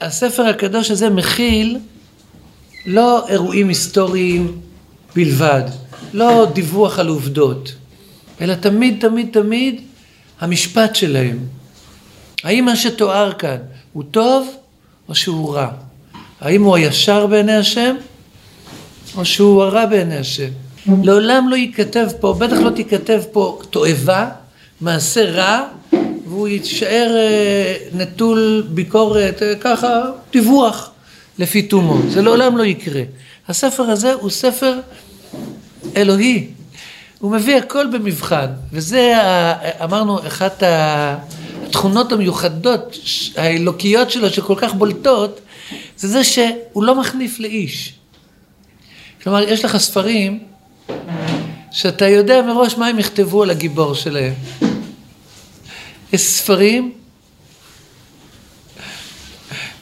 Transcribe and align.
הספר 0.00 0.42
הקדוש 0.42 0.90
הזה 0.90 1.10
מכיל 1.10 1.78
לא 2.86 3.28
אירועים 3.28 3.68
היסטוריים 3.68 4.60
בלבד, 5.14 5.62
לא 6.12 6.46
דיווח 6.52 6.98
על 6.98 7.08
עובדות, 7.08 7.74
אלא 8.40 8.54
תמיד 8.54 8.96
תמיד 9.00 9.28
תמיד 9.32 9.80
המשפט 10.40 10.94
שלהם. 10.94 11.38
האם 12.44 12.64
מה 12.64 12.76
שתואר 12.76 13.32
כאן 13.32 13.56
הוא 13.92 14.04
טוב 14.10 14.56
או 15.08 15.14
שהוא 15.14 15.54
רע? 15.54 15.68
האם 16.40 16.62
הוא 16.62 16.76
הישר 16.76 17.26
בעיני 17.26 17.56
השם 17.56 17.96
או 19.16 19.24
שהוא 19.24 19.62
הרע 19.62 19.86
בעיני 19.86 20.16
השם? 20.16 20.50
לעולם 21.02 21.48
לא 21.48 21.56
ייכתב 21.56 22.08
פה, 22.20 22.36
בטח 22.38 22.56
לא 22.56 22.70
תיכתב 22.70 23.22
פה 23.32 23.60
תועבה, 23.70 24.28
מעשה 24.80 25.30
רע, 25.30 25.64
והוא 26.28 26.48
יישאר 26.48 27.16
אה, 27.16 27.76
נטול 27.92 28.66
ביקורת, 28.68 29.42
אה, 29.42 29.54
ככה, 29.60 30.00
דיווח 30.32 30.90
לפי 31.38 31.62
תומו. 31.62 31.98
זה 32.08 32.22
לעולם 32.22 32.56
לא 32.56 32.64
יקרה. 32.64 33.02
הספר 33.48 33.82
הזה 33.82 34.12
הוא 34.12 34.30
ספר 34.30 34.74
אלוהי. 35.96 36.46
הוא 37.18 37.32
מביא 37.32 37.56
הכל 37.56 37.86
במבחן, 37.86 38.46
וזה 38.72 39.14
אמרנו 39.84 40.26
אחת 40.26 40.62
התכונות 40.66 42.12
המיוחדות 42.12 42.98
האלוקיות 43.36 44.10
שלו 44.10 44.30
שכל 44.30 44.54
כך 44.58 44.74
בולטות, 44.74 45.40
זה 45.96 46.08
זה 46.08 46.24
שהוא 46.24 46.84
לא 46.84 47.00
מחניף 47.00 47.40
לאיש. 47.40 47.94
כלומר, 49.22 49.42
יש 49.42 49.64
לך 49.64 49.76
ספרים 49.76 50.38
שאתה 51.70 52.08
יודע 52.08 52.42
מראש 52.42 52.78
מה 52.78 52.86
הם 52.86 52.98
יכתבו 52.98 53.42
על 53.42 53.50
הגיבור 53.50 53.94
שלהם. 53.94 54.32
יש 56.14 56.20
ספרים, 56.20 56.92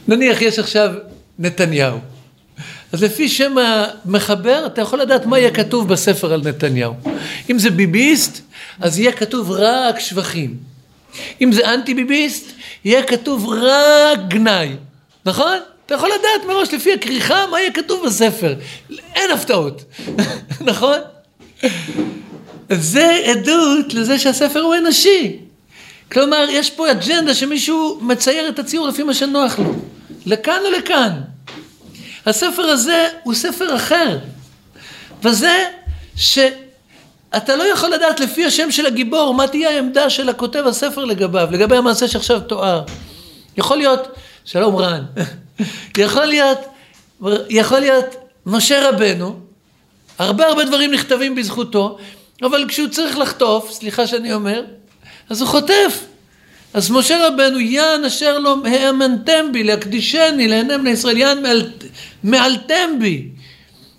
נניח 0.09 0.43
יש 0.43 0.59
עכשיו 0.59 0.93
נתניהו. 1.39 1.99
אז 2.93 3.03
לפי 3.03 3.29
שם 3.29 3.57
המחבר, 3.59 4.67
אתה 4.67 4.81
יכול 4.81 5.01
לדעת 5.01 5.27
מה 5.27 5.39
יהיה 5.39 5.51
כתוב 5.51 5.89
בספר 5.89 6.33
על 6.33 6.41
נתניהו. 6.45 6.95
אם 7.51 7.59
זה 7.59 7.71
ביביסט, 7.71 8.41
אז 8.81 8.99
יהיה 8.99 9.13
כתוב 9.13 9.51
רק 9.51 9.99
שבחים. 9.99 10.57
אם 11.41 11.53
זה 11.53 11.75
אנטי 11.75 11.95
ביביסט, 11.95 12.45
יהיה 12.85 13.03
כתוב 13.03 13.49
רק 13.49 14.19
גנאי. 14.29 14.77
נכון? 15.25 15.59
אתה 15.87 15.95
יכול 15.95 16.09
לדעת 16.09 16.49
מראש 16.49 16.75
לפי 16.75 16.93
הכריכה 16.93 17.47
מה 17.51 17.61
יהיה 17.61 17.73
כתוב 17.73 18.07
בספר. 18.07 18.55
אין 19.15 19.31
הפתעות. 19.31 19.85
נכון? 20.71 20.99
זה 22.71 23.19
עדות 23.25 23.95
לזה 23.95 24.19
שהספר 24.19 24.61
הוא 24.61 24.75
אנושי. 24.75 25.39
כלומר, 26.13 26.47
יש 26.51 26.71
פה 26.71 26.91
אג'נדה 26.91 27.35
שמישהו 27.35 27.99
מצייר 28.03 28.49
את 28.49 28.59
הציור 28.59 28.89
לפי 28.89 29.03
מה 29.03 29.15
שנוח 29.15 29.59
לו. 29.59 29.75
לכאן 30.27 30.61
או 30.65 30.71
לכאן. 30.71 31.21
הספר 32.27 32.63
הזה 32.63 33.09
הוא 33.23 33.35
ספר 33.35 33.77
אחר. 33.77 34.19
וזה 35.23 35.65
שאתה 36.17 37.57
לא 37.57 37.63
יכול 37.73 37.91
לדעת 37.91 38.21
לפי 38.21 38.45
השם 38.45 38.71
של 38.71 38.87
הגיבור 38.87 39.35
מה 39.35 39.47
תהיה 39.47 39.71
העמדה 39.71 40.11
של 40.11 40.29
הכותב 40.29 40.65
הספר 40.67 41.05
לגביו, 41.05 41.49
לגבי 41.51 41.77
המעשה 41.77 42.09
שעכשיו 42.09 42.41
תואר. 42.41 42.83
יכול 43.57 43.77
להיות, 43.77 44.09
שלום 44.45 44.77
רן, 44.77 45.05
יכול 45.99 46.25
להיות, 46.25 46.59
יכול 47.49 47.81
להיות 47.81 48.17
משה 48.47 48.89
רבנו, 48.89 49.41
הרבה 50.19 50.47
הרבה 50.47 50.65
דברים 50.65 50.93
נכתבים 50.93 51.35
בזכותו, 51.35 51.99
אבל 52.43 52.65
כשהוא 52.69 52.89
צריך 52.89 53.19
לחטוף, 53.19 53.73
סליחה 53.73 54.07
שאני 54.07 54.33
אומר, 54.33 54.65
אז 55.31 55.41
הוא 55.41 55.49
חוטף. 55.49 56.05
אז 56.75 56.91
משה 56.91 57.27
רבנו, 57.27 57.61
יען 57.61 58.05
אשר 58.05 58.39
לא 58.39 58.57
האמנתם 58.65 59.53
בי, 59.53 59.65
להקדישני, 59.65 60.49
לעיני 60.49 60.79
בני 60.79 60.91
ישראל, 60.91 61.17
יען 61.17 61.39
מעלתם 62.25 62.99
בי. 62.99 63.29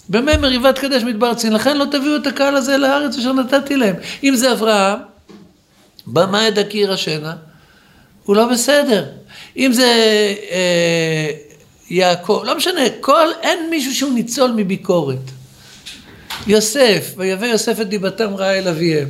במי 0.09 0.37
מריבת 0.37 0.79
קדש 0.79 1.03
מדבר 1.03 1.33
צין, 1.33 1.53
לכן 1.53 1.77
לא 1.77 1.85
תביאו 1.91 2.15
את 2.15 2.27
הקהל 2.27 2.55
הזה 2.55 2.77
לארץ 2.77 3.17
אשר 3.17 3.33
נתתי 3.33 3.75
להם. 3.75 3.95
אם 4.23 4.35
זה 4.35 4.51
אברהם, 4.51 4.99
במה 6.07 6.43
ידע 6.43 6.61
ירשנה, 6.73 7.33
הוא 8.23 8.35
לא 8.35 8.45
בסדר. 8.45 9.05
אם 9.57 9.73
זה 9.73 9.85
אה, 10.51 11.29
יעקב, 11.89 12.43
לא 12.45 12.57
משנה, 12.57 12.81
כל, 13.01 13.27
אין 13.41 13.69
מישהו 13.69 13.95
שהוא 13.95 14.13
ניצול 14.13 14.51
מביקורת. 14.51 15.31
יוסף, 16.47 17.13
ויבא 17.17 17.45
יוסף 17.45 17.81
את 17.81 17.89
דיבתם 17.89 18.35
רעה 18.35 18.57
אל 18.57 18.67
אביהם. 18.67 19.07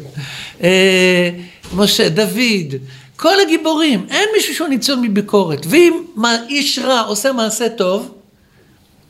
אה, 0.63 1.29
משה, 1.75 2.09
דוד, 2.09 2.75
כל 3.15 3.35
הגיבורים, 3.45 4.05
אין 4.09 4.29
מישהו 4.35 4.55
שהוא 4.55 4.67
ניצול 4.67 4.99
מביקורת. 5.01 5.65
ואם 5.69 5.93
איש 6.49 6.79
רע 6.79 7.01
עושה 7.01 7.31
מעשה 7.31 7.69
טוב, 7.69 8.15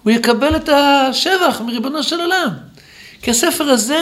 הוא 0.03 0.11
יקבל 0.11 0.55
את 0.55 0.69
השבח 0.69 1.61
מריבונו 1.65 2.03
של 2.03 2.21
עולם. 2.21 2.49
כי 3.21 3.31
הספר 3.31 3.63
הזה 3.63 3.99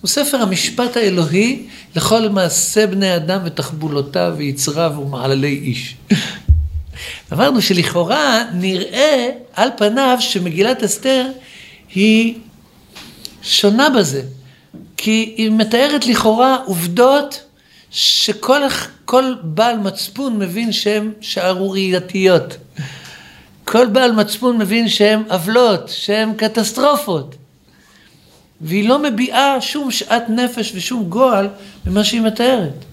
הוא 0.00 0.08
ספר 0.08 0.42
המשפט 0.42 0.96
האלוהי 0.96 1.62
לכל 1.96 2.28
מעשה 2.28 2.86
בני 2.86 3.16
אדם 3.16 3.40
ותחבולותיו 3.44 4.34
ויצריו 4.36 4.92
ומעללי 5.00 5.60
איש. 5.62 5.96
אמרנו 7.32 7.62
שלכאורה 7.62 8.44
נראה 8.54 9.28
על 9.54 9.68
פניו 9.76 10.16
שמגילת 10.20 10.82
אסתר 10.82 11.26
היא 11.94 12.34
שונה 13.46 13.90
בזה. 13.90 14.22
כי 14.96 15.34
היא 15.36 15.50
מתארת 15.50 16.06
לכאורה 16.06 16.56
עובדות 16.64 17.42
שכל 17.90 18.62
בעל 19.42 19.78
מצפון 19.78 20.38
מבין 20.38 20.72
שהן 20.72 21.12
שערורייתיות. 21.20 22.56
כל 23.64 23.86
בעל 23.86 24.12
מצפון 24.12 24.58
מבין 24.58 24.88
שהן 24.88 25.22
עוולות, 25.28 25.88
שהן 25.88 26.34
קטסטרופות. 26.36 27.34
והיא 28.60 28.88
לא 28.88 28.98
מביעה 28.98 29.60
שום 29.60 29.90
שאט 29.90 30.24
נפש 30.28 30.72
ושום 30.74 31.04
גועל 31.04 31.48
במה 31.84 32.04
שהיא 32.04 32.20
מתארת. 32.20 32.84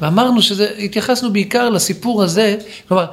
ואמרנו 0.00 0.42
שהתייחסנו 0.42 1.32
בעיקר 1.32 1.70
לסיפור 1.70 2.22
הזה, 2.22 2.56
כלומר, 2.88 3.06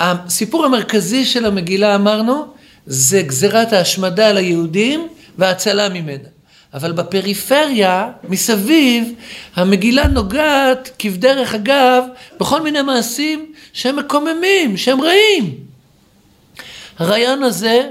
הסיפור 0.00 0.64
המרכזי 0.64 1.24
של 1.24 1.46
המגילה 1.46 1.94
אמרנו, 1.94 2.55
זה 2.86 3.22
גזירת 3.22 3.72
ההשמדה 3.72 4.28
על 4.28 4.36
היהודים 4.36 5.08
וההצלה 5.38 5.88
ממנה. 5.88 6.28
אבל 6.74 6.92
בפריפריה, 6.92 8.10
מסביב, 8.28 9.12
המגילה 9.54 10.06
נוגעת 10.06 10.90
כבדרך 10.98 11.54
אגב 11.54 12.04
בכל 12.40 12.62
מיני 12.62 12.82
מעשים 12.82 13.52
שהם 13.72 13.96
מקוממים, 13.96 14.76
שהם 14.76 15.00
רעים. 15.00 15.54
הרעיון 16.98 17.42
הזה 17.42 17.88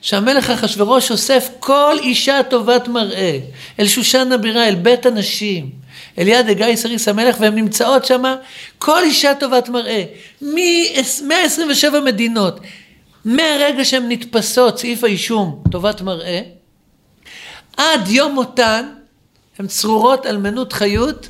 שהמלך 0.00 0.50
אחשורוש 0.50 1.10
אוסף 1.10 1.48
כל 1.60 1.96
אישה 2.02 2.40
טובת 2.42 2.88
מראה 2.88 3.38
אל 3.80 3.86
שושן 3.86 4.32
הבירה, 4.32 4.68
אל 4.68 4.74
בית 4.74 5.06
הנשים, 5.06 5.70
אל 6.18 6.28
יד 6.28 6.48
הגיא 6.48 6.76
סריס 6.76 7.08
המלך, 7.08 7.36
והן 7.40 7.54
נמצאות 7.54 8.04
שם, 8.04 8.22
כל 8.78 9.02
אישה 9.02 9.34
טובת 9.34 9.68
מראה, 9.68 10.04
מ-127 10.42 12.00
מדינות, 12.04 12.60
מהרגע 13.24 13.84
שהן 13.84 14.08
נתפסות, 14.08 14.78
סעיף 14.78 15.04
האישום, 15.04 15.62
טובת 15.70 16.00
מראה, 16.00 16.40
עד 17.76 18.08
יום 18.08 18.34
מותן 18.34 18.86
הן 19.58 19.66
צרורות 19.66 20.26
אלמנות 20.26 20.72
חיות 20.72 21.28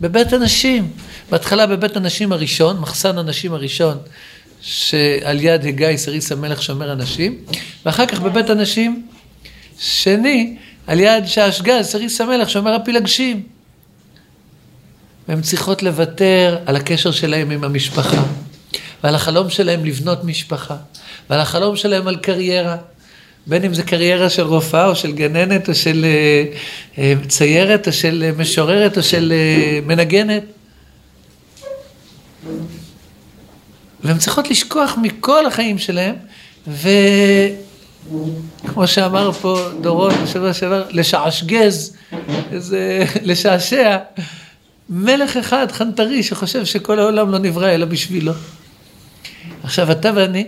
בבית 0.00 0.32
הנשים. 0.32 0.90
בהתחלה 1.30 1.66
בבית 1.66 1.96
הנשים 1.96 2.32
הראשון, 2.32 2.78
מחסן 2.78 3.18
הנשים 3.18 3.52
הראשון, 3.52 3.98
שעל 4.60 5.40
יד 5.40 5.66
הגיא 5.66 5.96
סריס 5.96 6.32
המלך 6.32 6.62
שומר 6.62 6.90
הנשים, 6.90 7.38
ואחר 7.86 8.06
כך 8.06 8.20
בבית 8.20 8.50
הנשים 8.50 9.06
שני, 9.78 10.56
על 10.86 11.00
יד 11.00 11.26
שעשגז 11.26 11.86
סריס 11.86 12.20
המלך 12.20 12.50
שומר 12.50 12.74
הפילגשים. 12.74 13.42
והן 15.28 15.40
צריכות 15.40 15.82
לוותר 15.82 16.58
על 16.66 16.76
הקשר 16.76 17.10
שלהם 17.10 17.50
עם 17.50 17.64
המשפחה, 17.64 18.22
ועל 19.04 19.14
החלום 19.14 19.50
שלהם 19.50 19.84
לבנות 19.84 20.24
משפחה, 20.24 20.76
ועל 21.30 21.40
החלום 21.40 21.76
שלהם 21.76 22.08
על 22.08 22.16
קריירה. 22.16 22.76
בין 23.46 23.64
אם 23.64 23.74
זה 23.74 23.82
קריירה 23.82 24.30
של 24.30 24.42
רופאה 24.42 24.86
או 24.86 24.96
של 24.96 25.12
גננת 25.12 25.68
או 25.68 25.74
של 25.74 26.04
אה, 26.04 26.44
אה, 26.98 27.14
ציירת 27.28 27.86
או 27.86 27.92
של 27.92 28.24
אה, 28.26 28.30
משוררת 28.38 28.96
או 28.96 29.02
של 29.02 29.32
מנגנת. 29.86 30.42
והן 34.04 34.18
צריכות 34.18 34.50
לשכוח 34.50 34.98
מכל 35.02 35.46
החיים 35.46 35.78
שלהם, 35.78 36.14
וכמו 36.68 37.56
שאמר 38.86 39.32
פה 39.32 39.68
דורון 39.80 40.14
בשבוע 40.24 40.54
שעבר, 40.54 40.84
לשעשגז, 40.90 41.96
איזה, 42.52 43.04
לשעשע, 43.22 43.98
מלך 44.90 45.36
אחד, 45.36 45.72
חנטרי, 45.72 46.22
שחושב 46.22 46.64
שכל 46.64 46.98
העולם 46.98 47.30
לא 47.30 47.38
נברא 47.38 47.70
אלא 47.70 47.86
בשבילו. 47.86 48.32
עכשיו, 49.62 49.92
אתה 49.92 50.10
ואני... 50.14 50.46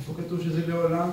איפה 0.00 0.12
כתוב 0.22 0.40
שזה 0.44 0.60
לעולם? 0.68 1.10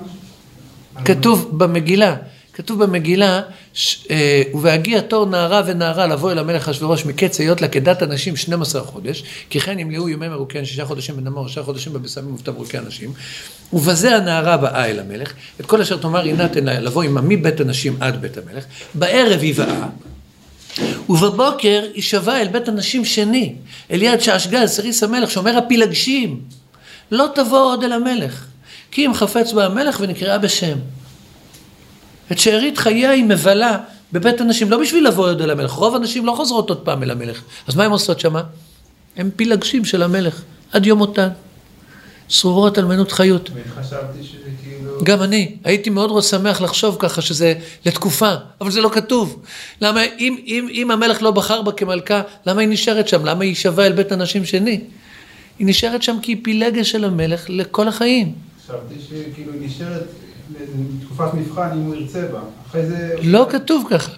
כתוב 1.04 1.58
במגילה, 1.58 2.16
כתוב 2.52 2.84
במגילה, 2.84 3.40
ש- 3.74 4.06
אה, 4.10 4.42
ובהגיע 4.54 5.00
תור 5.00 5.26
נערה 5.26 5.62
ונערה 5.66 6.06
לבוא 6.06 6.32
אל 6.32 6.38
המלך 6.38 6.68
אשוורוש 6.68 7.06
מקץ 7.06 7.40
היות 7.40 7.60
לה 7.60 7.68
כדת 7.68 8.02
הנשים 8.02 8.36
12 8.36 8.82
חודש, 8.82 9.24
כי 9.50 9.60
כן 9.60 9.78
ימלאו 9.78 10.08
ימי 10.08 10.28
מרוקן 10.28 10.64
שישה 10.64 10.84
חודשים 10.84 11.16
בנמור, 11.16 11.48
שישה 11.48 11.62
חודשים 11.62 11.92
בבשמים 11.92 12.34
ובתמרוקי 12.34 12.78
הנשים, 12.78 13.12
ובזה 13.72 14.16
הנערה 14.16 14.56
באה 14.56 14.86
אל 14.86 15.00
המלך, 15.00 15.32
את 15.60 15.66
כל 15.66 15.80
אשר 15.80 15.96
תאמר 15.96 16.26
יינתן 16.26 16.64
לה 16.64 16.80
לבוא 16.80 17.02
עמה 17.02 17.20
מבית 17.20 17.60
הנשים 17.60 17.96
עד 18.00 18.20
בית 18.20 18.38
המלך, 18.38 18.64
בערב 18.94 19.40
היא 19.40 19.54
באה, 19.54 19.86
ובבוקר 21.08 21.82
היא 21.94 22.02
שבה 22.02 22.40
אל 22.40 22.48
בית 22.48 22.68
הנשים 22.68 23.04
שני, 23.04 23.54
אל 23.90 24.02
יד 24.02 24.20
שעשגז, 24.20 24.70
סריס 24.70 25.02
המלך, 25.02 25.30
שאומר 25.30 25.58
הפילגשים, 25.58 26.40
לא 27.12 27.28
תבוא 27.34 27.72
עוד 27.72 27.84
אל 27.84 27.92
המלך, 27.92 28.44
כי 28.90 29.06
אם 29.06 29.14
חפץ 29.14 29.52
בה 29.52 29.66
המלך 29.66 30.00
ונקראה 30.00 30.38
בשם. 30.38 30.78
את 32.32 32.38
שארית 32.38 32.78
חייה 32.78 33.10
היא 33.10 33.24
מבלה 33.24 33.78
בבית 34.12 34.40
הנשים, 34.40 34.70
לא 34.70 34.78
בשביל 34.80 35.06
לבוא 35.08 35.28
עוד 35.28 35.42
אל 35.42 35.50
המלך, 35.50 35.70
רוב 35.70 35.96
הנשים 35.96 36.26
לא 36.26 36.32
חוזרות 36.36 36.68
עוד 36.68 36.78
פעם 36.78 37.02
אל 37.02 37.10
המלך. 37.10 37.42
אז 37.66 37.76
מה 37.76 37.84
הן 37.84 37.90
עושות 37.90 38.20
שמה? 38.20 38.42
הן 39.16 39.30
פילגשים 39.36 39.84
של 39.84 40.02
המלך, 40.02 40.42
עד 40.72 40.86
יום 40.86 40.98
מותן. 40.98 41.28
צרורות 42.28 42.78
אלמנות 42.78 43.12
חיות. 43.12 43.50
וחשבתי 43.54 44.22
שזה 44.22 44.38
כאילו... 44.62 45.04
גם 45.04 45.22
אני, 45.22 45.56
הייתי 45.64 45.90
מאוד 45.90 46.22
שמח 46.22 46.60
לחשוב 46.60 46.96
ככה 46.98 47.22
שזה 47.22 47.54
לתקופה, 47.86 48.34
אבל 48.60 48.70
זה 48.70 48.80
לא 48.80 48.88
כתוב. 48.88 49.42
למה, 49.80 50.00
אם, 50.18 50.36
אם, 50.46 50.68
אם 50.70 50.90
המלך 50.90 51.22
לא 51.22 51.30
בחר 51.30 51.62
בה 51.62 51.72
כמלכה, 51.72 52.22
למה 52.46 52.60
היא 52.60 52.68
נשארת 52.68 53.08
שם? 53.08 53.24
למה 53.24 53.44
היא 53.44 53.54
שווה 53.54 53.86
אל 53.86 53.92
בית 53.92 54.12
הנשים 54.12 54.44
שני? 54.44 54.80
היא 55.62 55.68
נשארת 55.68 56.02
שם 56.02 56.16
כי 56.22 56.32
היא 56.32 56.38
פילגה 56.42 56.84
של 56.84 57.04
המלך 57.04 57.44
לכל 57.48 57.88
החיים. 57.88 58.32
חשבתי 58.64 58.94
שכאילו 59.08 59.52
היא 59.52 59.60
נשארת 59.66 60.02
לתקופת 61.00 61.34
מבחן 61.34 61.70
אם 61.72 61.78
הוא 61.78 61.94
ירצה 61.94 62.22
בה. 62.32 62.40
אחרי 62.66 62.86
זה... 62.86 63.14
לא 63.22 63.46
כתוב 63.50 63.86
ככה, 63.90 64.12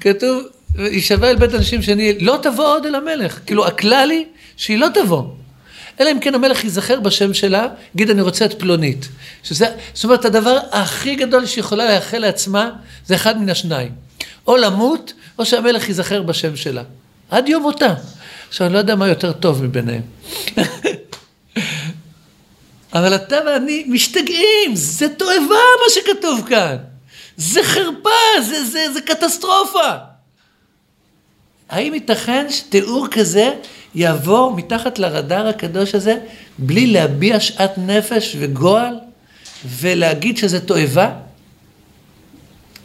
כתוב, 0.00 0.42
היא 0.78 1.00
שווה 1.00 1.30
אל 1.30 1.36
בית 1.36 1.54
הנשים 1.54 1.82
שני, 1.82 2.18
לא 2.18 2.38
תבוא 2.42 2.64
עוד 2.64 2.86
אל 2.86 2.94
המלך. 2.94 3.40
כאילו, 3.46 3.66
הכלל 3.66 4.10
היא 4.10 4.24
שהיא 4.56 4.78
לא 4.78 4.86
תבוא. 4.94 5.22
אלא 6.00 6.10
אם 6.12 6.20
כן 6.20 6.34
המלך 6.34 6.64
ייזכר 6.64 7.00
בשם 7.00 7.34
שלה, 7.34 7.66
יגיד 7.94 8.10
אני 8.10 8.22
רוצה 8.22 8.44
את 8.44 8.60
פלונית. 8.60 9.08
שזה, 9.42 9.66
זאת 9.94 10.04
אומרת, 10.04 10.24
הדבר 10.24 10.58
הכי 10.72 11.14
גדול 11.14 11.46
שיכולה 11.46 11.94
לאחל 11.94 12.18
לעצמה, 12.18 12.70
זה 13.06 13.14
אחד 13.14 13.40
מן 13.40 13.48
השניים. 13.48 13.92
או 14.46 14.56
למות, 14.56 15.12
או 15.38 15.46
שהמלך 15.46 15.88
ייזכר 15.88 16.22
בשם 16.22 16.56
שלה. 16.56 16.82
עד 17.30 17.48
יום 17.48 17.62
מותה. 17.62 17.94
עכשיו, 18.50 18.66
אני 18.66 18.74
לא 18.74 18.78
יודע 18.78 18.94
מה 18.94 19.08
יותר 19.08 19.32
טוב 19.32 19.64
מביניהם. 19.64 20.02
אבל 22.94 23.14
אתה 23.14 23.36
ואני 23.46 23.84
משתגעים, 23.88 24.74
זה 24.74 25.08
תועבה 25.08 25.40
מה 25.48 25.90
שכתוב 25.94 26.46
כאן. 26.48 26.76
זה 27.36 27.62
חרפה, 27.62 28.42
זה, 28.46 28.64
זה, 28.64 28.92
זה 28.92 29.00
קטסטרופה. 29.00 29.90
האם 31.68 31.94
ייתכן 31.94 32.46
שתיאור 32.50 33.06
כזה 33.10 33.54
יעבור 33.94 34.56
מתחת 34.56 34.98
לרדאר 34.98 35.48
הקדוש 35.48 35.94
הזה 35.94 36.18
בלי 36.58 36.86
להביע 36.86 37.40
שאט 37.40 37.72
נפש 37.76 38.36
וגועל 38.38 38.94
ולהגיד 39.64 40.36
שזה 40.36 40.60
תועבה? 40.60 41.12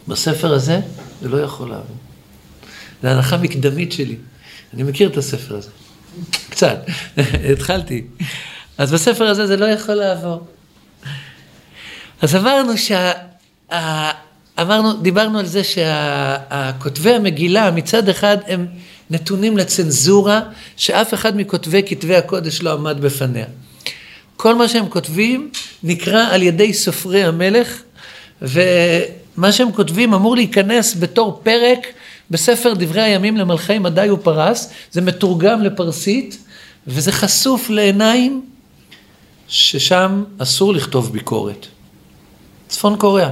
בספר 0.08 0.54
הזה 0.54 0.80
זה 1.22 1.28
לא 1.28 1.36
יכול 1.36 1.68
לעבור. 1.70 1.96
זו 3.02 3.08
הנחה 3.08 3.36
מקדמית 3.36 3.92
שלי. 3.92 4.16
אני 4.76 4.82
מכיר 4.82 5.08
את 5.08 5.16
הספר 5.16 5.56
הזה. 5.56 5.68
קצת, 6.50 6.86
התחלתי. 7.52 8.04
אז 8.78 8.92
בספר 8.92 9.24
הזה 9.24 9.46
זה 9.46 9.56
לא 9.56 9.64
יכול 9.64 9.94
לעבור. 9.94 10.46
אז 12.22 12.36
אמרנו 12.36 12.78
שה... 12.78 13.12
אמרנו, 14.60 14.92
דיברנו 14.92 15.38
על 15.38 15.46
זה 15.46 15.64
שהכותבי 15.64 17.14
המגילה 17.14 17.70
מצד 17.70 18.08
אחד 18.08 18.36
הם 18.46 18.66
נתונים 19.10 19.58
לצנזורה 19.58 20.40
שאף 20.76 21.14
אחד 21.14 21.36
מכותבי 21.36 21.82
כתבי 21.86 22.16
הקודש 22.16 22.62
לא 22.62 22.72
עמד 22.72 23.00
בפניה. 23.00 23.46
כל 24.36 24.54
מה 24.54 24.68
שהם 24.68 24.88
כותבים 24.88 25.50
נקרא 25.82 26.26
על 26.30 26.42
ידי 26.42 26.74
סופרי 26.74 27.24
המלך 27.24 27.82
ומה 28.42 29.52
שהם 29.52 29.72
כותבים 29.72 30.14
אמור 30.14 30.36
להיכנס 30.36 30.96
בתור 30.98 31.40
פרק 31.42 31.86
בספר 32.30 32.74
דברי 32.74 33.02
הימים 33.02 33.36
למלכי 33.36 33.78
מדי 33.78 34.10
ופרס, 34.10 34.72
זה 34.90 35.00
מתורגם 35.00 35.62
לפרסית 35.62 36.38
וזה 36.86 37.12
חשוף 37.12 37.70
לעיניים 37.70 38.46
ששם 39.48 40.24
אסור 40.38 40.74
לכתוב 40.74 41.12
ביקורת. 41.12 41.66
צפון 42.68 42.96
קוריאה. 42.98 43.30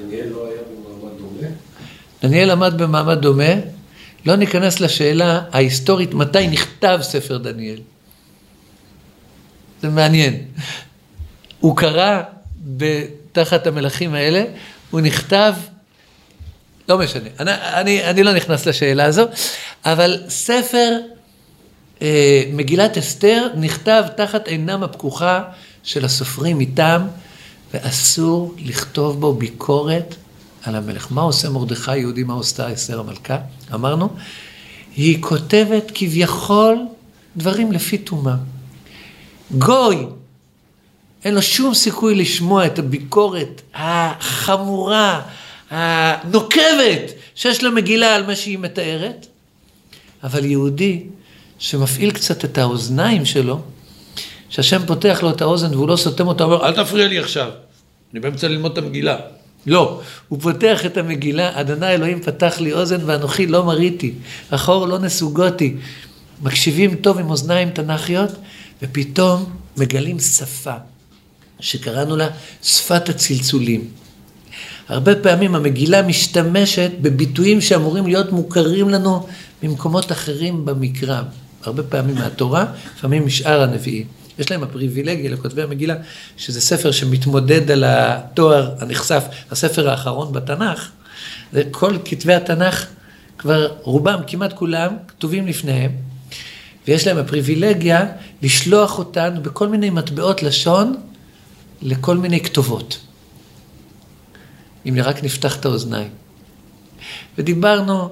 דניאל 0.00 0.28
לא 0.28 0.46
היה 0.46 0.60
במעמד 0.62 1.18
דומה? 1.18 1.48
דניאל 2.22 2.50
עמד 2.50 2.82
במעמד 2.82 3.18
דומה, 3.20 3.52
לא 4.26 4.36
ניכנס 4.36 4.80
לשאלה 4.80 5.42
ההיסטורית 5.52 6.14
מתי 6.14 6.48
נכתב 6.48 6.98
ספר 7.02 7.38
דניאל. 7.38 7.78
זה 9.82 9.88
מעניין. 9.88 10.42
הוא 11.60 11.76
קרא 11.76 12.22
תחת 13.32 13.66
המלכים 13.66 14.14
האלה, 14.14 14.44
הוא 14.90 15.00
נכתב, 15.00 15.54
לא 16.90 16.98
משנה, 16.98 17.28
אני, 17.40 17.52
אני, 17.54 18.04
אני 18.04 18.22
לא 18.22 18.32
נכנס 18.32 18.66
לשאלה 18.66 19.04
הזו, 19.04 19.24
אבל 19.84 20.22
ספר 20.28 20.98
אה, 22.02 22.42
מגילת 22.52 22.98
אסתר 22.98 23.46
נכתב 23.56 24.04
תחת 24.16 24.48
עינם 24.48 24.82
הפקוחה 24.82 25.42
של 25.82 26.04
הסופרים 26.04 26.58
מטעם, 26.58 27.02
ואסור 27.74 28.54
לכתוב 28.58 29.20
בו 29.20 29.34
ביקורת 29.34 30.14
על 30.62 30.76
המלך. 30.76 31.06
מה 31.10 31.22
עושה 31.22 31.50
מרדכי 31.50 31.96
יהודי, 31.96 32.22
מה 32.22 32.34
עושה 32.34 32.72
אסתר 32.72 33.00
המלכה? 33.00 33.38
אמרנו, 33.74 34.08
היא 34.96 35.22
כותבת 35.22 35.90
כביכול 35.94 36.78
דברים 37.36 37.72
לפי 37.72 37.98
טומאה. 37.98 38.34
גוי, 39.58 40.06
אין 41.24 41.34
לו 41.34 41.42
שום 41.42 41.74
סיכוי 41.74 42.14
לשמוע 42.14 42.66
את 42.66 42.78
הביקורת 42.78 43.62
החמורה, 43.74 45.20
הנוקבת, 45.70 47.12
שיש 47.34 47.62
למגילה 47.62 48.14
על 48.14 48.26
מה 48.26 48.36
שהיא 48.36 48.58
מתארת, 48.58 49.26
אבל 50.22 50.44
יהודי 50.44 51.02
שמפעיל 51.58 52.10
קצת 52.10 52.44
את 52.44 52.58
האוזניים 52.58 53.24
שלו, 53.24 53.60
שהשם 54.48 54.82
פותח 54.86 55.18
לו 55.22 55.30
את 55.30 55.40
האוזן 55.40 55.74
והוא 55.74 55.88
לא 55.88 55.96
סותם 55.96 56.26
אותה, 56.26 56.44
הוא 56.44 56.54
אומר, 56.54 56.66
אל 56.66 56.84
תפריע 56.84 57.08
לי 57.08 57.18
עכשיו, 57.18 57.50
אני 58.12 58.20
באמצע 58.20 58.48
ללמוד 58.48 58.72
את 58.72 58.78
המגילה. 58.78 59.16
לא, 59.66 60.00
הוא 60.28 60.40
פותח 60.40 60.86
את 60.86 60.96
המגילה, 60.96 61.60
אדוני 61.60 61.88
אלוהים 61.88 62.22
פתח 62.22 62.60
לי 62.60 62.72
אוזן 62.72 63.00
ואנוכי 63.06 63.46
לא 63.46 63.64
מריתי, 63.64 64.12
אחור 64.50 64.86
לא 64.86 64.98
נסוגותי. 64.98 65.76
מקשיבים 66.42 66.94
טוב 66.94 67.18
עם 67.18 67.30
אוזניים 67.30 67.70
תנ"כיות, 67.70 68.30
ופתאום 68.82 69.52
מגלים 69.76 70.18
שפה, 70.18 70.74
שקראנו 71.60 72.16
לה 72.16 72.28
שפת 72.62 73.08
הצלצולים. 73.08 73.88
הרבה 74.90 75.14
פעמים 75.14 75.54
המגילה 75.54 76.02
משתמשת 76.02 76.90
בביטויים 77.02 77.60
שאמורים 77.60 78.06
להיות 78.06 78.32
מוכרים 78.32 78.88
לנו 78.88 79.26
ממקומות 79.62 80.12
אחרים 80.12 80.64
במקרא. 80.64 81.22
הרבה 81.64 81.82
פעמים 81.82 82.14
מהתורה, 82.14 82.64
לפעמים 82.96 83.26
משאר 83.26 83.62
הנביאים. 83.62 84.06
יש 84.38 84.50
להם 84.50 84.62
הפריבילגיה 84.62 85.30
לכותבי 85.30 85.62
המגילה, 85.62 85.94
שזה 86.36 86.60
ספר 86.60 86.90
שמתמודד 86.90 87.70
על 87.70 87.84
התואר 87.86 88.70
הנחשף, 88.78 89.24
הספר 89.50 89.90
האחרון 89.90 90.32
בתנ"ך, 90.32 90.90
וכל 91.52 91.96
כתבי 92.04 92.34
התנ"ך, 92.34 92.86
כבר 93.38 93.68
רובם, 93.82 94.20
כמעט 94.26 94.52
כולם, 94.52 94.92
כתובים 95.08 95.46
לפניהם, 95.46 95.90
ויש 96.88 97.06
להם 97.06 97.16
הפריבילגיה 97.16 98.06
לשלוח 98.42 98.98
אותן 98.98 99.34
בכל 99.42 99.68
מיני 99.68 99.90
מטבעות 99.90 100.42
לשון 100.42 100.96
לכל 101.82 102.16
מיני 102.16 102.40
כתובות. 102.40 102.98
אם 104.88 104.94
רק 105.02 105.24
נפתח 105.24 105.56
את 105.56 105.64
האוזניים. 105.64 106.08
ודיברנו 107.38 108.08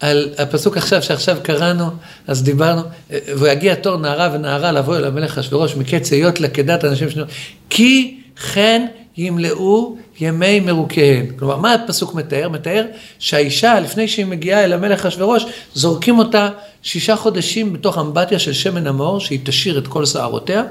על 0.00 0.34
הפסוק 0.38 0.76
עכשיו, 0.76 1.02
שעכשיו 1.02 1.36
קראנו, 1.42 1.90
אז 2.26 2.42
דיברנו, 2.42 2.82
ויגיע 3.10 3.74
תור 3.74 3.96
נערה 3.96 4.30
ונערה 4.34 4.72
לבוא 4.72 4.96
אל 4.96 5.04
המלך 5.04 5.38
אשוורוש 5.38 5.76
מקץ 5.76 6.12
היות 6.12 6.40
לכדת 6.40 6.84
אנשים 6.84 7.10
שנו, 7.10 7.24
כי 7.70 8.20
כן 8.52 8.86
ימלאו 9.16 9.96
ימי 10.20 10.60
מרוקיהן. 10.60 11.26
כלומר, 11.38 11.56
מה 11.56 11.74
הפסוק 11.74 12.14
מתאר? 12.14 12.48
מתאר 12.48 12.84
שהאישה, 13.18 13.80
לפני 13.80 14.08
שהיא 14.08 14.26
מגיעה 14.26 14.64
אל 14.64 14.72
המלך 14.72 15.06
אשוורוש, 15.06 15.44
זורקים 15.74 16.18
אותה 16.18 16.48
שישה 16.82 17.16
חודשים 17.16 17.72
בתוך 17.72 17.98
אמבטיה 17.98 18.38
של 18.38 18.52
שמן 18.52 18.86
המור, 18.86 19.20
שהיא 19.20 19.40
תשאיר 19.42 19.78
את 19.78 19.86
כל 19.86 20.06
שערותיה, 20.06 20.62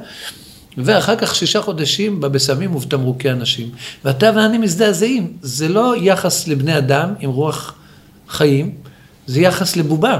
ואחר 0.77 1.15
כך 1.15 1.35
שישה 1.35 1.61
חודשים 1.61 2.19
בבשמים 2.21 2.75
ובתמרוקי 2.75 3.31
אנשים. 3.31 3.69
ואתה 4.05 4.31
ואני 4.35 4.57
מזדעזעים, 4.57 5.33
זה 5.41 5.67
לא 5.67 5.95
יחס 5.97 6.47
לבני 6.47 6.77
אדם 6.77 7.13
עם 7.19 7.29
רוח 7.29 7.73
חיים, 8.29 8.71
זה 9.27 9.41
יחס 9.41 9.75
לבובה. 9.75 10.19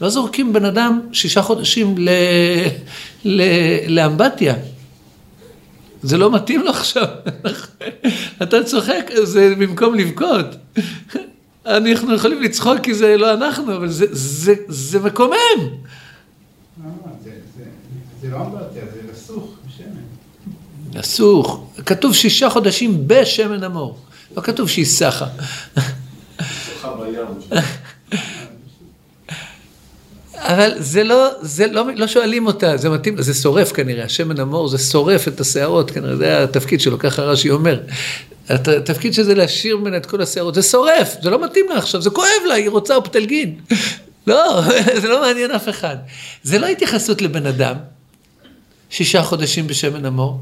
לא 0.00 0.08
זורקים 0.10 0.52
בן 0.52 0.64
אדם 0.64 1.00
שישה 1.12 1.42
חודשים 1.42 1.94
ל... 1.98 2.08
ל... 3.24 3.42
לאמבטיה. 3.88 4.54
זה 6.02 6.16
לא 6.18 6.30
מתאים 6.32 6.60
לו 6.62 6.70
עכשיו. 6.70 7.04
אתה 8.42 8.64
צוחק, 8.64 9.10
זה 9.22 9.54
במקום 9.58 9.94
לבכות. 9.94 10.46
אנחנו 11.66 12.14
יכולים 12.14 12.42
לצחוק 12.42 12.80
כי 12.82 12.94
זה 12.94 13.16
לא 13.16 13.34
אנחנו, 13.34 13.76
אבל 13.76 13.88
זה, 13.88 14.06
זה, 14.10 14.54
זה 14.68 14.98
מקומם. 15.00 15.34
אה, 16.84 16.90
זה- 18.22 18.28
לא 18.30 18.36
אמבטיה, 18.36 18.82
זה 18.94 19.00
לסוך. 19.12 19.54
לסוך. 20.94 21.64
כתוב 21.86 22.14
שישה 22.14 22.50
חודשים 22.50 23.02
בשמן 23.08 23.64
המור. 23.64 23.98
לא 24.36 24.42
כתוב 24.42 24.68
שהיא 24.68 24.84
סחה. 24.84 25.26
אבל 30.36 30.72
זה 30.78 31.04
לא, 31.04 31.28
זה 31.42 31.66
לא, 31.66 31.84
לא 31.96 32.06
שואלים 32.06 32.46
אותה, 32.46 32.76
זה 32.76 32.88
מתאים, 32.90 33.22
זה 33.22 33.34
שורף 33.34 33.72
כנראה, 33.72 34.04
השמן 34.04 34.40
המור 34.40 34.68
זה 34.68 34.78
שורף 34.78 35.28
את 35.28 35.40
השערות, 35.40 35.90
כנראה 35.90 36.16
זה 36.16 36.42
התפקיד 36.44 36.80
שלו, 36.80 36.98
ככה 36.98 37.22
רש"י 37.22 37.50
אומר. 37.50 37.80
הת- 38.48 38.68
התפקיד 38.68 39.14
שזה 39.14 39.34
להשאיר 39.34 39.76
ממנה 39.76 39.96
את 39.96 40.06
כל 40.06 40.22
השערות, 40.22 40.54
זה 40.54 40.62
שורף, 40.62 41.16
זה 41.22 41.30
לא 41.30 41.44
מתאים 41.44 41.64
לה 41.68 41.78
עכשיו, 41.78 42.02
זה 42.02 42.10
כואב 42.10 42.28
לה, 42.48 42.54
היא 42.54 42.70
רוצה 42.70 42.96
אופטלגין. 42.96 43.54
לא, 44.26 44.60
זה 45.02 45.08
לא 45.08 45.20
מעניין 45.20 45.50
אף 45.50 45.68
אחד. 45.68 45.96
זה 46.42 46.58
לא 46.58 46.66
התייחסות 46.66 47.22
לבן 47.22 47.46
אדם, 47.46 47.74
שישה 48.90 49.22
חודשים 49.22 49.66
בשמן 49.66 50.04
המור, 50.04 50.40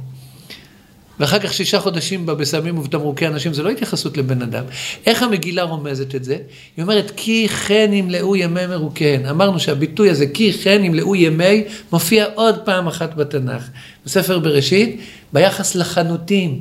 ואחר 1.20 1.38
כך 1.38 1.54
שישה 1.54 1.80
חודשים 1.80 2.26
בסמים 2.26 2.78
ובתמרוקי 2.78 3.26
אנשים, 3.26 3.54
זה 3.54 3.62
לא 3.62 3.70
התייחסות 3.70 4.16
לבן 4.16 4.42
אדם. 4.42 4.64
איך 5.06 5.22
המגילה 5.22 5.62
רומזת 5.62 6.14
את 6.14 6.24
זה? 6.24 6.36
היא 6.76 6.82
אומרת, 6.82 7.12
כי 7.16 7.48
כן 7.48 7.90
ימלאו 7.92 8.36
ימי 8.36 8.66
מרוקיהן. 8.66 9.26
אמרנו 9.26 9.60
שהביטוי 9.60 10.10
הזה, 10.10 10.26
כי 10.26 10.52
כן 10.52 10.84
ימלאו 10.84 11.16
ימי, 11.16 11.64
מופיע 11.92 12.26
עוד 12.34 12.58
פעם 12.64 12.86
אחת 12.86 13.14
בתנ"ך. 13.14 13.68
בספר 14.06 14.38
בראשית, 14.38 15.00
ביחס 15.32 15.74
לחנותים. 15.74 16.60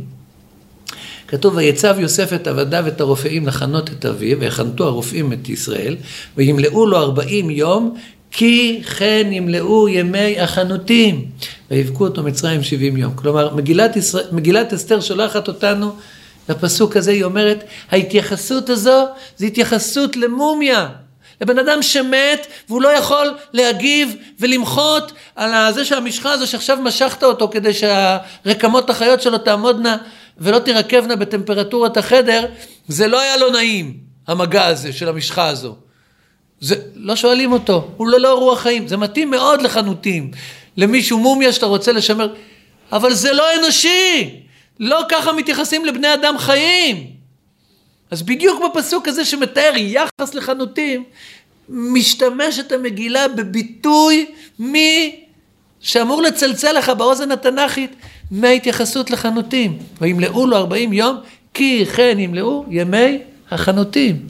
כתוב, 1.27 1.55
ויצב 1.55 1.95
יוסף 1.99 2.33
את 2.33 2.47
עבדיו 2.47 2.83
ואת 2.85 3.01
הרופאים 3.01 3.47
לחנות 3.47 3.89
את 3.89 4.05
אביו, 4.05 4.39
ויחנתו 4.39 4.87
הרופאים 4.87 5.33
את 5.33 5.49
ישראל, 5.49 5.95
וימלאו 6.37 6.85
לו 6.85 6.97
ארבעים 6.97 7.49
יום, 7.49 7.95
כי 8.31 8.81
כן 8.97 9.27
ימלאו 9.31 9.89
ימי 9.89 10.39
החנותים, 10.39 11.25
ויבכו 11.71 12.03
אותו 12.03 12.23
מצרים 12.23 12.63
שבעים 12.63 12.97
יום. 12.97 13.13
כלומר, 13.15 13.55
מגילת, 13.55 13.95
ישראל, 13.95 14.25
מגילת 14.31 14.73
אסתר 14.73 15.01
שולחת 15.01 15.47
אותנו 15.47 15.95
לפסוק 16.49 16.97
הזה, 16.97 17.11
היא 17.11 17.23
אומרת, 17.23 17.63
ההתייחסות 17.91 18.69
הזו, 18.69 19.05
זו 19.37 19.45
התייחסות 19.45 20.17
למומיה. 20.17 20.89
לבן 21.41 21.59
אדם 21.59 21.81
שמת 21.81 22.47
והוא 22.69 22.81
לא 22.81 22.89
יכול 22.89 23.33
להגיב 23.53 24.15
ולמחות 24.39 25.11
על 25.35 25.73
זה 25.73 25.85
שהמשחה 25.85 26.31
הזו 26.31 26.47
שעכשיו 26.47 26.77
משכת 26.83 27.23
אותו 27.23 27.49
כדי 27.51 27.73
שהרקמות 27.73 28.89
החיות 28.89 29.21
שלו 29.21 29.37
תעמודנה 29.37 29.97
ולא 30.37 30.59
תירקבנה 30.59 31.15
בטמפרטורת 31.15 31.97
החדר, 31.97 32.45
זה 32.87 33.07
לא 33.07 33.19
היה 33.19 33.37
לו 33.37 33.51
נעים, 33.51 33.97
המגע 34.27 34.65
הזה 34.65 34.93
של 34.93 35.09
המשחה 35.09 35.47
הזו. 35.47 35.75
זה, 36.61 36.75
לא 36.95 37.15
שואלים 37.15 37.51
אותו, 37.51 37.87
הוא 37.97 38.07
ללא 38.07 38.39
רוח 38.39 38.59
חיים, 38.59 38.87
זה 38.87 38.97
מתאים 38.97 39.29
מאוד 39.29 39.61
לחנותים, 39.61 40.31
למישהו 40.77 41.19
מומיה 41.19 41.53
שאתה 41.53 41.65
רוצה 41.65 41.91
לשמר, 41.91 42.33
אבל 42.91 43.13
זה 43.13 43.33
לא 43.33 43.45
אנושי, 43.59 44.29
לא 44.79 45.01
ככה 45.09 45.33
מתייחסים 45.33 45.85
לבני 45.85 46.13
אדם 46.13 46.37
חיים. 46.37 47.07
אז 48.11 48.23
בדיוק 48.23 48.61
בפסוק 48.65 49.07
הזה 49.07 49.25
שמתאר 49.25 49.73
יחס 49.77 50.33
לחנותים, 50.33 51.03
משתמשת 51.69 52.71
המגילה 52.71 53.27
בביטוי 53.27 54.25
מי 54.59 55.15
שאמור 55.79 56.21
לצלצל 56.21 56.77
לך 56.77 56.89
באוזן 56.89 57.31
התנ"כית 57.31 57.91
מההתייחסות 58.31 59.11
לחנותים. 59.11 59.77
וימלאו 60.01 60.47
לו 60.47 60.57
ארבעים 60.57 60.93
יום, 60.93 61.17
כי 61.53 61.85
כן 61.85 62.19
ימלאו 62.19 62.65
ימי 62.69 63.17
החנותים. 63.51 64.27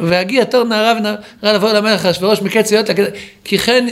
והגיע 0.00 0.44
תור 0.44 0.64
נערה 0.64 0.94
ונערה 0.98 1.16
לבוא 1.56 1.72
למלך 1.72 2.06
אחשוורוש 2.06 2.42
מקץ 2.42 2.72
להיות, 2.72 2.86
כי 3.44 3.58
כן, 3.58 3.86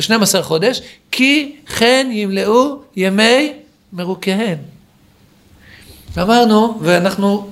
12 0.00 0.42
חודש, 0.42 0.80
כי 1.10 1.56
כן 1.78 2.08
ימלאו 2.12 2.78
ימי 2.96 3.52
מרוקיהן. 3.92 4.56
ואמרנו, 6.14 6.78
ואנחנו 6.82 7.50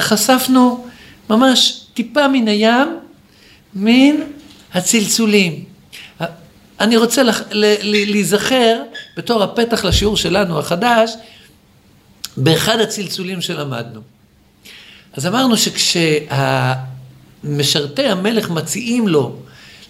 חשפנו 0.00 0.86
ממש 1.30 1.80
טיפה 1.94 2.28
מן 2.28 2.48
הים, 2.48 2.88
מן 3.74 4.14
הצלצולים. 4.74 5.64
אני 6.80 6.96
רוצה 6.96 7.22
לח- 7.22 7.42
להיזכר 7.82 8.82
בתור 9.16 9.42
הפתח 9.42 9.84
לשיעור 9.84 10.16
שלנו 10.16 10.58
החדש, 10.58 11.10
באחד 12.36 12.80
הצלצולים 12.80 13.40
שלמדנו. 13.40 14.00
אז 15.14 15.26
אמרנו 15.26 15.54
שכשמשרתי 17.42 18.02
המלך 18.08 18.50
מציעים 18.50 19.08
לו 19.08 19.36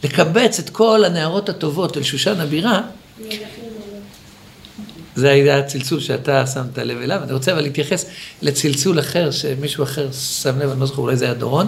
לקבץ 0.04 0.58
את 0.58 0.70
כל 0.70 1.04
הנערות 1.04 1.48
הטובות 1.48 1.96
אל 1.96 2.02
שושן 2.02 2.40
הבירה, 2.40 2.80
זה 5.14 5.30
היה 5.30 5.58
הצלצול 5.58 6.00
שאתה 6.00 6.46
שמת 6.46 6.78
לב 6.78 6.98
אליו. 7.02 7.22
אני 7.22 7.32
רוצה 7.32 7.52
אבל 7.52 7.60
להתייחס 7.60 8.04
לצלצול 8.42 9.00
אחר, 9.00 9.30
שמישהו 9.30 9.84
אחר 9.84 10.08
שם 10.12 10.58
לב, 10.58 10.70
אני 10.70 10.80
לא 10.80 10.86
זוכר, 10.86 11.02
אולי 11.02 11.16
זה 11.16 11.24
היה 11.24 11.34
דורון. 11.34 11.66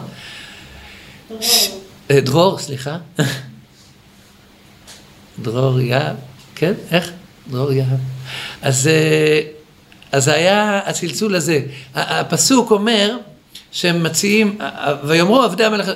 ש- 1.40 1.68
אה, 2.10 2.20
דרור, 2.20 2.58
סליחה. 2.58 2.96
דרור 5.42 5.80
יהב, 5.80 6.16
כן? 6.54 6.72
איך? 6.90 7.10
דרור 7.50 7.72
יהב. 7.72 7.98
אז, 8.62 8.86
אה, 8.86 9.40
אז 10.12 10.28
היה 10.28 10.80
הצלצול 10.86 11.34
הזה. 11.36 11.60
הפסוק 11.94 12.70
אומר 12.70 13.16
שהם 13.74 14.02
מציעים, 14.02 14.58
ויאמרו 15.04 15.42
עבדי 15.42 15.64
המלך, 15.64 15.90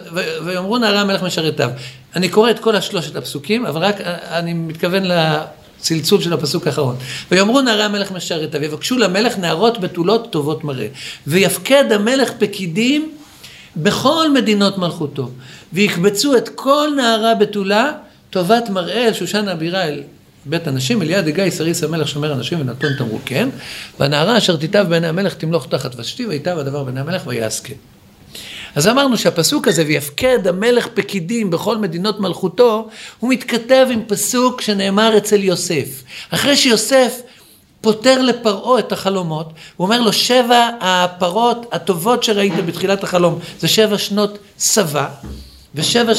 ויאמרו 0.44 0.78
נערי 0.78 0.99
המלך 0.99 1.23
משרתיו. 1.23 1.70
אני 2.16 2.28
קורא 2.28 2.50
את 2.50 2.58
כל 2.58 2.76
השלושת 2.76 3.16
הפסוקים, 3.16 3.66
אבל 3.66 3.80
רק 3.80 4.00
אני 4.30 4.54
מתכוון 4.54 5.02
לצלצול 5.04 6.20
של 6.20 6.32
הפסוק 6.32 6.66
האחרון. 6.66 6.97
ויאמרו 7.30 7.61
נערי 7.61 7.82
המלך 7.82 8.12
משרתיו, 8.12 8.64
יבקשו 8.64 8.99
למלך 8.99 9.38
נערות 9.38 9.80
בתולות 9.80 10.32
טובות 10.32 10.64
מראה. 10.64 10.87
ויפקד 11.26 11.92
המלך 11.92 12.30
פקידים 12.38 13.12
בכל 13.76 14.32
מדינות 14.32 14.78
מלכותו, 14.78 15.30
ויקבצו 15.73 16.37
את 16.37 16.49
כל 16.49 16.88
נערה 16.97 17.35
בתולה 17.35 17.92
טובת 18.30 18.70
מראה 18.70 19.06
אל 19.06 19.12
שושן 19.12 19.49
הבירה 19.49 19.82
אל 19.82 20.02
בית 20.49 20.67
הנשים, 20.67 21.02
אליעד 21.02 21.25
דגיא 21.25 21.50
סריס 21.50 21.85
המלך 21.85 22.09
שומר 22.09 22.33
אנשים 22.33 22.61
ונתון 22.61 22.93
תמרוקיהן, 22.99 23.50
והנערה 24.00 24.38
אשר 24.38 24.57
תיטב 24.57 24.87
בעיני 24.88 25.07
המלך 25.07 25.35
תמלוך 25.35 25.67
תחת 25.67 26.00
ושתי, 26.00 26.26
ויטב 26.26 26.59
הדבר 26.59 26.85
בעיני 26.85 27.00
המלך 27.00 27.23
ויעסקן. 27.26 27.75
אז 28.75 28.88
אמרנו 28.88 29.19
שהפסוק 29.19 29.69
הזה, 29.69 29.85
ויפקד 29.87 30.47
המלך 30.47 30.88
פקידים 30.95 31.50
בכל 31.50 31.78
מדינות 31.78 32.21
מלכותו, 32.21 32.88
הוא 33.19 33.31
מתכתב 33.31 33.87
עם 33.90 34.02
פסוק 34.07 34.61
שנאמר 34.61 35.17
אצל 35.17 35.45
יוסף. 35.45 36.02
אחרי 36.31 36.57
שיוסף 36.57 37.21
פותר 37.81 38.23
לפרעה 38.23 38.78
את 38.78 38.93
החלומות, 38.93 39.52
הוא 39.76 39.85
אומר 39.85 40.00
לו, 40.00 40.12
שבע 40.12 40.69
הפרות 40.81 41.67
הטובות 41.73 42.23
שראית 42.23 42.67
בתחילת 42.67 43.05
החלום, 43.05 43.38
זה 43.61 43.69
שבע 43.69 43.99
שנות 43.99 44.38
צבא, 44.57 45.09
ושבע 45.75 46.12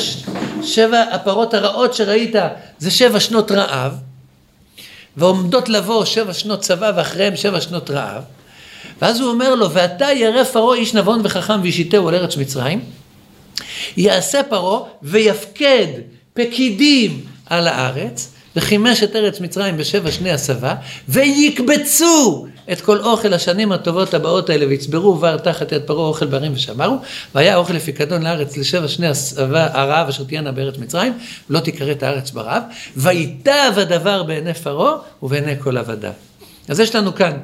שבע 0.64 1.02
הפרות 1.12 1.54
הרעות 1.54 1.94
שראית, 1.94 2.36
זה 2.80 2.92
שבע 2.92 3.20
שנות 3.20 3.52
רעב, 3.52 3.94
ועומדות 5.20 5.70
לבוא 5.70 6.06
שבע 6.06 6.34
שנות 6.34 6.62
צבא 6.62 6.92
ואחריהם 6.96 7.36
שבע 7.36 7.62
שנות 7.62 7.90
רעב. 7.90 8.24
ואז 9.02 9.20
הוא 9.20 9.30
אומר 9.30 9.56
לו, 9.56 9.72
ואתה 9.72 10.06
ירא 10.12 10.44
פרעה 10.44 10.78
איש 10.78 10.94
נבון 10.94 11.22
וחכם 11.24 11.62
וישיתהו 11.62 12.08
על 12.08 12.16
ארץ 12.16 12.38
מצרים, 12.38 12.82
יעשה 13.98 14.44
פרעה 14.44 14.82
ויפקד 15.04 15.88
פקידים 16.34 17.22
על 17.46 17.68
הארץ, 17.68 18.32
וחימש 18.60 19.04
את 19.04 19.16
ארץ 19.16 19.40
מצרים 19.40 19.78
בשבע 19.78 20.12
שני 20.12 20.32
הסבה, 20.32 20.76
ויקבצו 21.10 22.48
את 22.72 22.82
כל 22.82 23.00
אוכל 23.00 23.34
השנים 23.34 23.72
הטובות 23.72 24.14
הבאות 24.14 24.50
האלה, 24.50 24.68
ויצברו 24.68 25.16
בר 25.16 25.38
תחת 25.38 25.72
יד 25.72 25.82
פרעה 25.82 26.08
אוכל 26.08 26.26
בערים 26.26 26.52
ושמרו, 26.56 26.98
והיה 27.36 27.56
אוכל 27.56 27.74
לפיקדון 27.74 28.24
לארץ 28.24 28.58
לשבע 28.58 28.88
שני 28.88 29.08
הסבה 29.08 29.68
הרעב 29.72 30.08
אשר 30.08 30.24
תהיינה 30.24 30.52
בארץ 30.52 30.78
מצרים, 30.78 31.14
לא 31.50 31.60
תיכרת 31.60 32.04
הארץ 32.04 32.32
ברעב, 32.32 32.64
ויטב 32.98 33.72
הדבר 33.76 34.24
בעיני 34.24 34.54
פרעה 34.54 34.94
ובעיני 35.24 35.54
כל 35.60 35.78
עבדיו. 35.78 36.12
אז 36.68 36.80
יש 36.80 36.96
לנו 36.96 37.16
כאן, 37.16 37.38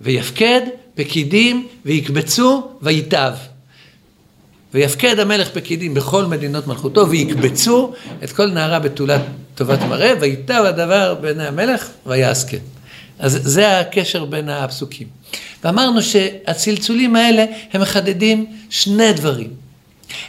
ויפקד 0.00 0.60
פקידים 0.94 1.68
ויקבצו 1.84 2.68
ויטב. 2.82 3.32
ויפקד 4.74 5.18
המלך 5.18 5.48
פקידים 5.50 5.94
בכל 5.94 6.24
מדינות 6.24 6.66
מלכותו, 6.66 7.08
ויקבצו 7.08 7.92
את 8.24 8.32
כל 8.32 8.46
נערה 8.46 8.78
בתולת 8.78 9.20
טובת 9.56 9.82
מראה, 9.82 10.12
ויטב 10.20 10.62
הדבר 10.66 11.14
בעיני 11.14 11.46
המלך, 11.46 11.88
ויעסקן. 12.06 12.56
אז 13.18 13.38
זה 13.42 13.80
הקשר 13.80 14.24
בין 14.24 14.48
הפסוקים. 14.48 15.06
ואמרנו 15.64 16.02
שהצלצולים 16.02 17.16
האלה, 17.16 17.44
הם 17.72 17.80
מחדדים 17.80 18.46
שני 18.70 19.12
דברים. 19.12 19.50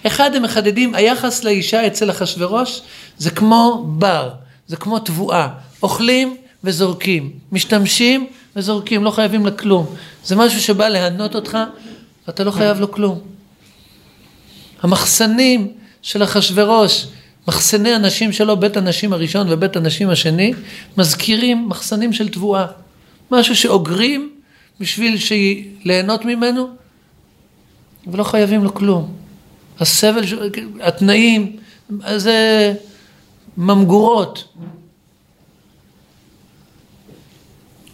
אחד, 0.08 0.36
הם 0.36 0.44
מחדדים, 0.44 0.96
היחס 0.96 1.44
לאישה 1.44 1.88
אצל 1.88 2.10
אחשורוש, 2.10 2.82
זה 3.18 3.32
כמו 3.32 3.86
בר, 3.88 4.30
זה 4.68 4.76
כמו 4.76 5.00
תבואה. 5.00 5.48
אוכלים 5.84 6.38
וזורקים. 6.64 7.32
משתמשים 7.52 8.28
וזורקים, 8.56 9.04
לא 9.04 9.12
חייבים 9.12 9.46
לה 9.46 9.52
כלום. 9.52 9.96
זה 10.26 10.36
משהו 10.36 10.62
שבא 10.62 10.88
להנות 10.88 11.36
אותך, 11.36 11.58
ואתה 12.28 12.44
לא 12.44 12.52
חייב 12.52 12.80
לו 12.80 12.92
כלום. 12.92 13.20
המחסנים 14.82 15.72
של 16.02 16.24
אחשורוש, 16.24 17.08
מחסני 17.48 17.94
הנשים 17.94 18.32
שלו, 18.32 18.58
בית 18.58 18.78
הנשים 18.78 19.14
הראשון 19.14 19.48
ובית 19.50 19.76
הנשים 19.76 20.10
השני, 20.10 20.54
מזכירים 20.98 21.70
מחסנים 21.70 22.14
של 22.14 22.30
תבואה. 22.30 22.66
משהו 23.32 23.56
שאוגרים 23.56 24.32
בשביל 24.80 25.18
ליהנות 25.84 26.26
ממנו, 26.26 26.70
ולא 28.08 28.24
חייבים 28.24 28.64
לו 28.64 28.74
כלום. 28.74 29.14
הסבל, 29.80 30.24
התנאים, 30.82 31.58
זה 32.16 32.74
ממגורות. 33.58 34.44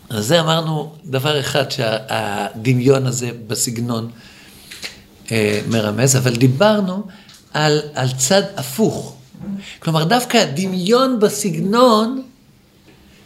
אז 0.10 0.25
זה 0.25 0.39
אמרנו 0.39 0.95
דבר 1.05 1.39
אחד 1.39 1.72
שהדמיון 1.72 3.07
הזה 3.07 3.31
בסגנון 3.48 4.12
אה, 5.31 5.62
מרמז, 5.67 6.15
אבל 6.15 6.36
דיברנו 6.36 7.03
על, 7.53 7.79
על 7.93 8.07
צד 8.17 8.43
הפוך. 8.57 9.17
כלומר, 9.79 10.03
דווקא 10.03 10.38
הדמיון 10.38 11.19
בסגנון 11.19 12.21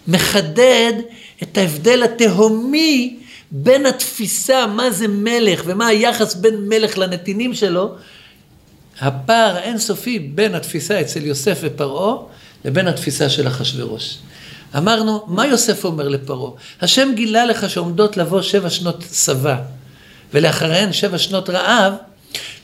מחדד 0.07 0.93
את 1.43 1.57
ההבדל 1.57 2.03
התהומי 2.03 3.19
בין 3.51 3.86
התפיסה 3.86 4.67
מה 4.67 4.91
זה 4.91 5.07
מלך 5.07 5.62
ומה 5.65 5.88
היחס 5.88 6.36
בין 6.36 6.55
מלך 6.69 6.97
לנתינים 6.97 7.53
שלו, 7.53 7.95
הפער 9.00 9.55
האינסופי 9.57 10.19
בין 10.19 10.55
התפיסה 10.55 11.01
אצל 11.01 11.25
יוסף 11.25 11.59
ופרעה 11.62 12.15
לבין 12.65 12.88
התפיסה 12.88 13.29
של 13.29 13.47
אחשורוש. 13.47 14.17
אמרנו, 14.77 15.25
מה 15.27 15.47
יוסף 15.47 15.86
אומר 15.86 16.07
לפרעה? 16.07 16.51
השם 16.81 17.09
גילה 17.15 17.45
לך 17.45 17.69
שעומדות 17.69 18.17
לבוא 18.17 18.41
שבע 18.41 18.69
שנות 18.69 19.03
צבא, 19.09 19.55
ולאחריהן 20.33 20.93
שבע 20.93 21.17
שנות 21.17 21.50
רעב, 21.50 21.93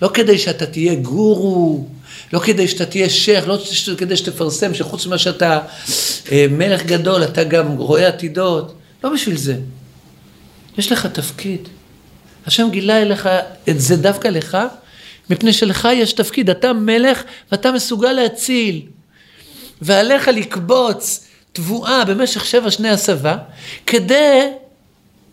לא 0.02 0.10
כדי 0.14 0.38
שאתה 0.38 0.66
תהיה 0.66 0.96
גורו, 0.96 1.88
לא 2.34 2.40
כדי 2.40 2.68
שאתה 2.68 2.86
תהיה 2.86 3.10
שייח, 3.10 3.48
לא 3.48 3.58
כדי 3.98 4.18
שתפרסם 4.18 4.74
שחוץ 4.74 5.06
ממה 5.06 5.18
שאתה 5.18 5.60
אה, 6.32 6.46
מלך 6.50 6.86
גדול, 6.86 7.24
אתה 7.24 7.44
גם 7.44 7.78
רואה 7.78 8.08
עתידות, 8.08 8.74
לא 9.04 9.14
בשביל 9.14 9.38
זה. 9.38 9.56
יש 10.78 10.92
לך 10.92 11.06
תפקיד. 11.06 11.68
השם 12.46 12.68
גילה 12.72 13.02
אליך 13.02 13.30
את 13.70 13.80
זה 13.80 13.96
דווקא 13.96 14.28
לך, 14.28 14.58
מפני 15.30 15.54
שלך 15.54 15.88
יש 15.94 16.14
תפקיד, 16.14 16.50
אתה 16.50 16.74
מלך 16.74 17.24
ואתה 17.52 17.72
מסוגל 17.72 18.12
להציל. 18.12 18.82
ועליך 19.82 20.28
לקבוץ 20.28 21.28
תבואה 21.52 22.06
במשך 22.06 22.46
שבע 22.46 22.72
שני 22.72 22.90
הסבה, 22.90 23.38
כדי, 23.86 24.42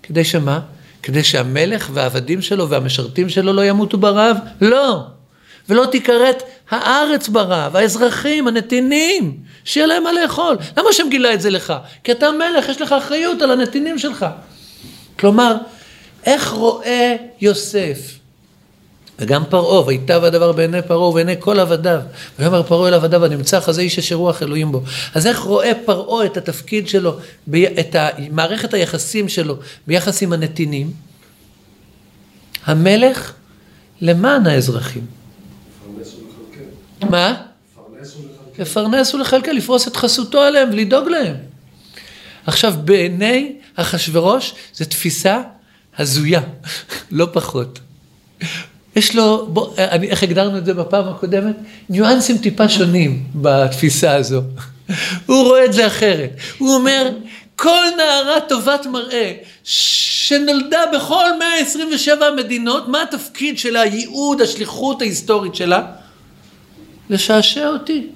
כדי 0.03 0.25
שמה? 0.25 0.61
כדי 1.03 1.25
שהמלך 1.25 1.91
והעבדים 1.93 2.43
שלו 2.43 2.69
והמשרתים 2.69 3.29
שלו 3.29 3.53
לא 3.53 3.65
ימותו 3.65 3.99
ברעב? 3.99 4.37
לא. 4.61 5.05
ולא 5.71 5.87
תיכרת 5.87 6.43
הארץ 6.71 7.29
ברעב, 7.29 7.77
האזרחים, 7.77 8.49
הנתינים, 8.49 9.37
שיהיה 9.65 9.87
להם 9.87 10.03
מה 10.03 10.13
לאכול. 10.13 10.57
למה 10.77 10.89
השם 10.91 11.07
גילה 11.11 11.35
את 11.35 11.41
זה 11.41 11.51
לך? 11.51 11.73
כי 12.05 12.13
אתה 12.13 12.31
מלך, 12.31 12.69
יש 12.69 12.81
לך 12.81 12.93
אחריות 12.93 13.43
על 13.43 13.51
הנתינים 13.51 13.99
שלך. 13.99 14.27
כלומר, 15.19 15.57
איך 16.27 16.51
רואה 16.51 17.17
יוסף 17.41 17.99
וגם 19.19 19.45
פרעה, 19.49 19.87
ויטב 19.87 20.25
הדבר 20.25 20.53
בעיני 20.53 20.83
פרעה 20.83 21.09
ובעיני 21.09 21.35
כל 21.39 21.61
עבדיו. 21.61 22.01
ויאמר 22.39 22.63
פרעה 22.63 22.89
אל 22.89 22.95
עבדיו 22.95 23.25
הנמצא 23.25 23.61
חזה 23.61 23.81
איש 23.81 23.99
אשר 23.99 24.15
רוח 24.15 24.43
אלוהים 24.43 24.73
בו. 24.73 24.83
אז 25.15 25.27
איך 25.27 25.39
רואה 25.39 25.73
פרעה 25.85 26.27
את 26.27 26.37
התפקיד 26.37 26.89
שלו, 26.89 27.17
את 27.55 27.97
מערכת 28.31 28.75
היחסים 28.75 29.29
שלו 29.29 29.57
ביחס 29.87 30.23
עם 30.23 30.33
הנתינים? 30.33 30.93
המלך 32.67 33.33
למען 34.01 34.47
האזרחים. 34.47 35.20
מה? 37.05 37.43
לפרנס 38.59 39.15
ולכלכל, 39.15 39.51
לפרוס 39.51 39.89
את 39.89 39.97
חסותו 39.97 40.41
עליהם 40.41 40.69
ולדאוג 40.73 41.09
להם. 41.09 41.37
עכשיו, 42.47 42.75
בעיני 42.85 43.53
אחשורוש 43.77 44.55
זו 44.75 44.85
תפיסה 44.85 45.43
הזויה, 45.99 46.41
לא 47.11 47.27
פחות. 47.33 47.79
יש 48.97 49.17
לו, 49.17 49.47
בוא, 49.49 49.75
אני, 49.79 50.09
איך 50.09 50.23
הגדרנו 50.23 50.59
את 50.59 50.65
זה 50.65 50.75
בפעם 50.75 51.09
הקודמת? 51.09 51.57
ניואנסים 51.89 52.39
טיפה 52.39 52.69
שונים 52.69 53.25
בתפיסה 53.35 54.15
הזו. 54.15 54.43
הוא 55.27 55.45
רואה 55.45 55.65
את 55.65 55.73
זה 55.73 55.87
אחרת. 55.87 56.31
הוא 56.59 56.75
אומר, 56.75 57.11
כל 57.57 57.85
נערה 57.97 58.41
טובת 58.49 58.87
מראה 58.87 59.33
שנולדה 59.65 60.81
בכל 60.95 61.25
127 61.39 62.27
המדינות, 62.27 62.89
מה 62.89 63.03
התפקיד 63.03 63.59
שלה, 63.59 63.81
הייעוד, 63.81 64.41
השליחות 64.41 65.03
ההיסטורית 65.03 65.55
שלה? 65.55 65.83
לשעשע 67.11 67.69
אותי. 67.69 68.07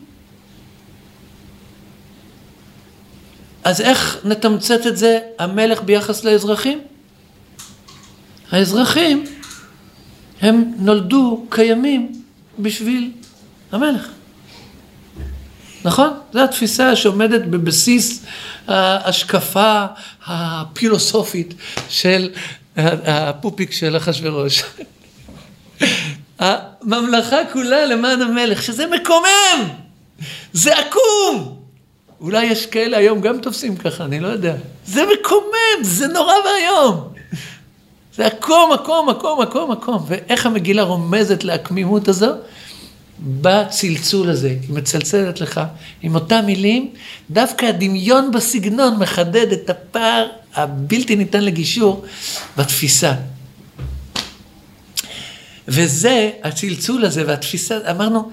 אז 3.65 3.81
איך 3.81 4.19
נתמצת 4.25 4.87
את 4.87 4.97
זה 4.97 5.19
המלך 5.39 5.83
ביחס 5.83 6.25
לאזרחים? 6.25 6.81
האזרחים 8.51 9.25
הם 10.41 10.73
נולדו 10.79 11.47
קיימים 11.51 12.13
בשביל 12.59 13.11
המלך. 13.73 14.09
נכון? 15.85 16.11
זו 16.33 16.45
התפיסה 16.45 16.97
שעומדת 16.97 17.45
בבסיס 17.45 18.25
ההשקפה 18.69 19.87
הפילוסופית 20.27 21.55
של 21.89 22.31
הפופיק 22.77 23.73
של 23.73 23.97
אחשורוש. 23.97 24.63
הממלכה 26.39 27.37
כולה 27.53 27.87
למען 27.87 28.23
המלך, 28.23 28.63
שזה 28.63 28.87
מקומם, 28.87 29.69
זה 30.53 30.79
עקום. 30.79 31.57
אולי 32.21 32.45
יש 32.45 32.67
כאלה 32.67 32.97
היום 32.97 33.21
גם 33.21 33.39
תופסים 33.39 33.77
ככה, 33.77 34.05
אני 34.05 34.21
לא 34.21 34.29
יודע. 34.29 34.55
זה 34.87 35.03
מקומם, 35.21 35.83
זה 35.83 36.07
נורא 36.07 36.35
ואיום. 36.45 37.09
זה 38.17 38.27
עקום, 38.27 38.73
עקום, 38.73 39.09
עקום, 39.09 39.41
עקום, 39.41 39.71
עקום. 39.71 40.05
ואיך 40.07 40.47
המגילה 40.47 40.83
רומזת 40.83 41.45
לעקמימות 41.45 42.09
הזו? 42.09 42.31
בצלצול 43.21 44.31
הזה, 44.31 44.49
היא 44.49 44.71
מצלצלת 44.71 45.41
לך 45.41 45.61
עם 46.03 46.15
אותם 46.15 46.43
מילים, 46.47 46.91
דווקא 47.31 47.67
הדמיון 47.67 48.31
בסגנון 48.31 48.99
מחדד 48.99 49.53
את 49.53 49.71
הפער 49.71 50.27
הבלתי 50.55 51.17
ניתן 51.17 51.45
לגישור 51.45 52.05
בתפיסה. 52.57 53.13
וזה, 55.69 56.31
הצלצול 56.43 57.05
הזה 57.05 57.25
והתפיסה, 57.27 57.79
אמרנו, 57.91 58.31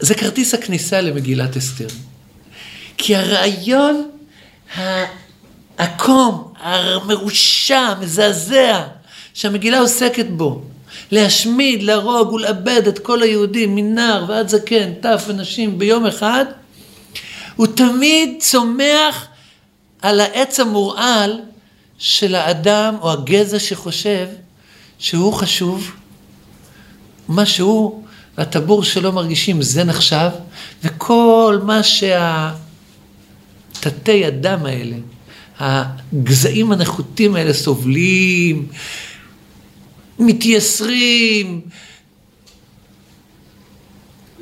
זה 0.00 0.14
כרטיס 0.14 0.54
הכניסה 0.54 1.00
למגילת 1.00 1.56
אסתר. 1.56 1.86
כי 2.96 3.16
הרעיון 3.16 4.10
העקום, 5.78 6.52
המרושע, 6.60 7.78
המזעזע, 7.78 8.82
שהמגילה 9.34 9.78
עוסקת 9.78 10.26
בו, 10.26 10.62
להשמיד, 11.10 11.82
להרוג 11.82 12.32
ולאבד 12.32 12.88
את 12.88 12.98
כל 12.98 13.22
היהודים, 13.22 13.74
מנער 13.74 14.24
ועד 14.28 14.48
זקן, 14.48 14.94
טף 14.94 15.24
ונשים, 15.26 15.78
ביום 15.78 16.06
אחד, 16.06 16.44
הוא 17.56 17.66
תמיד 17.66 18.34
צומח 18.40 19.26
על 20.02 20.20
העץ 20.20 20.60
המורעל 20.60 21.40
של 21.98 22.34
האדם 22.34 22.94
או 23.00 23.12
הגזע 23.12 23.58
שחושב 23.58 24.26
שהוא 25.00 25.32
חשוב, 25.32 25.92
מה 27.28 27.46
שהוא 27.46 28.04
והטבור 28.38 28.84
שלו 28.84 29.12
מרגישים 29.12 29.62
זה 29.62 29.84
נחשב, 29.84 30.30
וכל 30.84 31.60
מה 31.64 31.80
שהתתי 31.82 32.54
הדם 34.24 34.66
האלה, 34.66 34.96
הגזעים 35.58 36.72
הנחותים 36.72 37.34
האלה 37.36 37.54
סובלים, 37.54 38.68
מתייסרים, 40.18 41.60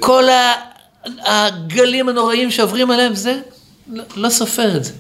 כל 0.01 0.25
הגלים 1.19 2.09
הנוראים 2.09 2.51
שעוברים 2.51 2.91
עליהם, 2.91 3.15
זה, 3.15 3.41
לא, 3.89 4.05
לא 4.17 4.31
סופר 4.31 4.77
את 4.77 4.85
זה. 4.85 4.93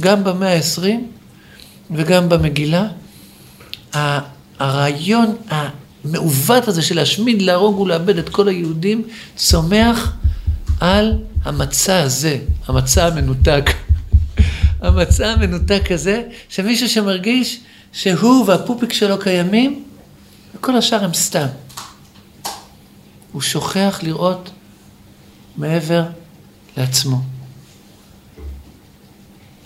גם 0.00 0.24
במאה 0.24 0.48
העשרים 0.48 1.12
וגם 1.94 2.28
במגילה, 2.28 2.88
הרעיון 4.58 5.36
המעוות 5.48 6.68
הזה 6.68 6.82
של 6.82 6.96
להשמיד, 6.96 7.42
להרוג 7.42 7.80
ולאבד 7.80 8.18
את 8.18 8.28
כל 8.28 8.48
היהודים, 8.48 9.02
צומח 9.36 10.16
על 10.80 11.18
המצע 11.44 12.02
הזה, 12.02 12.38
המצע 12.66 13.06
המנותק. 13.06 13.70
המצע 14.80 15.30
המנותק 15.30 15.82
הזה, 15.90 16.22
שמישהו 16.48 16.88
שמרגיש 16.88 17.60
שהוא 17.92 18.46
והפופיק 18.46 18.92
שלו 18.92 19.18
קיימים, 19.18 19.84
וכל 20.54 20.76
השאר 20.76 21.04
הם 21.04 21.14
סתם. 21.14 21.46
הוא 23.32 23.42
שוכח 23.42 24.00
לראות 24.02 24.50
מעבר 25.56 26.04
לעצמו. 26.76 27.20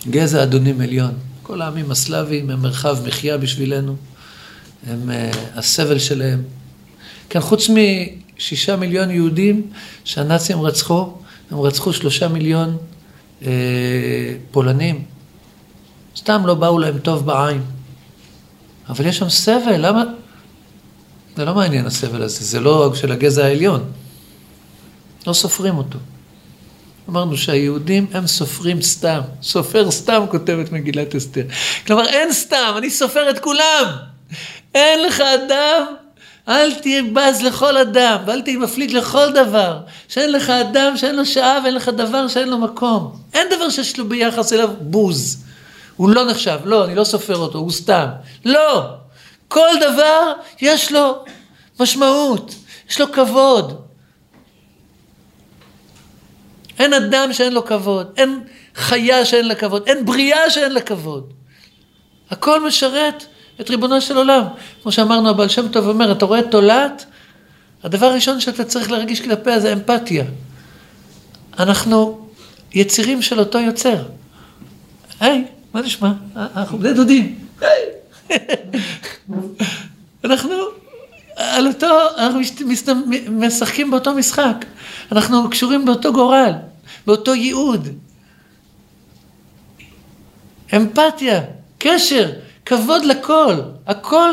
גזע 0.09 0.43
אדונים 0.43 0.81
עליון. 0.81 1.26
כל 1.47 1.61
העמים 1.61 1.91
הסלאביים 1.91 2.49
הם 2.49 2.61
מרחב 2.61 2.97
מחיה 3.07 3.37
בשבילנו, 3.37 3.95
הם 4.87 5.09
uh, 5.09 5.37
הסבל 5.59 5.99
שלהם. 5.99 6.43
כן, 7.29 7.39
חוץ 7.39 7.69
משישה 7.69 8.75
מיליון 8.75 9.11
יהודים 9.11 9.69
שהנאצים 10.03 10.61
רצחו, 10.61 11.13
הם 11.51 11.59
רצחו 11.59 11.93
שלושה 11.93 12.27
מיליון 12.27 12.77
uh, 13.41 13.45
פולנים. 14.51 15.03
סתם 16.17 16.45
לא 16.45 16.53
באו 16.53 16.79
להם 16.79 16.99
טוב 16.99 17.25
בעין. 17.25 17.61
אבל 18.89 19.05
יש 19.05 19.17
שם 19.17 19.29
סבל, 19.29 19.85
למה? 19.87 20.03
זה 21.35 21.45
לא 21.45 21.55
מעניין 21.55 21.85
הסבל 21.85 22.21
הזה, 22.21 22.43
זה 22.45 22.59
לא 22.59 22.91
של 22.95 23.11
הגזע 23.11 23.45
העליון. 23.45 23.83
לא 25.27 25.33
סופרים 25.33 25.77
אותו. 25.77 25.99
אמרנו 27.09 27.37
שהיהודים 27.37 28.07
הם 28.13 28.27
סופרים 28.27 28.81
סתם. 28.81 29.19
סופר 29.41 29.91
סתם 29.91 30.25
כותבת 30.31 30.71
מגילת 30.71 31.15
אסתר. 31.15 31.41
כלומר, 31.87 32.07
אין 32.07 32.33
סתם, 32.33 32.73
אני 32.77 32.89
סופר 32.89 33.29
את 33.29 33.39
כולם. 33.39 33.85
אין 34.75 35.03
לך 35.03 35.21
אדם, 35.21 35.85
אל 36.47 36.73
תהיה 36.73 37.03
בז 37.13 37.41
לכל 37.41 37.77
אדם, 37.77 38.17
ואל 38.25 38.41
תהיה 38.41 38.57
מפליג 38.57 38.91
לכל 38.91 39.31
דבר. 39.31 39.79
שאין 40.07 40.31
לך 40.31 40.49
אדם 40.49 40.97
שאין 40.97 41.15
לו 41.15 41.25
שעה 41.25 41.59
ואין 41.63 41.75
לך 41.75 41.89
דבר 41.89 42.27
שאין 42.27 42.49
לו 42.49 42.57
מקום. 42.57 43.19
אין 43.33 43.47
דבר 43.55 43.69
שיש 43.69 43.97
לו 43.97 44.09
ביחס 44.09 44.53
אליו 44.53 44.69
בוז. 44.81 45.43
הוא 45.95 46.09
לא 46.09 46.25
נחשב, 46.25 46.59
לא, 46.63 46.85
אני 46.85 46.95
לא 46.95 47.03
סופר 47.03 47.35
אותו, 47.35 47.57
הוא 47.57 47.71
סתם. 47.71 48.05
לא! 48.45 48.83
כל 49.47 49.69
דבר 49.81 50.33
יש 50.61 50.91
לו 50.91 51.23
משמעות, 51.79 52.55
יש 52.89 53.01
לו 53.01 53.11
כבוד. 53.11 53.86
אין 56.79 56.93
אדם 56.93 57.33
שאין 57.33 57.53
לו 57.53 57.65
כבוד, 57.65 58.07
אין 58.17 58.39
חיה 58.75 59.25
שאין 59.25 59.47
לה 59.47 59.55
כבוד, 59.55 59.83
אין 59.87 60.05
בריאה 60.05 60.49
שאין 60.49 60.71
לה 60.71 60.81
כבוד. 60.81 61.33
הכל 62.29 62.67
משרת 62.67 63.25
את 63.61 63.69
ריבונו 63.69 64.01
של 64.01 64.17
עולם. 64.17 64.43
כמו 64.83 64.91
שאמרנו, 64.91 65.29
הבעל 65.29 65.47
שם 65.47 65.67
טוב 65.67 65.87
אומר, 65.87 66.11
אתה 66.11 66.25
רואה 66.25 66.41
תולעת? 66.43 67.05
הדבר 67.83 68.05
הראשון 68.05 68.39
שאתה 68.39 68.63
צריך 68.63 68.91
להרגיש 68.91 69.21
כלפיה 69.21 69.59
זה 69.59 69.73
אמפתיה. 69.73 70.23
אנחנו 71.59 72.27
יצירים 72.73 73.21
של 73.21 73.39
אותו 73.39 73.59
יוצר. 73.59 74.03
היי, 75.19 75.45
מה 75.73 75.81
נשמע? 75.81 76.11
אנחנו 76.35 76.77
בני 76.77 76.93
דודים. 76.93 77.39
היי. 77.61 77.83
אנחנו 80.23 80.53
על 81.37 81.67
אותו, 81.67 81.87
אנחנו 82.17 82.39
משחקים 83.29 83.91
באותו 83.91 84.13
משחק. 84.13 84.65
אנחנו 85.11 85.49
קשורים 85.49 85.85
באותו 85.85 86.13
גורל, 86.13 86.51
באותו 87.07 87.35
ייעוד. 87.35 87.87
אמפתיה, 90.75 91.41
קשר, 91.77 92.31
כבוד 92.65 93.05
לכל. 93.05 93.53
הכל 93.87 94.29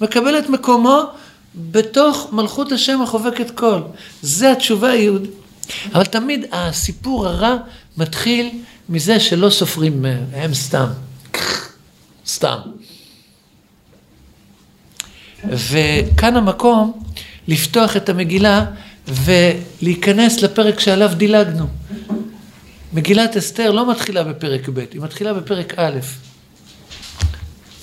מקבל 0.00 0.38
את 0.38 0.48
מקומו 0.48 1.00
בתוך 1.54 2.28
מלכות 2.32 2.72
השם 2.72 3.02
החובקת 3.02 3.50
כל. 3.50 3.80
זה 4.22 4.52
התשובה 4.52 4.90
היהודית. 4.90 5.30
אבל 5.94 6.04
תמיד 6.04 6.46
הסיפור 6.52 7.26
הרע 7.26 7.56
מתחיל 7.96 8.50
מזה 8.88 9.20
שלא 9.20 9.50
סופרים 9.50 10.04
הם 10.32 10.54
סתם. 10.54 10.86
סתם. 12.26 12.58
וכאן 15.48 16.36
המקום 16.36 17.02
לפתוח 17.48 17.96
את 17.96 18.08
המגילה 18.08 18.64
ולהיכנס 19.08 20.42
לפרק 20.42 20.80
שעליו 20.80 21.10
דילגנו. 21.16 21.66
מגילת 22.92 23.36
אסתר 23.36 23.70
לא 23.70 23.90
מתחילה 23.90 24.24
בפרק 24.24 24.68
ב', 24.68 24.78
היא 24.78 25.00
מתחילה 25.00 25.34
בפרק 25.34 25.74
א'. 25.76 25.98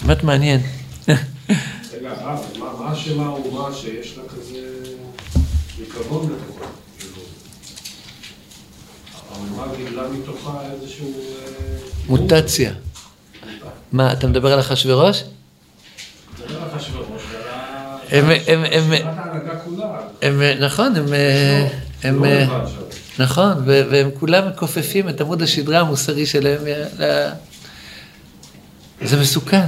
באמת 0.05 0.23
מעניין. 0.23 0.61
רגע, 1.07 2.11
הרב, 2.11 2.39
מה 2.59 2.93
אשמה 2.93 3.25
האומה 3.25 3.75
שיש 3.75 4.17
לה 4.17 4.23
כזה 4.29 4.59
ריקבון 5.79 6.29
לתוכה? 6.31 6.65
האומה 9.31 9.75
גילה 9.77 10.03
מתוכה 10.09 10.61
איזשהו... 10.71 11.13
אה, 11.13 11.77
מוטציה. 12.07 12.73
מה, 13.91 14.13
אתה 14.13 14.27
מדבר 14.27 14.53
על 14.53 14.59
אחשוורוש? 14.59 15.23
מדבר 16.39 16.61
על 16.61 16.77
אחשוורוש 16.77 17.10
הם, 18.11 18.25
הם, 18.47 18.63
הם, 18.71 18.91
הם, 20.21 20.41
נכון, 20.59 20.95
הם, 20.95 21.05
הם, 22.03 22.23
נכון, 23.19 23.53
והם 23.65 24.09
כולם 24.19 24.47
מכופפים 24.49 25.09
את 25.09 25.21
עמוד 25.21 25.41
השדרה 25.41 25.79
המוסרי 25.79 26.25
שלהם. 26.25 26.61
זה 29.01 29.21
מסוכן. 29.21 29.65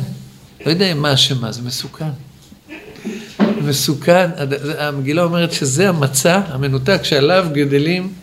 לא 0.65 0.71
יודע 0.71 0.93
מה 0.93 1.13
אשמה, 1.13 1.51
זה 1.51 1.61
מסוכן. 1.61 2.09
מסוכן, 3.61 4.29
המגילה 4.77 5.23
אומרת 5.23 5.51
שזה 5.53 5.89
המצע 5.89 6.41
המנותק 6.47 6.99
שעליו 7.03 7.45
גדלים 7.51 8.13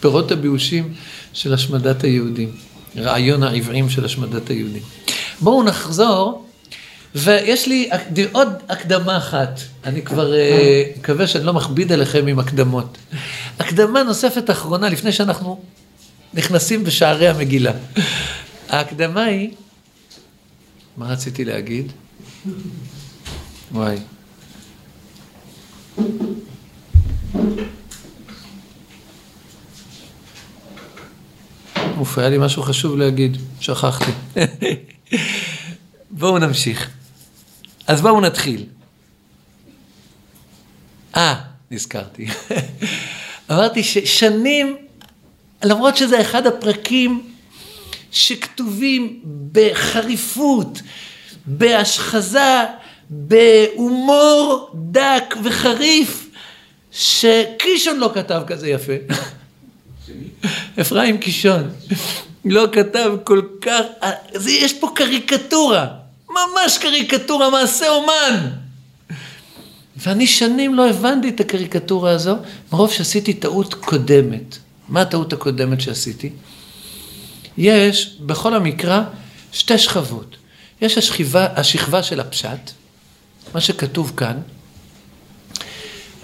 פירות 0.00 0.32
הבאושים 0.32 0.94
של 1.32 1.54
השמדת 1.54 2.04
היהודים. 2.04 2.50
רעיון 2.96 3.42
העברים 3.42 3.90
של 3.90 4.04
השמדת 4.04 4.50
היהודים. 4.50 4.82
בואו 5.40 5.62
נחזור 5.62 6.47
ויש 7.14 7.68
לי 7.68 7.90
עוד 8.32 8.48
הקדמה 8.68 9.16
אחת, 9.16 9.60
אני 9.84 10.02
כבר 10.02 10.34
אה, 10.34 10.82
מקווה 10.98 11.26
שאני 11.26 11.44
לא 11.44 11.52
מכביד 11.52 11.92
עליכם 11.92 12.26
עם 12.26 12.38
הקדמות. 12.38 12.98
הקדמה 13.58 14.02
נוספת 14.02 14.50
אחרונה, 14.50 14.88
לפני 14.88 15.12
שאנחנו 15.12 15.60
נכנסים 16.34 16.84
בשערי 16.84 17.28
המגילה. 17.28 17.72
ההקדמה 18.68 19.24
היא, 19.24 19.50
מה 20.96 21.06
רציתי 21.06 21.44
להגיד? 21.44 21.92
וואי. 23.72 23.96
אוף, 31.98 32.18
היה 32.18 32.28
לי 32.28 32.38
משהו 32.38 32.62
חשוב 32.62 32.96
להגיד, 32.96 33.36
שכחתי. 33.60 34.10
בואו 36.10 36.38
נמשיך. 36.38 36.97
אז 37.88 38.00
בואו 38.00 38.20
נתחיל. 38.20 38.64
אה, 41.16 41.34
נזכרתי. 41.70 42.26
אמרתי 43.50 43.82
ששנים, 43.82 44.76
למרות 45.64 45.96
שזה 45.96 46.20
אחד 46.20 46.46
הפרקים 46.46 47.30
שכתובים 48.12 49.20
בחריפות, 49.52 50.82
בהשחזה, 51.46 52.64
בהומור 53.10 54.70
דק 54.74 55.34
וחריף, 55.44 56.28
שקישון 56.92 57.98
לא 57.98 58.10
כתב 58.14 58.42
כזה 58.46 58.68
יפה. 58.68 58.92
אפרים 60.80 61.18
קישון 61.18 61.70
לא 62.44 62.68
כתב 62.72 63.12
כל 63.24 63.42
כך, 63.60 63.82
יש 64.48 64.72
פה 64.72 64.90
קריקטורה. 64.94 66.07
ממש 66.38 66.78
קריקטורה, 66.78 67.50
מעשה 67.50 67.88
אומן. 67.88 68.50
ואני 69.96 70.26
שנים 70.26 70.74
לא 70.74 70.90
הבנתי 70.90 71.28
את 71.28 71.40
הקריקטורה 71.40 72.10
הזו, 72.10 72.36
מרוב 72.72 72.92
שעשיתי 72.92 73.34
טעות 73.34 73.74
קודמת. 73.74 74.58
מה 74.88 75.00
הטעות 75.00 75.32
הקודמת 75.32 75.80
שעשיתי? 75.80 76.30
יש 77.58 78.16
בכל 78.20 78.54
המקרא 78.54 79.02
שתי 79.52 79.78
שכבות. 79.78 80.36
יש 80.80 80.98
השכיבה, 80.98 81.46
השכבה 81.56 82.02
של 82.02 82.20
הפשט, 82.20 82.70
מה 83.54 83.60
שכתוב 83.60 84.12
כאן, 84.16 84.36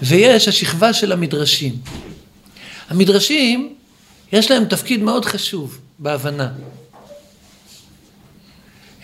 ויש 0.02 0.48
השכבה 0.48 0.92
של 0.92 1.12
המדרשים. 1.12 1.76
המדרשים, 2.88 3.74
יש 4.32 4.50
להם 4.50 4.64
תפקיד 4.64 5.02
מאוד 5.02 5.24
חשוב 5.24 5.78
בהבנה. 5.98 6.48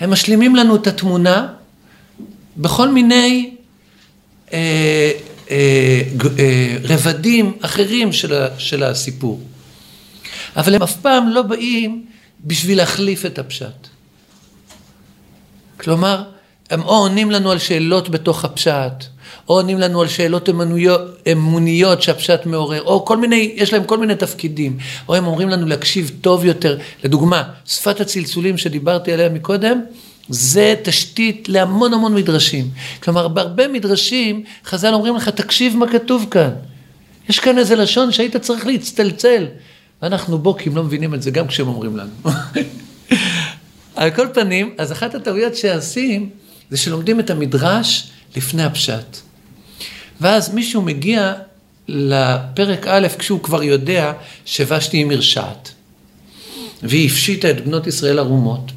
הם 0.01 0.11
משלימים 0.11 0.57
לנו 0.57 0.77
את 0.77 0.87
התמונה 0.87 1.49
בכל 2.57 2.89
מיני 2.89 3.55
אה, 4.53 5.11
אה, 5.51 6.03
אה, 6.39 6.77
רבדים 6.83 7.59
אחרים 7.61 8.13
של, 8.13 8.35
ה, 8.35 8.49
של 8.59 8.83
הסיפור. 8.83 9.41
אבל 10.57 10.75
הם 10.75 10.83
אף 10.83 10.97
פעם 10.97 11.29
לא 11.29 11.43
באים 11.43 12.07
בשביל 12.45 12.79
להחליף 12.79 13.27
את 13.27 13.39
הפשט. 13.39 13.89
כלומר, 15.77 16.23
הם 16.71 16.83
או 16.83 16.97
עונים 16.97 17.31
לנו 17.31 17.51
על 17.51 17.59
שאלות 17.59 18.09
בתוך 18.09 18.45
הפשט, 18.45 19.05
או 19.49 19.55
עונים 19.55 19.79
לנו 19.79 20.01
על 20.01 20.09
שאלות 20.09 20.49
אמוניות, 21.33 22.03
שהפשט 22.03 22.47
מעורר, 22.47 22.83
או 22.83 23.05
כל 23.05 23.17
מיני, 23.17 23.53
יש 23.57 23.73
להם 23.73 23.85
כל 23.85 23.99
מיני 23.99 24.15
תפקידים, 24.15 24.79
או 25.09 25.15
הם 25.15 25.27
אומרים 25.27 25.49
לנו 25.49 25.67
להקשיב 25.67 26.11
טוב 26.21 26.45
יותר. 26.45 26.79
לדוגמה, 27.05 27.43
שפת 27.67 28.01
הצלצולים 28.01 28.59
שדיברתי 28.59 29.13
עליה 29.13 29.29
מקודם, 29.29 29.81
זה 30.29 30.75
תשתית 30.83 31.49
להמון 31.49 31.95
המון 31.95 32.15
מדרשים. 32.15 32.71
כלומר, 33.03 33.29
בהרבה 33.29 33.69
מדרשים, 33.69 34.43
חז"ל 34.65 34.95
אומרים 34.95 35.17
לך, 35.17 35.29
תקשיב 35.29 35.77
מה 35.77 35.89
כתוב 35.89 36.27
כאן. 36.31 36.51
יש 37.29 37.39
כאן 37.39 37.59
איזה 37.59 37.77
לשון 37.77 38.13
שהיית 38.13 38.37
צריך 38.37 38.67
להצטלצל. 38.67 39.47
ואנחנו 40.03 40.39
בוקים 40.39 40.77
לא 40.77 40.85
מבינים 40.85 41.15
את 41.15 41.23
זה 41.23 41.31
גם 41.31 41.47
כשהם 41.47 41.69
אומרים 41.69 41.97
לנו. 41.97 42.11
על 43.97 44.11
כל 44.11 44.27
פנים, 44.35 44.75
אז 44.79 44.93
אחת 44.93 45.15
הטעויות 45.15 45.57
שעושים, 45.57 46.31
זה 46.71 46.77
שלומדים 46.77 47.21
את 47.21 47.31
המדרש 47.31 48.11
לפני 48.37 48.63
הפשט. 48.63 49.17
ואז 50.21 50.55
מישהו 50.55 50.83
מגיע 50.83 51.35
לפרק 51.89 52.87
א' 52.87 53.09
כשהוא 53.19 53.43
כבר 53.43 53.63
יודע 53.63 54.13
שוושתי 54.47 54.97
היא 54.97 55.07
מרשעת. 55.07 55.71
והיא 56.83 57.07
הפשיטה 57.07 57.51
את 57.51 57.65
בנות 57.65 57.87
ישראל 57.87 58.19
ערומות. 58.19 58.73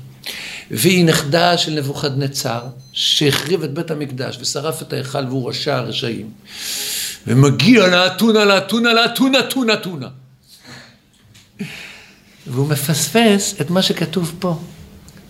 והיא 0.72 1.06
נכדה 1.06 1.58
של 1.58 1.72
נבוכדנצר, 1.72 2.62
שהחריב 2.94 3.64
את 3.64 3.74
בית 3.74 3.92
המקדש 3.92 4.38
ושרף 4.42 4.82
את 4.82 4.94
ההיכל 4.94 5.26
והוא 5.28 5.50
רשע 5.50 5.76
הרשעים. 5.76 6.30
ומגיע 7.28 7.88
לאתונה, 7.88 8.46
לאתונה, 8.46 8.94
לאתונה, 8.94 9.44
טונה, 9.44 9.78
טונה. 9.78 10.08
והוא 12.48 12.68
מפספס 12.68 13.56
את 13.62 13.70
מה 13.70 13.82
שכתוב 13.82 14.36
פה. 14.40 14.60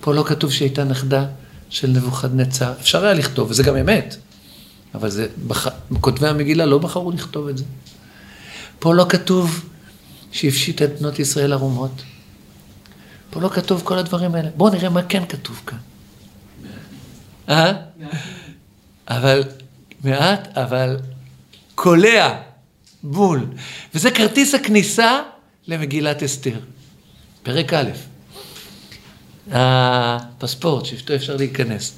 פה 0.01 0.13
לא 0.13 0.23
כתוב 0.27 0.51
שהיא 0.51 0.67
הייתה 0.67 0.83
נכדה 0.83 1.25
של 1.73 1.87
נבוכדנצר. 1.87 2.73
אפשר 2.81 3.05
היה 3.05 3.13
לכתוב, 3.13 3.49
וזה 3.51 3.63
גם 3.63 3.75
אמת. 3.75 4.15
אבל 4.95 5.09
זה, 5.09 5.27
בח... 5.47 5.67
כותבי 6.01 6.27
המגילה 6.27 6.65
לא 6.65 6.77
בחרו 6.77 7.11
לכתוב 7.11 7.47
את 7.47 7.57
זה. 7.57 7.63
פה 8.79 8.95
לא 8.95 9.05
כתוב 9.09 9.69
שהפשיט 10.31 10.81
את 10.81 10.99
בנות 10.99 11.19
ישראל 11.19 11.53
ערומות. 11.53 12.01
פה 13.29 13.41
לא 13.41 13.49
כתוב 13.49 13.81
כל 13.83 13.97
הדברים 13.97 14.35
האלה. 14.35 14.49
בואו 14.57 14.73
נראה 14.73 14.89
מה 14.89 15.03
כן 15.03 15.25
כתוב 15.29 15.61
כאן. 15.65 15.77
אה? 17.49 17.73
אבל, 19.07 19.43
מעט, 20.03 20.57
אבל 20.57 20.97
קולע 21.75 22.39
בול. 23.03 23.45
וזה 23.95 24.11
כרטיס 24.11 24.53
הכניסה 24.53 25.21
למגילת 25.67 26.23
אסתר. 26.23 26.59
פרק 27.43 27.73
א', 27.73 27.89
הפספורט, 29.51 30.85
שאיתו 30.85 31.15
אפשר 31.15 31.35
להיכנס. 31.35 31.97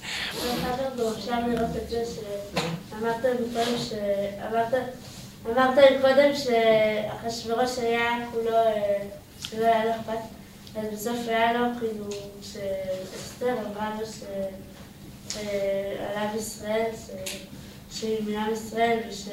אמרת 5.47 5.77
קודם 6.01 6.31
שאחשוורוש 6.35 7.79
היה 7.79 8.09
כולו, 8.31 8.57
שלא 9.49 9.65
היה 9.65 9.85
לו 9.85 9.91
אכפת, 9.91 10.19
אז 10.75 10.85
בסוף 10.93 11.27
היה 11.27 11.53
לו 11.53 11.65
כאילו, 11.79 12.05
שאסתר 12.41 13.55
אמרה 13.67 13.95
לו 13.99 14.05
שעליו 15.29 16.29
ישראל, 16.37 16.91
שהיא 17.91 18.17
מעם 18.27 18.53
ישראל, 18.53 18.99
וש... 19.09 19.27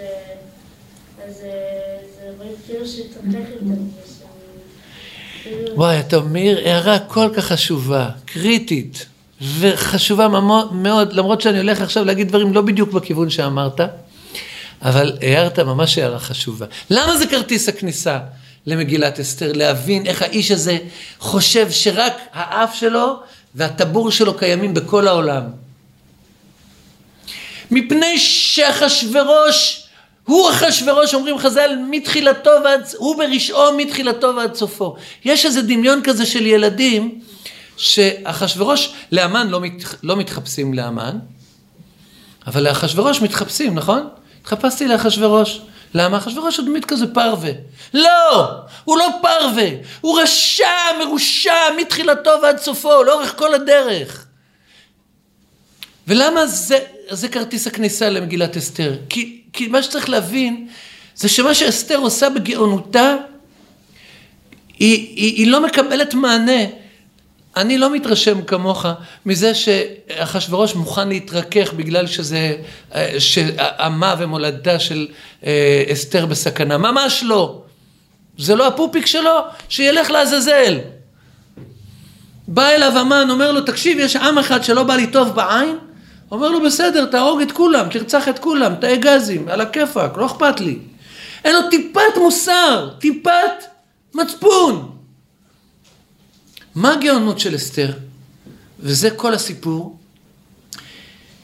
אז 1.24 1.34
זה 1.34 2.32
רואים 2.38 2.52
כאילו 2.66 2.86
שהתרחק 2.86 3.48
איתם. 3.52 3.88
וואי, 5.74 6.00
אתה 6.00 6.16
אומר 6.16 6.58
הערה 6.64 6.98
כל 6.98 7.28
כך 7.34 7.44
חשובה, 7.44 8.08
קריטית, 8.24 9.06
וחשובה 9.58 10.28
מאוד, 10.72 11.12
למרות 11.12 11.40
שאני 11.40 11.58
הולך 11.58 11.80
עכשיו 11.80 12.04
להגיד 12.04 12.28
דברים 12.28 12.52
לא 12.52 12.62
בדיוק 12.62 12.92
בכיוון 12.92 13.30
שאמרת, 13.30 13.80
אבל 14.82 15.18
הערת 15.20 15.58
ממש 15.58 15.98
הערה 15.98 16.18
חשובה. 16.18 16.66
למה 16.90 17.16
זה 17.16 17.26
כרטיס 17.26 17.68
הכניסה 17.68 18.18
למגילת 18.66 19.20
אסתר? 19.20 19.52
להבין 19.52 20.06
איך 20.06 20.22
האיש 20.22 20.50
הזה 20.50 20.78
חושב 21.18 21.70
שרק 21.70 22.12
האף 22.32 22.74
שלו 22.74 23.16
והטבור 23.54 24.10
שלו 24.10 24.34
קיימים 24.36 24.74
בכל 24.74 25.08
העולם. 25.08 25.42
מפני 27.70 28.18
שאחשוורוש 28.18 29.81
הוא 30.26 30.50
אחשוורוש, 30.50 31.14
אומרים 31.14 31.38
חז"ל, 31.38 31.70
מתחילתו 31.90 32.50
ועד, 32.64 32.86
הוא 32.96 33.16
ברשעו 33.16 33.76
מתחילתו 33.76 34.36
ועד 34.36 34.54
סופו. 34.54 34.96
יש 35.24 35.46
איזה 35.46 35.62
דמיון 35.62 36.00
כזה 36.04 36.26
של 36.26 36.46
ילדים, 36.46 37.20
שאחשוורוש, 37.76 38.92
לאמן 39.12 39.48
לא, 39.48 39.60
מת, 39.60 39.72
לא 40.02 40.16
מתחפשים 40.16 40.74
לאמן, 40.74 41.18
אבל 42.46 42.62
לאחשוורוש 42.62 43.20
מתחפשים, 43.20 43.74
נכון? 43.74 44.08
התחפשתי 44.40 44.88
לאחשוורוש. 44.88 45.60
למה? 45.94 46.18
אחשוורוש 46.18 46.56
הוא 46.56 46.66
דמית 46.66 46.84
כזה 46.84 47.14
פרווה. 47.14 47.50
לא! 47.94 48.50
הוא 48.84 48.98
לא 48.98 49.08
פרווה! 49.22 49.68
הוא 50.00 50.20
רשע, 50.20 50.64
מרושע, 50.98 51.54
מתחילתו 51.80 52.30
ועד 52.42 52.58
סופו, 52.58 53.02
לאורך 53.02 53.38
כל 53.38 53.54
הדרך. 53.54 54.26
ולמה 56.08 56.46
זה, 56.46 56.78
זה 57.10 57.28
כרטיס 57.28 57.66
הכניסה 57.66 58.10
למגילת 58.10 58.56
אסתר? 58.56 58.96
כי 59.08 59.41
כי 59.52 59.68
מה 59.68 59.82
שצריך 59.82 60.08
להבין, 60.08 60.68
זה 61.14 61.28
שמה 61.28 61.54
שאסתר 61.54 61.96
עושה 61.96 62.30
בגאונותה, 62.30 63.16
היא, 64.78 65.16
היא, 65.16 65.36
היא 65.36 65.46
לא 65.46 65.62
מקבלת 65.64 66.14
מענה. 66.14 66.62
אני 67.56 67.78
לא 67.78 67.94
מתרשם 67.94 68.42
כמוך 68.42 68.86
מזה 69.26 69.54
שאחשוורוש 69.54 70.74
מוכן 70.74 71.08
להתרכך 71.08 71.72
בגלל 71.72 72.06
שזה, 72.06 72.56
שעמה 73.18 74.14
ומולדתה 74.18 74.78
של 74.78 75.08
אה, 75.46 75.84
אסתר 75.92 76.26
בסכנה. 76.26 76.78
ממש 76.78 77.22
לא. 77.26 77.62
זה 78.38 78.54
לא 78.54 78.66
הפופיק 78.66 79.06
שלו, 79.06 79.40
שילך 79.68 80.10
לעזאזל. 80.10 80.78
בא 82.48 82.68
אליו 82.68 82.98
המן, 82.98 83.30
אומר 83.30 83.52
לו, 83.52 83.60
תקשיב, 83.60 83.98
יש 83.98 84.16
עם 84.16 84.38
אחד 84.38 84.64
שלא 84.64 84.82
בא 84.82 84.94
לי 84.96 85.06
טוב 85.06 85.28
בעין, 85.28 85.78
אומר 86.32 86.48
לו, 86.48 86.62
בסדר, 86.62 87.06
תהרוג 87.06 87.40
את 87.40 87.52
כולם, 87.52 87.88
תרצח 87.88 88.28
את 88.28 88.38
כולם, 88.38 88.74
תאי 88.74 88.96
גזים, 88.96 89.48
על 89.48 89.60
הכיפאק, 89.60 90.16
לא 90.16 90.26
אכפת 90.26 90.60
לי. 90.60 90.78
אין 91.44 91.54
לו 91.54 91.70
טיפת 91.70 92.16
מוסר, 92.16 92.90
טיפת 93.00 93.64
מצפון. 94.14 94.96
מה 96.74 96.92
הגאונות 96.92 97.40
של 97.40 97.56
אסתר? 97.56 97.92
וזה 98.80 99.10
כל 99.10 99.34
הסיפור, 99.34 99.98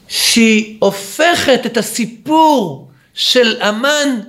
שהיא 0.07 0.77
הופכת 0.79 1.65
את 1.65 1.77
הסיפור 1.77 2.89
של 3.13 3.61
המן 3.61 4.19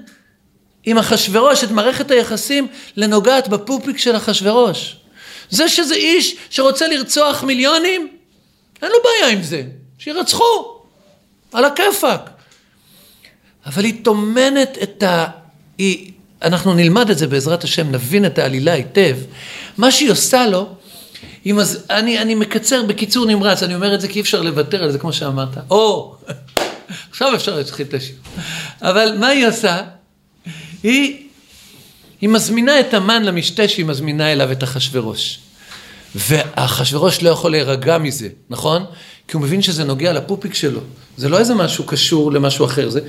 עם 0.84 0.98
אחשורוש, 0.98 1.64
את 1.64 1.70
מערכת 1.70 2.10
היחסים, 2.10 2.66
לנוגעת 2.96 3.48
בפופיק 3.48 3.98
של 3.98 4.16
אחשורוש. 4.16 4.96
זה 5.50 5.68
שזה 5.68 5.94
איש 5.94 6.36
שרוצה 6.50 6.88
לרצוח 6.88 7.44
מיליונים, 7.44 8.08
אין 8.82 8.90
לו 8.90 8.98
בעיה 9.04 9.32
עם 9.32 9.42
זה. 9.42 9.79
שירצחו, 10.00 10.78
על 11.52 11.64
הכיפאק. 11.64 12.30
אבל 13.66 13.84
היא 13.84 14.04
טומנת 14.04 14.78
את 14.82 15.02
ה... 15.02 15.26
היא... 15.78 16.12
אנחנו 16.42 16.74
נלמד 16.74 17.10
את 17.10 17.18
זה 17.18 17.26
בעזרת 17.26 17.64
השם, 17.64 17.90
נבין 17.90 18.26
את 18.26 18.38
העלילה 18.38 18.72
היטב. 18.72 19.16
מה 19.78 19.90
שהיא 19.90 20.10
עושה 20.10 20.46
לו, 20.46 20.68
היא 21.44 21.54
מז... 21.54 21.84
אני, 21.90 22.18
אני 22.18 22.34
מקצר 22.34 22.82
בקיצור 22.82 23.26
נמרץ, 23.26 23.62
אני 23.62 23.74
אומר 23.74 23.94
את 23.94 24.00
זה 24.00 24.08
כי 24.08 24.14
אי 24.14 24.20
אפשר 24.20 24.42
לוותר 24.42 24.82
על 24.82 24.92
זה 24.92 24.98
כמו 24.98 25.12
שאמרת. 25.12 25.58
או, 25.70 26.14
עכשיו 27.10 27.34
אפשר 27.34 27.56
להתחיל 27.56 27.86
את 27.86 27.94
השיר. 27.94 28.16
אבל 28.82 29.16
מה 29.18 29.28
היא 29.28 29.46
עושה? 29.46 29.82
היא, 30.82 31.26
היא 32.20 32.28
מזמינה 32.28 32.80
את 32.80 32.94
המן 32.94 33.22
למשתה 33.22 33.68
שהיא 33.68 33.86
מזמינה 33.86 34.32
אליו 34.32 34.52
את 34.52 34.64
אחשורוש. 34.64 35.38
ואחשורוש 36.14 37.22
לא 37.22 37.30
יכול 37.30 37.50
להירגע 37.50 37.98
מזה, 37.98 38.28
נכון? 38.50 38.84
כי 39.30 39.36
הוא 39.36 39.42
מבין 39.42 39.62
שזה 39.62 39.84
נוגע 39.84 40.12
לפופיק 40.12 40.54
שלו. 40.54 40.80
זה 41.16 41.28
לא 41.28 41.38
איזה 41.38 41.54
משהו 41.54 41.84
קשור 41.84 42.32
למשהו 42.32 42.64
אחר. 42.64 42.90
זה, 42.90 43.00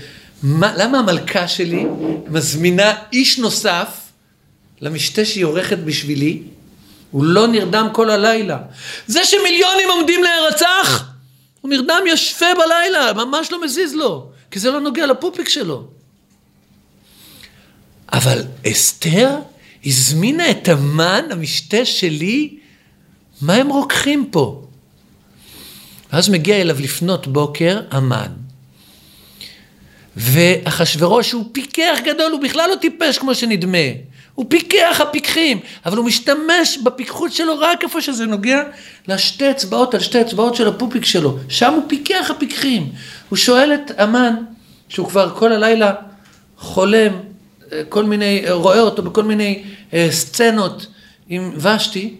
מה, 0.43 0.73
למה 0.77 0.99
המלכה 0.99 1.47
שלי 1.47 1.85
מזמינה 2.27 2.93
איש 3.13 3.39
נוסף 3.39 3.87
למשתה 4.81 5.25
שהיא 5.25 5.45
עורכת 5.45 5.77
בשבילי? 5.77 6.41
הוא 7.11 7.23
לא 7.23 7.47
נרדם 7.47 7.87
כל 7.93 8.09
הלילה. 8.09 8.57
זה 9.07 9.25
שמיליונים 9.25 9.89
עומדים 9.89 10.23
להירצח, 10.23 11.05
הוא 11.61 11.69
נרדם 11.69 12.01
ישפה 12.07 12.45
בלילה, 12.57 13.13
ממש 13.13 13.51
לא 13.51 13.63
מזיז 13.63 13.93
לו, 13.93 14.29
כי 14.51 14.59
זה 14.59 14.71
לא 14.71 14.79
נוגע 14.79 15.05
לפופיק 15.05 15.49
שלו. 15.49 15.87
אבל 18.13 18.43
אסתר 18.67 19.29
הזמינה 19.85 20.51
את 20.51 20.67
המן, 20.67 21.23
המשתה 21.31 21.85
שלי, 21.85 22.57
מה 23.41 23.53
הם 23.53 23.67
רוקחים 23.67 24.27
פה? 24.31 24.67
ואז 26.13 26.29
מגיע 26.29 26.61
אליו 26.61 26.77
לפנות 26.79 27.27
בוקר 27.27 27.79
המן. 27.91 28.31
ואחשוורוש 30.17 31.31
הוא 31.31 31.45
פיקח 31.51 31.99
גדול, 32.05 32.31
הוא 32.31 32.41
בכלל 32.41 32.69
לא 32.69 32.75
טיפש 32.75 33.17
כמו 33.17 33.35
שנדמה. 33.35 33.77
הוא 34.35 34.45
פיקח 34.49 35.01
הפיקחים, 35.01 35.59
אבל 35.85 35.97
הוא 35.97 36.05
משתמש 36.05 36.77
בפיקחות 36.83 37.33
שלו 37.33 37.59
רק 37.59 37.83
איפה 37.83 38.01
שזה 38.01 38.25
נוגע 38.25 38.61
לשתי 39.07 39.51
אצבעות, 39.51 39.93
על 39.93 39.99
שתי 39.99 40.21
אצבעות 40.21 40.55
של 40.55 40.67
הפופיק 40.67 41.05
שלו. 41.05 41.37
שם 41.49 41.73
הוא 41.73 41.83
פיקח 41.87 42.31
הפיקחים. 42.31 42.89
הוא 43.29 43.37
שואל 43.37 43.73
את 43.73 43.91
המן, 43.99 44.35
שהוא 44.89 45.07
כבר 45.07 45.35
כל 45.35 45.51
הלילה 45.51 45.93
חולם, 46.57 47.13
כל 47.89 48.03
מיני, 48.03 48.43
רואה 48.49 48.79
אותו 48.79 49.03
בכל 49.03 49.23
מיני 49.23 49.63
אה, 49.93 50.07
סצנות 50.11 50.87
עם 51.29 51.51
ושתי, 51.57 52.15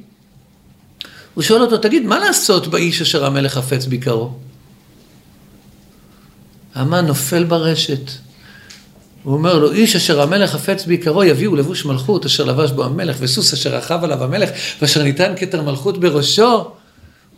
הוא 1.33 1.43
שואל 1.43 1.61
אותו, 1.61 1.77
תגיד, 1.77 2.05
מה 2.05 2.19
לעשות 2.19 2.67
באיש 2.67 3.01
אשר 3.01 3.25
המלך 3.25 3.53
חפץ 3.53 3.85
ביקרו? 3.85 4.31
המן 6.75 7.05
נופל 7.05 7.43
ברשת. 7.43 8.11
הוא 9.23 9.33
אומר 9.33 9.59
לו, 9.59 9.71
איש 9.71 9.95
אשר 9.95 10.21
המלך 10.21 10.51
חפץ 10.51 10.85
בעיקרו 10.85 11.23
יביאו 11.23 11.55
לבוש 11.55 11.85
מלכות 11.85 12.25
אשר 12.25 12.45
לבש 12.45 12.71
בו 12.71 12.83
המלך, 12.83 13.17
וסוס 13.19 13.53
אשר 13.53 13.75
רכב 13.75 13.99
עליו 14.03 14.23
המלך, 14.23 14.49
ואשר 14.81 15.03
ניתן 15.03 15.33
כתר 15.37 15.61
מלכות 15.61 15.99
בראשו. 15.99 16.51
הוא 16.51 16.73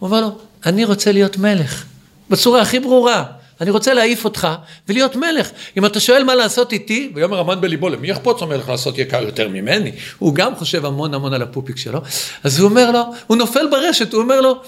אומר 0.02 0.22
לו, 0.22 0.38
אני 0.66 0.86
רוצה 0.86 1.12
להיות 1.12 1.38
מלך, 1.38 1.86
בצורה 2.30 2.62
הכי 2.62 2.80
ברורה. 2.80 3.24
אני 3.62 3.72
רוצה 3.72 3.94
להעיף 3.94 4.26
אותך 4.26 4.48
ולהיות 4.88 5.16
מלך. 5.16 5.50
אם 5.78 5.86
אתה 5.86 6.00
שואל 6.00 6.24
מה 6.24 6.36
לעשות 6.36 6.74
איתי, 6.74 7.12
ויאמר 7.16 7.40
המן 7.40 7.62
בליבו, 7.62 7.90
למי 7.90 8.10
יחפוץ 8.10 8.42
המלך 8.42 8.70
לעשות 8.70 8.98
יקר 8.98 9.24
יותר 9.24 9.50
ממני? 9.50 9.92
הוא 10.20 10.36
גם 10.36 10.56
חושב 10.56 10.86
המון 10.86 11.14
המון 11.14 11.34
על 11.34 11.42
הפופיק 11.42 11.78
שלו. 11.78 12.02
אז 12.44 12.60
הוא 12.60 12.70
אומר 12.70 12.92
לו, 12.92 13.04
הוא 13.28 13.38
נופל 13.38 13.68
ברשת, 13.68 14.14
הוא 14.14 14.22
אומר 14.22 14.42
לו, 14.42 14.62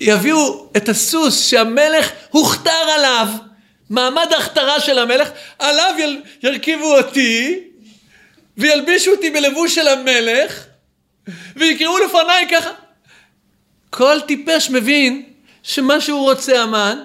יביאו 0.00 0.68
את 0.76 0.88
הסוס 0.88 1.48
שהמלך 1.48 2.10
הוכתר 2.30 2.70
עליו, 2.70 3.28
מעמד 3.90 4.26
ההכתרה 4.34 4.80
של 4.80 4.98
המלך, 4.98 5.28
עליו 5.58 5.94
יל, 5.98 6.20
ירכיבו 6.42 6.96
אותי, 6.96 7.60
וילבישו 8.56 9.10
אותי 9.10 9.30
בלבוש 9.30 9.74
של 9.74 9.88
המלך, 9.88 10.64
ויקראו 11.56 11.98
לפניי 11.98 12.48
ככה. 12.50 12.70
כל 13.90 14.20
טיפש 14.26 14.70
מבין 14.70 15.22
שמה 15.62 16.00
שהוא 16.00 16.30
רוצה 16.30 16.62
המן, 16.62 16.98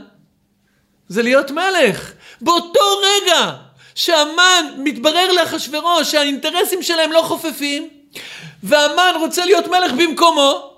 זה 1.07 1.23
להיות 1.23 1.51
מלך. 1.51 2.11
באותו 2.41 2.79
רגע 2.97 3.51
שהמן 3.95 4.65
מתברר 4.77 5.31
לאחשוורוש 5.31 6.11
שהאינטרסים 6.11 6.83
שלהם 6.83 7.11
לא 7.11 7.21
חופפים, 7.21 7.89
והמן 8.63 9.13
רוצה 9.19 9.45
להיות 9.45 9.67
מלך 9.67 9.91
במקומו, 9.91 10.73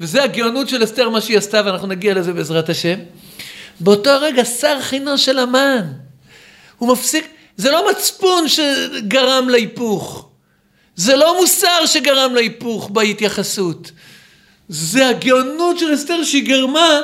וזה 0.00 0.22
הגאונות 0.22 0.68
של 0.68 0.84
אסתר 0.84 1.08
מה 1.08 1.20
שהיא 1.20 1.38
עשתה, 1.38 1.62
ואנחנו 1.64 1.86
נגיע 1.86 2.14
לזה 2.14 2.32
בעזרת 2.32 2.68
השם. 2.68 2.98
באותו 3.80 4.10
רגע 4.20 4.44
שר 4.44 4.80
חינו 4.80 5.18
של 5.18 5.38
המן. 5.38 5.82
הוא 6.78 6.92
מפסיק, 6.92 7.28
זה 7.56 7.70
לא 7.70 7.90
מצפון 7.90 8.48
שגרם 8.48 9.48
להיפוך. 9.48 10.28
זה 10.96 11.16
לא 11.16 11.40
מוסר 11.40 11.86
שגרם 11.86 12.34
להיפוך 12.34 12.90
בהתייחסות. 12.90 13.90
זה 14.68 15.08
הגאונות 15.08 15.78
של 15.78 15.94
אסתר 15.94 16.24
שהיא 16.24 16.48
גרמה 16.48 17.00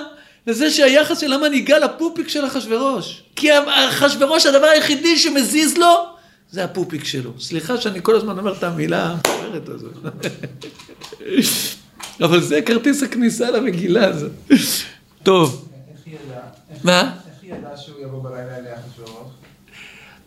לזה 0.47 0.71
שהיחס 0.71 1.19
של 1.19 1.33
המן 1.33 1.53
ייגע 1.53 1.79
לפופיק 1.79 2.29
של 2.29 2.47
אחשוורוש. 2.47 3.23
כי 3.37 3.49
אחשוורוש 3.91 4.47
הדבר 4.47 4.67
היחידי 4.67 5.19
שמזיז 5.19 5.79
לו 5.79 6.07
זה 6.51 6.65
הפופיק 6.65 7.05
שלו. 7.05 7.31
סליחה 7.41 7.81
שאני 7.81 7.99
כל 8.03 8.17
הזמן 8.17 8.39
אומר 8.39 8.53
את 8.59 8.63
המילה 8.63 9.07
המפוארת 9.07 9.69
הזאת. 9.69 9.93
אבל 12.25 12.41
זה 12.41 12.63
כרטיס 12.63 13.03
הכניסה 13.03 13.51
למגילה 13.51 14.07
הזאת. 14.07 14.33
טוב. 15.23 15.69
איך 15.91 16.07
ידע? 16.07 16.41
מה? 16.85 17.01
איך 17.01 17.35
היא 17.43 17.55
ידעה 17.55 17.77
שהוא 17.77 18.01
יבוא 18.03 18.23
בלילה 18.23 18.57
אליה 18.57 18.75
אחשוורוש? 18.89 19.33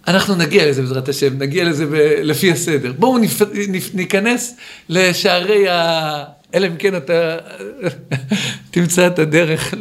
אנחנו 0.07 0.35
נגיע 0.35 0.69
לזה 0.69 0.81
בעזרת 0.81 1.09
השם, 1.09 1.37
נגיע 1.37 1.63
לזה 1.63 1.85
ב- 1.85 2.19
לפי 2.23 2.51
הסדר. 2.51 2.93
בואו 2.99 3.17
נפ... 3.17 3.41
נפ... 3.67 3.93
ניכנס 3.93 4.55
לשערי 4.89 5.69
ה... 5.69 6.23
אלא 6.53 6.67
אם 6.67 6.77
כן 6.77 6.95
אתה 6.95 7.37
תמצא 8.71 9.07
את 9.07 9.19
הדרך. 9.19 9.73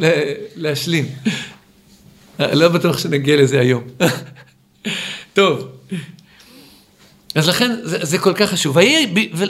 להשלים. 0.55 1.05
לא 2.39 2.67
בטוח 2.69 2.97
שנגיע 2.97 3.35
לזה 3.35 3.59
היום. 3.59 3.83
טוב, 5.33 5.67
אז 7.35 7.47
לכן 7.49 7.71
זה, 7.83 7.97
זה 8.01 8.17
כל 8.17 8.33
כך 8.33 8.49
חשוב. 8.49 8.75
ויהי, 8.75 9.29
ו... 9.33 9.43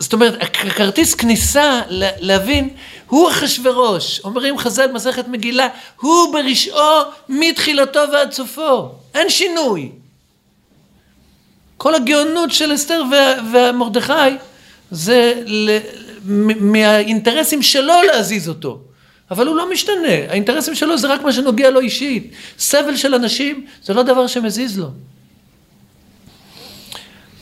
זאת 0.00 0.12
אומרת, 0.12 0.42
הכרטיס 0.42 1.14
כניסה 1.14 1.80
להבין, 2.20 2.68
הוא 3.06 3.30
אחשוורוש, 3.30 4.20
אומרים 4.24 4.58
חז"ל 4.58 4.92
מסכת 4.92 5.28
מגילה, 5.28 5.68
הוא 6.00 6.32
ברשעו 6.32 7.00
מתחילתו 7.28 8.00
ועד 8.12 8.32
סופו, 8.32 8.90
אין 9.14 9.30
שינוי. 9.30 9.90
כל 11.76 11.94
הגאונות 11.94 12.52
של 12.52 12.74
אסתר 12.74 13.02
וה- 13.10 13.70
ומרדכי 13.70 14.12
זה 14.90 15.42
ל- 15.46 15.78
מהאינטרסים 16.60 17.62
שלו 17.62 17.94
להזיז 18.12 18.48
אותו. 18.48 18.80
אבל 19.30 19.46
הוא 19.46 19.56
לא 19.56 19.72
משתנה, 19.72 20.08
האינטרסים 20.28 20.74
שלו 20.74 20.98
זה 20.98 21.08
רק 21.08 21.22
מה 21.22 21.32
שנוגע 21.32 21.70
לו 21.70 21.80
אישית. 21.80 22.30
סבל 22.58 22.96
של 22.96 23.14
אנשים 23.14 23.66
זה 23.84 23.94
לא 23.94 24.02
דבר 24.02 24.26
שמזיז 24.26 24.78
לו. 24.78 24.88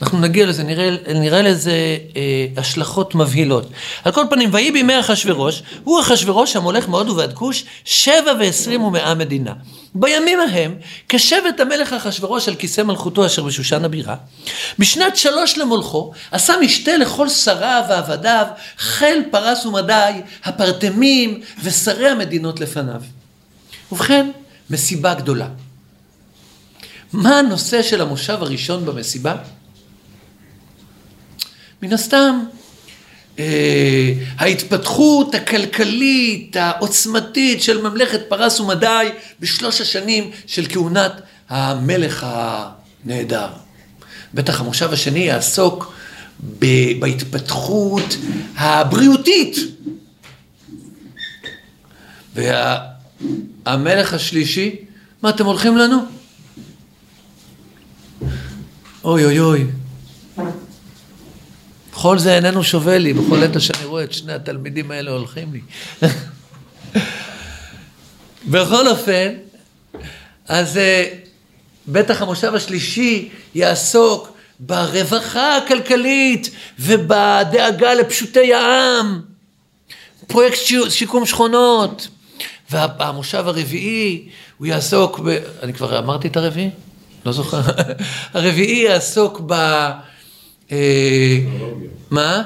אנחנו 0.01 0.19
נגיע 0.19 0.45
לזה, 0.45 0.63
נראה, 0.63 0.89
נראה 1.15 1.41
לזה 1.41 1.97
אה, 2.15 2.45
השלכות 2.57 3.15
מבהילות. 3.15 3.69
על 4.03 4.11
כל 4.11 4.23
פנים, 4.29 4.49
ויהי 4.53 4.71
בימי 4.71 4.99
אחשורוש, 4.99 5.63
הוא 5.83 6.01
אחשורוש 6.01 6.55
המולך 6.55 6.89
מהודו 6.89 7.15
ועד 7.15 7.33
כוש, 7.33 7.65
שבע 7.85 8.31
ועשרים 8.39 8.83
ומאה 8.83 9.15
מדינה. 9.15 9.53
בימים 9.95 10.39
ההם, 10.39 10.75
כשבט 11.09 11.59
המלך 11.59 11.93
אחשורוש 11.93 12.47
על 12.47 12.55
כיסא 12.55 12.81
מלכותו 12.81 13.25
אשר 13.25 13.43
בשושן 13.43 13.85
הבירה, 13.85 14.15
בשנת 14.79 15.15
שלוש 15.15 15.57
למולכו, 15.57 16.11
עשה 16.31 16.53
משתה 16.61 16.97
לכל 16.97 17.29
שריו 17.29 17.83
ועבדיו, 17.89 18.45
חיל 18.77 19.23
פרס 19.31 19.65
ומדי, 19.65 20.11
הפרטמים 20.43 21.41
ושרי 21.63 22.09
המדינות 22.09 22.59
לפניו. 22.59 23.01
ובכן, 23.91 24.31
מסיבה 24.69 25.13
גדולה. 25.13 25.47
מה 27.13 27.39
הנושא 27.39 27.81
של 27.81 28.01
המושב 28.01 28.37
הראשון 28.41 28.85
במסיבה? 28.85 29.35
מן 31.81 31.93
הסתם, 31.93 32.43
אה, 33.39 34.13
ההתפתחות 34.37 35.35
הכלכלית, 35.35 36.55
העוצמתית 36.55 37.63
של 37.63 37.81
ממלכת 37.81 38.21
פרס 38.29 38.59
ומדי 38.59 39.09
בשלוש 39.39 39.81
השנים 39.81 40.31
של 40.47 40.65
כהונת 40.69 41.11
המלך 41.49 42.25
הנהדר. 42.29 43.47
בטח 44.33 44.59
המושב 44.59 44.93
השני 44.93 45.19
יעסוק 45.19 45.93
בהתפתחות 46.99 48.17
הבריאותית. 48.57 49.57
והמלך 53.65 54.13
השלישי, 54.13 54.75
מה 55.23 55.29
אתם 55.29 55.45
הולכים 55.45 55.77
לנו? 55.77 55.97
אוי 59.03 59.25
אוי 59.25 59.39
אוי. 59.39 59.65
בכל 61.97 62.19
זה 62.19 62.35
איננו 62.35 62.63
שווה 62.63 62.97
לי, 62.97 63.13
בכל 63.13 63.43
עת 63.43 63.61
שאני 63.61 63.85
רואה 63.85 64.03
את 64.03 64.13
שני 64.13 64.33
התלמידים 64.33 64.91
האלה 64.91 65.11
הולכים 65.11 65.53
לי. 65.53 65.61
בכל 68.51 68.87
אופן, 68.87 69.33
אז 70.47 70.77
אה, 70.77 71.07
בטח 71.87 72.21
המושב 72.21 72.55
השלישי 72.55 73.29
יעסוק 73.55 74.31
ברווחה 74.59 75.57
הכלכלית 75.57 76.49
ובדאגה 76.79 77.93
לפשוטי 77.93 78.53
העם, 78.53 79.21
פרויקט 80.27 80.57
שי- 80.57 80.89
שיקום 80.89 81.25
שכונות, 81.25 82.07
והמושב 82.69 83.47
הרביעי, 83.47 84.29
הוא 84.57 84.67
יעסוק 84.67 85.19
ב... 85.19 85.37
אני 85.63 85.73
כבר 85.73 85.99
אמרתי 85.99 86.27
את 86.27 86.37
הרביעי? 86.37 86.69
לא 87.25 87.31
זוכר. 87.31 87.61
הרביעי 88.33 88.83
יעסוק 88.83 89.41
ב... 89.45 89.53
אה, 90.71 91.37
מה? 92.09 92.43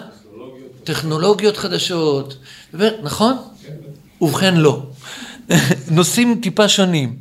טכנולוגיות 0.84 1.58
חדשות, 1.58 2.38
נכון? 3.04 3.38
ובכן 4.22 4.56
לא. 4.56 4.82
נושאים 5.92 6.40
טיפה 6.44 6.70
שונים. 6.70 7.16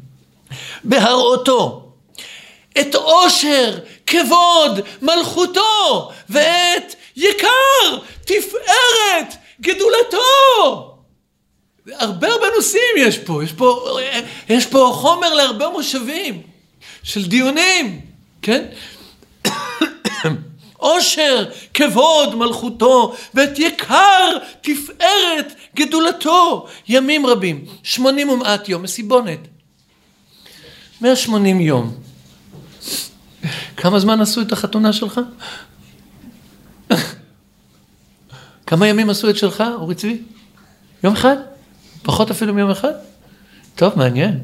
בהראותו 0.85 1.93
את 2.81 2.95
עושר, 2.95 3.79
כבוד, 4.07 4.81
מלכותו, 5.03 6.11
ואת 6.31 6.95
יקר, 7.17 7.99
תפארת, 8.25 9.35
גדולתו. 9.61 10.97
הרבה 11.93 12.29
הרבה 12.29 12.47
נושאים 12.57 12.95
יש 12.97 13.19
פה, 13.19 13.45
יש 13.45 13.53
פה, 13.53 13.99
יש 14.49 14.67
פה 14.67 14.91
חומר 14.95 15.35
להרבה 15.35 15.69
מושבים 15.69 16.43
של 17.03 17.29
דיונים, 17.29 18.01
כן? 18.43 18.65
עושר, 20.81 21.51
כבוד, 21.75 22.35
מלכותו, 22.35 23.15
ואת 23.35 23.59
יקר, 23.59 24.39
תפארת, 24.61 25.55
גדולתו, 25.77 26.67
ימים 26.89 27.27
רבים, 27.27 27.65
שמונים 27.83 28.29
ומעט 28.29 28.69
יום, 28.69 28.83
מסיבונת. 28.83 29.39
180 31.01 31.61
יום. 31.61 31.95
כמה 33.77 33.99
זמן 33.99 34.21
עשו 34.21 34.41
את 34.43 34.53
החתונה 34.53 34.93
שלך? 34.93 35.21
כמה 38.67 38.89
ימים 38.89 39.11
עשו 39.11 39.31
את 39.31 39.37
שלך, 39.37 39.65
אורי 39.75 39.95
צבי? 39.95 40.23
יום 41.05 41.15
אחד? 41.15 41.37
פחות 42.03 42.31
אפילו 42.31 42.55
מיום 42.55 42.71
אחד? 42.71 42.93
טוב, 43.75 43.93
מעניין. 43.97 44.39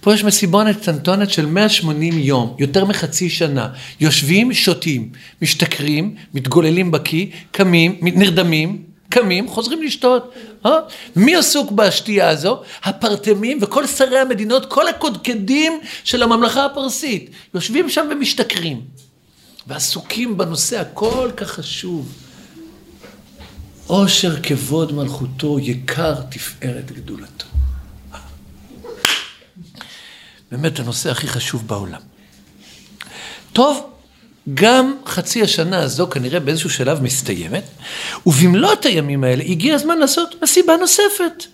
פה 0.00 0.14
יש 0.14 0.24
מסיבונת 0.24 0.76
קטנטונת 0.80 1.30
של 1.30 1.46
180 1.46 2.18
יום, 2.18 2.56
יותר 2.58 2.84
מחצי 2.84 3.30
שנה. 3.30 3.68
יושבים, 4.00 4.52
שותים, 4.52 5.12
משתכרים, 5.42 6.14
מתגוללים 6.34 6.90
בקיא, 6.90 7.26
קמים, 7.50 7.98
נרדמים, 8.02 8.82
קמים, 9.08 9.48
חוזרים 9.48 9.82
לשתות. 9.82 10.32
אה? 10.66 10.70
מי 11.16 11.36
עסוק 11.36 11.72
בשתייה 11.72 12.28
הזו? 12.28 12.60
הפרטמים 12.84 13.58
וכל 13.60 13.86
שרי 13.86 14.18
המדינות, 14.18 14.66
כל 14.66 14.88
הקודקדים 14.88 15.80
של 16.04 16.22
הממלכה 16.22 16.64
הפרסית. 16.64 17.30
יושבים 17.54 17.90
שם 17.90 18.06
ומשתכרים. 18.10 18.80
ועסוקים 19.66 20.36
בנושא 20.36 20.80
הכל 20.80 21.30
כך 21.36 21.50
חשוב. 21.50 22.12
עושר 23.86 24.42
כבוד 24.42 24.92
מלכותו, 24.92 25.58
יקר 25.58 26.14
תפארת 26.30 26.92
גדולתו. 26.92 27.53
באמת 30.56 30.78
הנושא 30.78 31.10
הכי 31.10 31.28
חשוב 31.28 31.68
בעולם. 31.68 32.00
טוב, 33.52 33.90
גם 34.54 34.96
חצי 35.06 35.42
השנה 35.42 35.78
הזו 35.78 36.10
כנראה 36.10 36.40
באיזשהו 36.40 36.70
שלב 36.70 37.02
מסתיימת, 37.02 37.64
ובמלאת 38.26 38.84
הימים 38.84 39.24
האלה 39.24 39.44
הגיע 39.44 39.74
הזמן 39.74 39.98
לעשות 39.98 40.34
מסיבה 40.42 40.76
נוספת. 40.76 41.44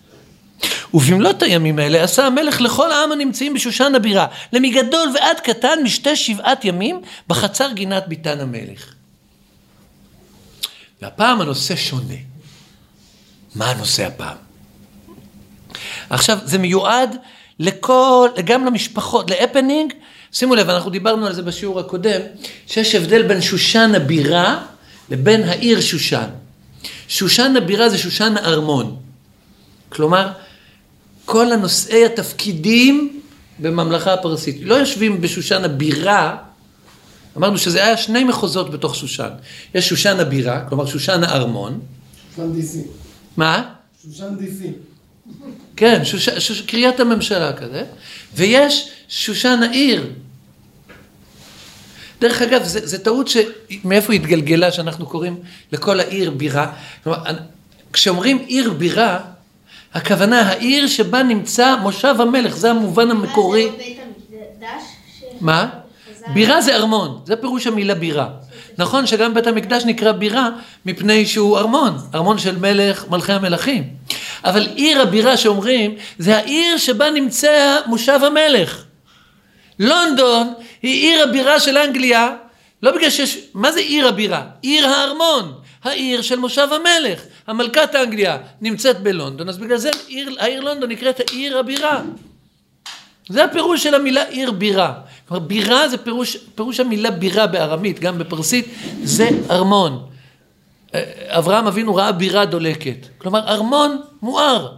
ובמלאת 0.95 1.43
הימים 1.43 1.79
האלה 1.79 2.05
עשה 2.05 2.27
המלך 2.27 2.61
לכל 2.61 2.93
העם 2.93 3.13
הנמצאים 3.13 3.55
בשושן 3.55 3.93
הבירה, 3.95 4.27
למגדול 4.53 5.09
ועד 5.15 5.41
קטן 5.41 5.79
משתי 5.85 6.17
שבעת 6.17 6.65
ימים, 6.65 7.01
בחצר 7.29 7.73
גינת 7.73 8.09
ביתן 8.09 8.41
המלך. 8.41 8.95
והפעם 11.03 11.41
הנושא 11.41 11.77
שונה. 11.77 12.15
מה 13.55 13.71
הנושא 13.71 14.07
הפעם? 14.07 14.37
עכשיו, 16.11 16.39
זה 16.45 16.59
מיועד 16.59 17.17
לכל, 17.61 18.29
גם 18.45 18.67
למשפחות, 18.67 19.31
להפנינג, 19.31 19.93
שימו 20.33 20.55
לב, 20.55 20.71
אנחנו 20.71 20.91
דיברנו 20.91 21.27
על 21.27 21.35
זה 21.35 21.43
בשיעור 21.43 21.81
הקודם, 21.81 22.21
שיש 22.67 22.95
הבדל 22.95 23.23
בין 23.23 23.41
שושן 23.41 23.93
הבירה 23.97 24.65
לבין 25.11 25.43
העיר 25.43 25.81
שושן. 25.81 26.29
שושן 27.09 27.55
הבירה 27.57 27.89
זה 27.89 27.99
שושן 27.99 28.35
הארמון. 28.37 28.97
כלומר, 29.89 30.33
כל 31.25 31.53
הנושאי 31.53 32.05
התפקידים 32.05 33.21
בממלכה 33.59 34.15
הפרסית. 34.15 34.57
לא 34.63 34.75
יושבים 34.75 35.21
בשושן 35.21 35.65
הבירה, 35.65 36.37
אמרנו 37.37 37.59
שזה 37.59 37.85
היה 37.85 37.97
שני 37.97 38.25
מחוזות 38.25 38.71
בתוך 38.71 38.95
שושן. 38.95 39.31
יש 39.75 39.89
שושן 39.89 40.21
הבירה, 40.21 40.65
כלומר 40.69 40.87
שושן 40.87 41.25
הארמון. 41.25 41.81
שושן 42.31 42.53
דיסי. 42.53 42.83
מה? 43.37 43.73
שושן 44.03 44.37
דיסי. 44.39 44.73
כן, 45.81 46.05
שוש, 46.05 46.29
שוש, 46.29 46.61
קריית 46.61 47.01
הממשלה 47.01 47.53
כזה, 47.53 47.85
ויש 48.35 48.91
שושן 49.09 49.61
העיר. 49.63 50.07
דרך 52.21 52.43
אגב, 52.43 52.63
זה, 52.65 52.87
זה 52.87 52.99
טעות 53.05 53.29
שמאיפה 53.29 54.13
התגלגלה 54.13 54.73
שאנחנו 54.73 55.07
קוראים 55.07 55.37
לכל 55.73 56.01
העיר 56.01 56.31
בירה. 56.31 56.73
כלומר, 57.05 57.19
כשאומרים 57.93 58.39
עיר 58.47 58.71
בירה, 58.73 59.19
הכוונה 59.95 60.41
העיר 60.41 60.87
שבה 60.87 61.23
נמצא 61.23 61.77
מושב 61.83 62.15
המלך, 62.19 62.57
זה 62.57 62.71
המובן 62.71 63.11
המקורי. 63.11 63.65
מה 63.67 63.73
זה 63.73 63.77
בית 63.79 63.99
המקדש? 63.99 64.83
ש- 65.21 65.23
מה? 65.41 65.69
חז"ל- 66.11 66.33
בירה 66.35 66.61
זה 66.63 66.77
ארמון, 66.77 67.21
זה 67.27 67.37
פירוש 67.37 67.67
המילה 67.67 67.95
בירה. 67.95 68.29
נכון 68.79 69.07
שגם 69.07 69.35
בית 69.35 69.47
המקדש 69.47 69.85
נקרא 69.85 70.13
בירה 70.13 70.49
מפני 70.87 71.27
שהוא 71.27 71.59
ארמון, 71.59 71.97
ארמון 72.15 72.39
של 72.39 72.59
מלך, 72.59 73.05
מלכי 73.09 73.33
המלכים. 73.33 73.85
אבל 74.45 74.69
עיר 74.75 75.01
הבירה 75.01 75.37
שאומרים, 75.37 75.95
זה 76.19 76.37
העיר 76.37 76.77
שבה 76.77 77.11
נמצא 77.11 77.81
מושב 77.87 78.21
המלך. 78.23 78.85
לונדון 79.79 80.53
היא 80.83 81.09
עיר 81.09 81.23
הבירה 81.23 81.61
של 81.61 81.79
אנגליה, 81.79 82.35
לא 82.83 82.91
בגלל 82.91 83.11
שיש, 83.11 83.39
מה 83.55 83.73
זה 83.73 83.81
עיר 83.81 84.09
הבירה? 84.09 84.43
עיר 84.63 84.87
הארמון, 84.89 85.53
העיר 85.85 86.23
של 86.23 86.39
מושב 86.39 86.69
המלך. 86.73 87.21
המלכת 87.47 87.95
אנגליה 87.95 88.39
נמצאת 88.61 89.01
בלונדון, 89.01 89.49
אז 89.49 89.59
בגלל 89.59 89.77
זה 89.77 89.91
עיר, 90.07 90.37
העיר 90.39 90.61
לונדון 90.61 90.91
נקראת 90.91 91.21
העיר 91.21 91.59
הבירה. 91.59 92.01
זה 93.31 93.45
הפירוש 93.45 93.83
של 93.83 93.95
המילה 93.95 94.25
עיר 94.29 94.51
בירה. 94.51 94.95
כלומר, 95.29 95.47
בירה 95.47 95.89
זה 95.89 95.97
פירוש, 95.99 96.37
פירוש 96.55 96.81
המילה 96.81 97.11
בירה 97.11 97.47
בארמית, 97.47 98.01
גם 98.01 98.19
בפרסית, 98.19 98.67
זה 99.03 99.29
ארמון. 99.51 100.07
אה, 100.95 101.03
אברהם 101.29 101.67
אבינו 101.67 101.95
ראה 101.95 102.13
בירה 102.13 102.45
דולקת. 102.45 103.07
כלומר, 103.19 103.49
ארמון 103.49 104.01
מואר. 104.23 104.75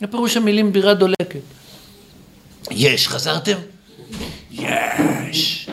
זה 0.00 0.06
פירוש 0.06 0.36
המילים 0.36 0.72
בירה 0.72 0.94
דולקת. 0.94 1.40
יש, 2.70 3.08
חזרתם? 3.08 3.58
יש. 4.50 5.68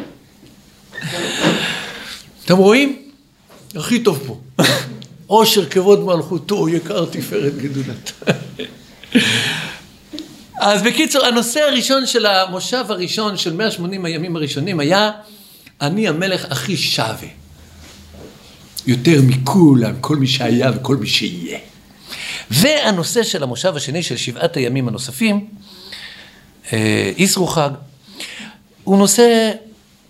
אתם 2.46 2.58
רואים? 2.58 3.02
הכי 3.76 4.04
טוב 4.04 4.24
פה. 4.28 4.40
עושר 5.28 5.70
כבוד 5.70 6.06
מלכותו, 6.06 6.70
יקר 6.70 7.06
תפארת 7.06 7.58
גדולת. 7.58 8.12
אז 10.62 10.82
בקיצור, 10.82 11.26
הנושא 11.26 11.60
הראשון 11.60 12.06
של 12.06 12.26
המושב 12.26 12.86
הראשון 12.90 13.38
של 13.38 13.54
180 13.54 14.06
הימים 14.06 14.36
הראשונים 14.36 14.80
היה 14.80 15.12
אני 15.82 16.08
המלך 16.08 16.46
הכי 16.52 16.78
שווה. 16.78 17.28
יותר 18.88 19.22
מכולם, 19.24 19.94
כל 20.02 20.16
מי 20.16 20.28
שהיה 20.28 20.72
וכל 20.76 20.96
מי 20.96 21.08
שיהיה. 21.08 21.60
והנושא 22.52 23.24
של 23.24 23.44
המושב 23.44 23.76
השני 23.76 24.04
של 24.04 24.18
שבעת 24.18 24.58
הימים 24.58 24.88
הנוספים, 24.88 25.48
אה, 26.74 27.12
איסרו 27.18 27.48
חג, 27.48 27.70
הוא 28.84 28.98
נושא 28.98 29.52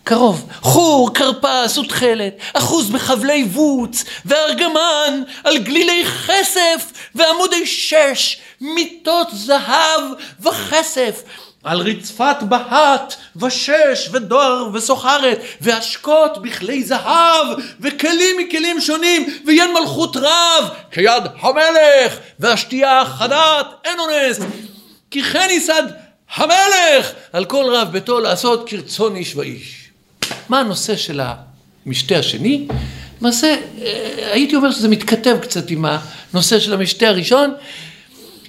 קרוב. 0.04 0.48
חור, 0.62 1.14
כרפס 1.14 1.78
ותכלת, 1.78 2.34
אחוז 2.54 2.90
בחבלי 2.90 3.44
בוץ, 3.44 4.04
וארגמן 4.26 5.22
על 5.44 5.58
גלילי 5.58 6.04
כסף, 6.28 6.92
ועמודי 7.16 7.66
שש, 7.66 8.38
מיטות 8.62 9.28
זהב 9.34 10.02
וכסף. 10.40 11.24
על 11.64 11.80
רצפת 11.80 12.36
בהת, 12.42 13.16
ושש, 13.36 14.10
ודואר, 14.12 14.70
וסוחרת, 14.74 15.42
והשקות 15.62 16.42
בכלי 16.42 16.84
זהב, 16.84 17.48
וכלים 17.80 18.38
מכלים 18.38 18.82
שונים, 18.82 19.40
ויין 19.46 19.74
מלכות 19.74 20.18
רב, 20.18 20.70
כיד 20.92 21.24
המלך, 21.40 22.18
והשתייה 22.40 23.04
חדת, 23.06 23.68
אין 23.86 24.00
אונס. 24.00 24.40
כי 25.12 25.24
כן 25.24 25.48
ייסד 25.50 25.84
המלך 26.36 27.12
על 27.34 27.46
כל 27.46 27.66
רב 27.76 27.92
ביתו 27.92 28.20
לעשות 28.20 28.70
כרצון 28.70 29.16
איש 29.16 29.36
ואיש. 29.36 29.81
מה 30.52 30.60
הנושא 30.60 30.96
של 30.96 31.22
המשתה 31.86 32.18
השני? 32.18 32.68
למעשה, 33.22 33.48
אה, 33.82 34.30
הייתי 34.34 34.56
אומר 34.56 34.72
שזה 34.72 34.88
מתכתב 34.90 35.38
קצת 35.42 35.70
עם 35.72 35.86
הנושא 36.34 36.60
של 36.60 36.74
המשתה 36.74 37.08
הראשון. 37.08 37.54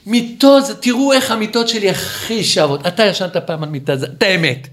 מיטות, 0.07 0.65
תראו 0.81 1.13
איך 1.13 1.31
המיטות 1.31 1.69
שלי 1.69 1.91
הכי 1.91 2.45
שוות. 2.45 2.87
אתה 2.87 3.05
ישנת 3.07 3.37
פעם 3.37 3.63
על 3.63 3.69
מיטה, 3.69 3.95
את 3.95 4.23
האמת. 4.23 4.69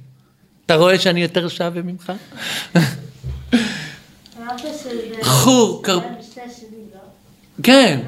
אתה 0.66 0.76
רואה 0.76 1.00
שאני 1.00 1.22
יותר 1.22 1.48
שווה 1.48 1.82
ממך? 1.82 2.12
חור, 5.22 5.84
קר- 5.84 5.96
לא? 5.96 6.02
כן. 7.64 8.00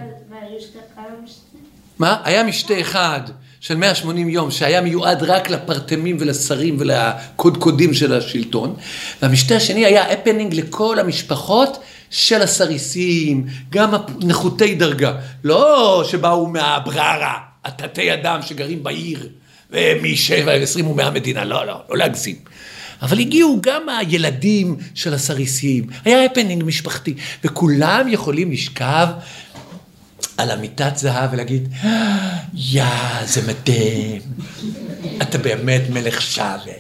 מה? 2.00 2.18
היה 2.24 2.44
משתה 2.44 2.82
אחד 2.82 3.22
של 3.62 3.78
180 3.78 4.30
יום 4.30 4.51
שהיה 4.51 4.82
מיועד 4.82 5.24
רק 5.24 5.49
לפרטמים 5.49 6.18
ולשרים 6.20 6.78
ולקודקודים 6.80 7.93
של 7.93 8.14
השלטון, 8.14 8.76
והמשתה 9.22 9.55
השני 9.55 9.86
היה 9.86 10.12
הפנינג 10.12 10.53
לכל 10.53 10.99
המשפחות 10.99 11.80
של 12.09 12.41
הסריסים, 12.41 13.45
גם 13.70 13.93
נחותי 14.24 14.76
דרגה. 14.76 15.14
לא 15.43 16.03
שבאו 16.07 16.47
מהבררה, 16.47 17.34
התתי 17.66 18.14
אדם 18.14 18.41
שגרים 18.41 18.84
בעיר, 18.84 19.30
ומשבע, 19.72 20.51
עשרים 20.51 20.88
ומאה 20.88 21.12
מדינה, 21.12 21.45
לא, 21.45 21.66
לא, 21.66 21.82
לא 21.89 21.97
להגזים. 21.97 22.36
אבל 23.01 23.20
הגיעו 23.20 23.59
גם 23.62 23.89
הילדים 23.89 24.78
של 24.95 25.14
הסריסים, 25.14 25.88
היה 26.05 26.26
הפנינג 26.26 26.64
משפחתי, 26.64 27.14
וכולם 27.43 28.07
יכולים 28.07 28.51
לשכב 28.51 29.07
על 30.42 30.52
המיטת 30.52 30.92
זהב 30.96 31.30
ולהגיד, 31.34 31.70
יא, 32.54 32.86
זה 33.26 33.42
מדהים, 33.48 34.22
אתה 35.22 35.38
באמת 35.38 35.82
מלך 35.89 36.22
שווה. 36.22 36.74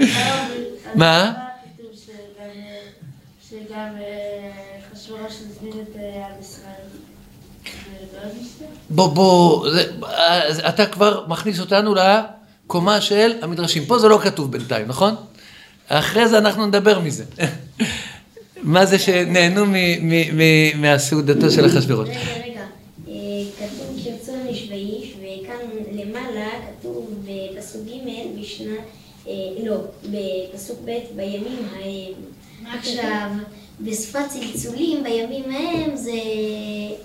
אה, 0.00 0.48
מה? 0.94 1.32
שגם, 3.50 3.76
אה, 3.76 4.50
אה, 5.10 5.28
את 5.82 5.96
עם 5.96 6.40
ישראל. 6.40 6.72
בוא, 8.90 9.08
בוא, 9.14 9.70
זה, 9.70 10.68
אתה 10.68 10.86
כבר 10.86 11.26
מכניס 11.28 11.60
אותנו 11.60 11.94
לקומה 11.94 13.00
של 13.00 13.32
המדרשים. 13.42 13.84
פה 13.84 13.98
זה 13.98 14.08
לא 14.08 14.20
כתוב 14.22 14.52
בינתיים, 14.52 14.88
נכון? 14.88 15.14
אחרי 15.88 16.28
זה 16.28 16.38
אנחנו 16.38 16.66
נדבר 16.66 17.00
מזה. 17.00 17.24
מה 18.62 18.86
זה 18.86 18.98
שנהנו 18.98 19.64
מהסעודתו 20.74 21.50
של 21.50 21.66
אחשוורוש? 21.66 22.08
רגע, 22.08 22.18
רגע. 22.46 22.60
אה, 23.08 23.14
כתוב 23.58 24.00
כרצון 24.04 24.46
איש 24.48 24.68
ואיש, 24.70 25.14
וכאן 25.18 25.82
למעלה 25.92 26.48
כתוב 26.80 27.24
בפסוק 27.24 27.82
ג' 27.86 28.40
בשנה, 28.40 28.74
אה, 29.28 29.32
לא, 29.64 29.76
בפסוק 30.04 30.78
ב' 30.84 30.90
בימים 31.16 31.68
ההם. 31.72 32.12
עכשיו, 32.78 33.28
בשפת 33.80 34.20
צלצולים, 34.28 35.02
בימים 35.02 35.44
ההם 35.50 35.96
זה 35.96 36.12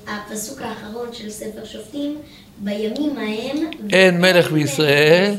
הפסוק 0.08 0.62
האחרון 0.62 1.10
של 1.14 1.30
ספר 1.30 1.66
שופטים, 1.66 2.18
בימים 2.58 3.18
ההם... 3.18 3.58
אין 3.94 4.22
מלך 4.22 4.52
בישראל, 4.52 5.36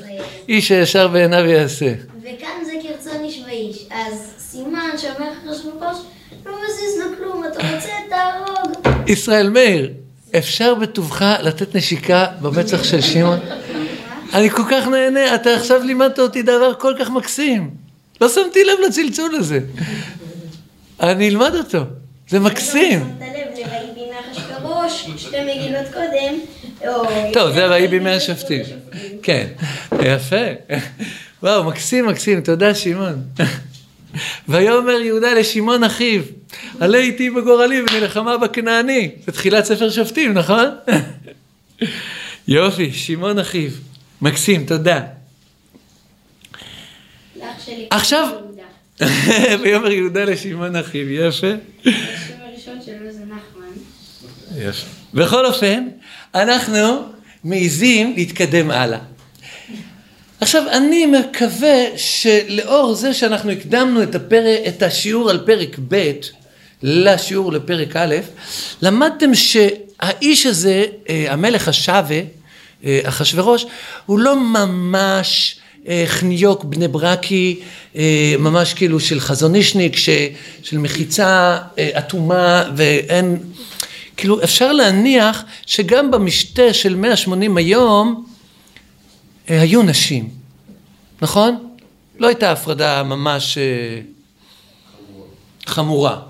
איש 0.48 0.72
הישר 0.72 1.08
בעיניו 1.08 1.44
יעשה. 1.46 1.94
וכאן 2.22 2.64
זה 2.64 2.72
כרצון 2.82 3.24
איש 3.24 3.42
ואיש. 3.46 3.86
אז 3.90 4.33
סימן 4.74 4.98
שהמלך 4.98 5.38
אחשוורוש 5.50 5.98
לא 6.46 6.52
מזיז 6.64 7.00
לו 7.00 7.16
כלום, 7.18 7.44
אתה 7.44 7.74
רוצה 7.74 7.88
תהרוג. 8.08 8.98
ישראל 9.08 9.50
מאיר, 9.50 9.92
אפשר 10.38 10.74
בטובך 10.74 11.22
לתת 11.42 11.76
נשיקה 11.76 12.26
במצח 12.42 12.84
של 12.84 13.00
שמעון? 13.00 13.38
אני 14.34 14.50
כל 14.50 14.62
כך 14.70 14.86
נהנה, 14.86 15.34
אתה 15.34 15.54
עכשיו 15.54 15.82
לימדת 15.82 16.18
אותי 16.18 16.42
דבר 16.42 16.74
כל 16.74 16.94
כך 16.98 17.10
מקסים. 17.10 17.70
לא 18.20 18.28
שמתי 18.28 18.64
לב 18.64 18.78
לצלצול 18.88 19.34
הזה. 19.34 19.60
אני 21.00 21.28
אלמד 21.28 21.54
אותו, 21.54 21.78
זה 22.28 22.40
מקסים. 22.40 23.16
או... 26.88 27.04
טוב, 27.32 27.52
זה 27.52 27.70
ויהי 27.70 27.88
בימי 27.88 28.10
השופטים. 28.10 28.62
כן, 29.22 29.46
יפה. 30.02 30.36
וואו, 31.42 31.64
מקסים, 31.64 32.06
מקסים, 32.06 32.40
תודה 32.40 32.74
שמעון. 32.74 33.22
ויאמר 34.48 35.00
יהודה 35.00 35.34
לשמעון 35.34 35.84
אחיו, 35.84 36.22
עלה 36.80 36.98
איתי 36.98 37.30
בגורלי 37.30 37.80
ונלחמה 37.82 38.38
בכנעני. 38.38 39.10
זה 39.26 39.32
תחילת 39.32 39.64
ספר 39.64 39.90
שופטים, 39.90 40.32
נכון? 40.32 40.66
יופי, 42.48 42.92
שמעון 42.92 43.38
אחיו. 43.38 43.70
מקסים, 44.22 44.66
תודה. 44.66 45.00
עכשיו-. 47.90 48.28
ויאמר 49.62 49.90
יהודה 49.90 50.24
לשמעון 50.24 50.76
אחיו. 50.76 51.10
יפה. 51.10 51.46
בכל 55.14 55.46
אופן, 55.46 55.88
אנחנו 56.34 57.02
מעיזים 57.44 58.14
להתקדם 58.16 58.70
הלאה. 58.70 58.98
עכשיו, 60.44 60.62
אני 60.72 61.06
מקווה 61.06 61.84
שלאור 61.96 62.94
זה 62.94 63.14
שאנחנו 63.14 63.50
הקדמנו 63.50 64.02
את, 64.02 64.14
הפרק, 64.14 64.58
את 64.68 64.82
השיעור 64.82 65.30
על 65.30 65.38
פרק 65.46 65.78
ב' 65.88 66.12
לשיעור 66.82 67.52
לפרק 67.52 67.96
א', 67.96 68.14
למדתם 68.82 69.34
שהאיש 69.34 70.46
הזה, 70.46 70.84
אה, 71.08 71.26
המלך 71.28 71.68
השווה, 71.68 72.20
אה, 72.84 73.00
אחשורוש, 73.04 73.66
הוא 74.06 74.18
לא 74.18 74.36
ממש 74.36 75.56
אה, 75.88 76.04
חניוק 76.06 76.64
בני 76.64 76.88
ברקי, 76.88 77.60
ממש 78.38 78.74
כאילו 78.74 79.00
של 79.00 79.20
חזונישניק, 79.20 79.96
ש, 79.96 80.08
של 80.62 80.78
מחיצה 80.78 81.58
אטומה 81.98 82.64
ואין... 82.76 83.38
כאילו 84.16 84.42
אפשר 84.42 84.72
להניח 84.72 85.44
שגם 85.66 86.10
במשתה 86.10 86.72
של 86.72 86.96
180 86.96 87.56
היום 87.56 88.33
היו 89.48 89.82
נשים, 89.82 90.30
נכון? 91.22 91.76
לא 92.18 92.26
הייתה 92.26 92.52
הפרדה 92.52 93.02
ממש 93.02 93.58
אה, 93.58 94.00
חמורה. 95.66 96.20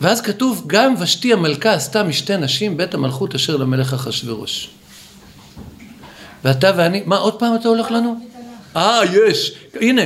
ואז 0.00 0.20
כתוב, 0.20 0.64
גם 0.66 0.94
ושתי 0.98 1.32
המלכה 1.32 1.72
עשתה 1.72 2.02
משתי 2.02 2.36
נשים 2.36 2.76
בית 2.76 2.94
המלכות 2.94 3.34
אשר 3.34 3.56
למלך 3.56 3.92
אחשורוש. 3.92 4.70
ואתה 6.44 6.72
ואני, 6.76 7.02
מה 7.06 7.16
עוד 7.16 7.38
פעם 7.38 7.56
אתה 7.56 7.68
הולך 7.68 7.90
לנו? 7.90 8.20
אה, 8.76 9.00
יש, 9.12 9.52
הנה. 9.74 10.02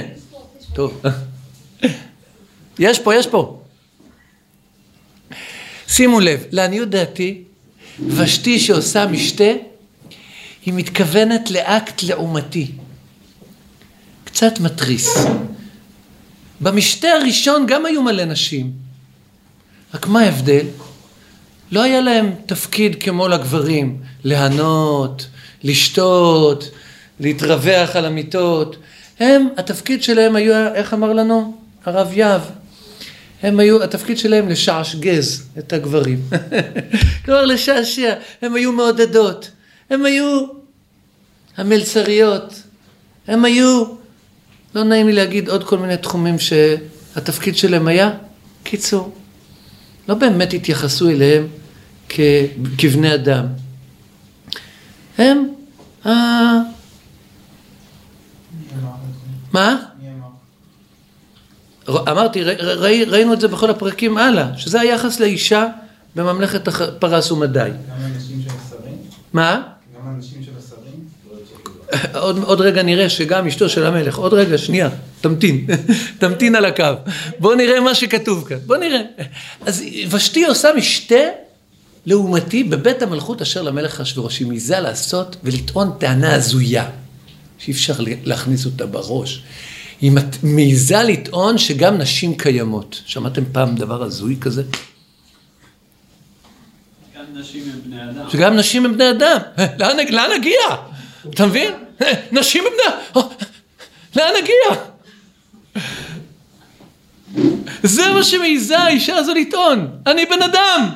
טוב. 0.74 1.02
יש 2.78 2.98
פה, 2.98 3.14
יש 3.14 3.26
פה. 3.26 3.60
שימו 5.88 6.20
לב, 6.20 6.44
לעניות 6.50 6.90
דעתי, 6.90 7.42
ושתי 8.06 8.60
שעושה 8.60 9.06
משתה, 9.06 9.44
היא 10.66 10.74
מתכוונת 10.74 11.50
לאקט 11.50 12.02
לעומתי. 12.02 12.72
קצת 14.24 14.60
מתריס. 14.60 15.08
במשתה 16.60 17.08
הראשון 17.08 17.66
גם 17.66 17.86
היו 17.86 18.02
מלא 18.02 18.24
נשים. 18.24 18.72
רק 19.94 20.06
מה 20.06 20.20
ההבדל? 20.20 20.66
לא 21.72 21.82
היה 21.82 22.00
להם 22.00 22.34
תפקיד 22.46 23.02
כמו 23.02 23.28
לגברים, 23.28 23.98
להנות, 24.24 25.26
לשתות, 25.62 26.70
להתרווח 27.20 27.96
על 27.96 28.04
המיטות. 28.04 28.76
הם, 29.20 29.48
התפקיד 29.56 30.02
שלהם 30.02 30.36
היה, 30.36 30.74
איך 30.74 30.94
אמר 30.94 31.12
לנו 31.12 31.56
הרב 31.84 32.12
יהב? 32.12 32.40
הם 33.42 33.60
היו, 33.60 33.82
התפקיד 33.82 34.18
שלהם 34.18 34.48
לשעשגז 34.48 35.46
את 35.58 35.72
הגברים. 35.72 36.20
כלומר 37.24 37.44
לשעשע, 37.44 38.14
הם 38.42 38.54
היו 38.54 38.72
מעודדות, 38.72 39.50
הם 39.90 40.04
היו 40.04 40.46
המלצריות, 41.56 42.62
הם 43.28 43.44
היו, 43.44 43.84
לא 44.74 44.82
נעים 44.84 45.06
לי 45.06 45.12
להגיד 45.12 45.48
עוד 45.48 45.64
כל 45.64 45.78
מיני 45.78 45.96
תחומים 45.96 46.36
שהתפקיד 46.38 47.56
שלהם 47.56 47.88
היה. 47.88 48.10
קיצור, 48.62 49.14
לא 50.08 50.14
באמת 50.14 50.52
התייחסו 50.54 51.10
אליהם 51.10 51.46
כ, 52.08 52.20
כבני 52.78 53.14
אדם. 53.14 53.46
הם, 55.18 55.48
אה, 56.06 56.58
מה? 59.52 59.76
אמרתי, 61.88 62.42
ראי- 62.44 63.04
ראינו 63.04 63.32
את 63.32 63.40
זה 63.40 63.48
בכל 63.48 63.70
הפרקים 63.70 64.18
הלאה, 64.18 64.58
שזה 64.58 64.80
היחס 64.80 65.20
לאישה 65.20 65.66
בממלכת 66.16 66.68
פרס 66.98 67.30
ומדי. 67.30 67.70
גם 67.88 68.04
אנשים 68.14 68.42
של 68.42 68.48
השרים? 68.50 68.96
מה? 69.32 69.62
גם 69.96 70.14
אנשים 70.16 70.42
של 70.44 70.50
השרים? 70.58 71.04
עוד, 72.14 72.38
עוד 72.44 72.60
רגע 72.60 72.82
נראה 72.82 73.08
שגם 73.08 73.46
אשתו 73.46 73.68
של 73.68 73.86
המלך, 73.86 74.16
עוד 74.16 74.34
רגע, 74.34 74.58
שנייה, 74.58 74.88
תמתין, 75.20 75.66
תמתין 76.20 76.54
על 76.54 76.64
הקו. 76.64 76.84
בוא 77.38 77.54
נראה 77.54 77.80
מה 77.80 77.94
שכתוב 77.94 78.44
כאן, 78.48 78.58
בוא 78.66 78.76
נראה. 78.76 79.00
אז 79.66 79.82
ושתי 80.10 80.44
עושה 80.44 80.68
משתה 80.76 81.24
לעומתי 82.06 82.64
בבית 82.64 83.02
המלכות 83.02 83.42
אשר 83.42 83.62
למלך 83.62 84.00
אחשוורוש. 84.00 84.38
היא 84.38 84.46
מעיזה 84.46 84.80
לעשות 84.80 85.36
ולטעון 85.44 85.92
טענה 85.98 86.34
הזויה, 86.34 86.90
שאי 87.58 87.72
אפשר 87.72 87.94
להכניס 88.24 88.66
אותה 88.66 88.86
בראש. 88.86 89.42
היא 90.00 90.12
מעיזה 90.42 91.02
לטעון 91.02 91.58
שגם 91.58 91.98
נשים 91.98 92.34
קיימות. 92.34 93.00
שמעתם 93.06 93.42
פעם 93.52 93.74
דבר 93.74 94.02
הזוי 94.02 94.36
כזה? 94.40 94.62
גם 97.16 97.24
נשים 97.34 97.62
הם 97.72 97.80
בני 97.84 98.10
אדם. 98.10 98.30
שגם 98.30 98.56
נשים 98.56 98.84
הם 98.84 98.92
בני 98.92 99.10
אדם. 99.10 99.38
לאן, 99.78 99.96
לאן 100.10 100.30
נגיע? 100.38 100.60
אתה 101.28 101.46
מבין? 101.46 101.74
נשים 102.32 102.64
בני... 102.64 103.22
לאן 104.16 104.32
נגיע? 104.42 104.84
זה 107.82 108.12
מה 108.12 108.22
שמעיזה 108.22 108.78
האישה 108.78 109.16
הזו 109.16 109.34
לטעון. 109.34 110.00
אני 110.06 110.26
בן 110.26 110.42
אדם. 110.42 110.90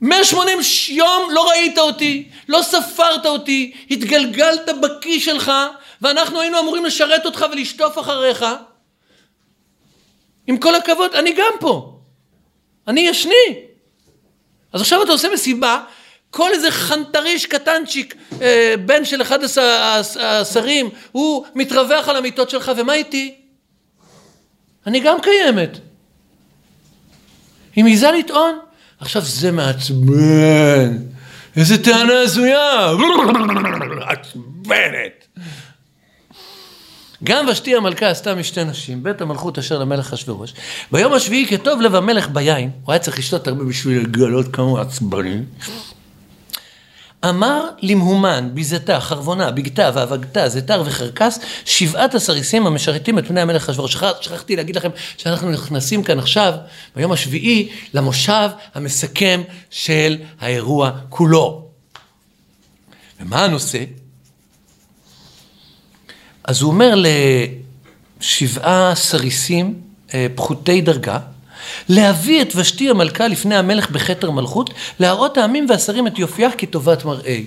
180 0.00 0.58
יום 0.88 1.30
לא 1.30 1.48
ראית 1.48 1.78
אותי, 1.78 2.28
לא 2.48 2.62
ספרת 2.62 3.26
אותי, 3.26 3.72
התגלגלת 3.90 4.68
בכיס 4.82 5.24
שלך, 5.24 5.52
ואנחנו 6.02 6.40
היינו 6.40 6.58
אמורים 6.60 6.84
לשרת 6.84 7.26
אותך 7.26 7.46
ולשטוף 7.52 7.98
אחריך. 7.98 8.44
עם 10.46 10.56
כל 10.56 10.74
הכבוד, 10.74 11.14
אני 11.14 11.32
גם 11.32 11.52
פה. 11.60 11.98
אני 12.88 13.00
ישני. 13.00 13.54
אז 14.72 14.80
עכשיו 14.80 15.02
אתה 15.02 15.12
עושה 15.12 15.28
מסיבה, 15.32 15.80
כל 16.30 16.50
איזה 16.52 16.70
חנטריש 16.70 17.46
קטנצ'יק, 17.46 18.14
אה, 18.42 18.74
בן 18.86 19.04
של 19.04 19.22
אחד 19.22 19.44
הש- 19.44 19.58
הש- 19.58 20.16
השרים, 20.16 20.88
הוא 21.12 21.44
מתרווח 21.54 22.08
על 22.08 22.16
המיטות 22.16 22.50
שלך, 22.50 22.72
ומה 22.76 22.94
איתי? 22.94 23.34
אני 24.86 25.00
גם 25.00 25.16
קיימת. 25.22 25.78
היא 27.76 27.84
מעיזה 27.84 28.10
לטעון. 28.10 28.58
עכשיו 29.00 29.22
זה 29.22 29.52
מעצבן. 29.52 30.96
איזה 31.56 31.82
טענה 31.84 32.20
הזויה. 32.20 32.92
עצבנת. 34.08 35.26
גם 37.24 37.46
ושתי 37.48 37.76
המלכה 37.76 38.08
עשתה 38.10 38.34
משתי 38.34 38.64
נשים, 38.64 39.02
בית 39.02 39.20
המלכות 39.20 39.58
אשר 39.58 39.78
למלך 39.78 40.12
אחשוורוש. 40.12 40.54
ביום 40.92 41.12
השביעי 41.12 41.46
כטוב 41.46 41.80
לב 41.80 41.94
המלך 41.94 42.28
ביין, 42.28 42.70
הוא 42.84 42.92
היה 42.92 42.98
צריך 42.98 43.18
לשתות 43.18 43.48
הרבה 43.48 43.64
בשביל 43.64 44.02
לגלות 44.02 44.46
כמה 44.52 44.80
עצבני. 44.80 45.36
אמר 47.24 47.68
למהומן, 47.82 48.50
ביזתה, 48.54 49.00
חרבונה, 49.00 49.50
בגתה, 49.50 49.90
ואבגתה, 49.94 50.48
זתר 50.48 50.82
וחרקס, 50.86 51.38
שבעת 51.64 52.14
הסריסים 52.14 52.66
המשרתים 52.66 53.18
את 53.18 53.26
פני 53.28 53.40
המלך 53.40 53.68
אחשוורוש. 53.68 53.92
שכח- 53.92 54.12
שכחתי 54.20 54.56
להגיד 54.56 54.76
לכם 54.76 54.90
שאנחנו 55.16 55.50
נכנסים 55.50 56.02
כאן 56.02 56.18
עכשיו, 56.18 56.54
ביום 56.96 57.12
השביעי, 57.12 57.68
למושב 57.94 58.48
המסכם 58.74 59.42
של 59.70 60.16
האירוע 60.40 60.90
כולו. 61.08 61.68
ומה 63.20 63.44
הנושא? 63.44 63.84
אז 66.44 66.62
הוא 66.62 66.70
אומר 66.72 66.94
שבעה 68.20 68.94
סריסים 68.94 69.80
אה, 70.14 70.26
פחותי 70.34 70.80
דרגה, 70.80 71.18
להביא 71.88 72.42
את 72.42 72.52
ושתי 72.56 72.90
המלכה 72.90 73.28
לפני 73.28 73.56
המלך 73.56 73.90
בכתר 73.90 74.30
מלכות, 74.30 74.70
להראות 75.00 75.38
העמים 75.38 75.66
והשרים 75.68 76.06
את 76.06 76.18
יופייה 76.18 76.50
כטובת 76.50 77.04
מראה. 77.04 77.40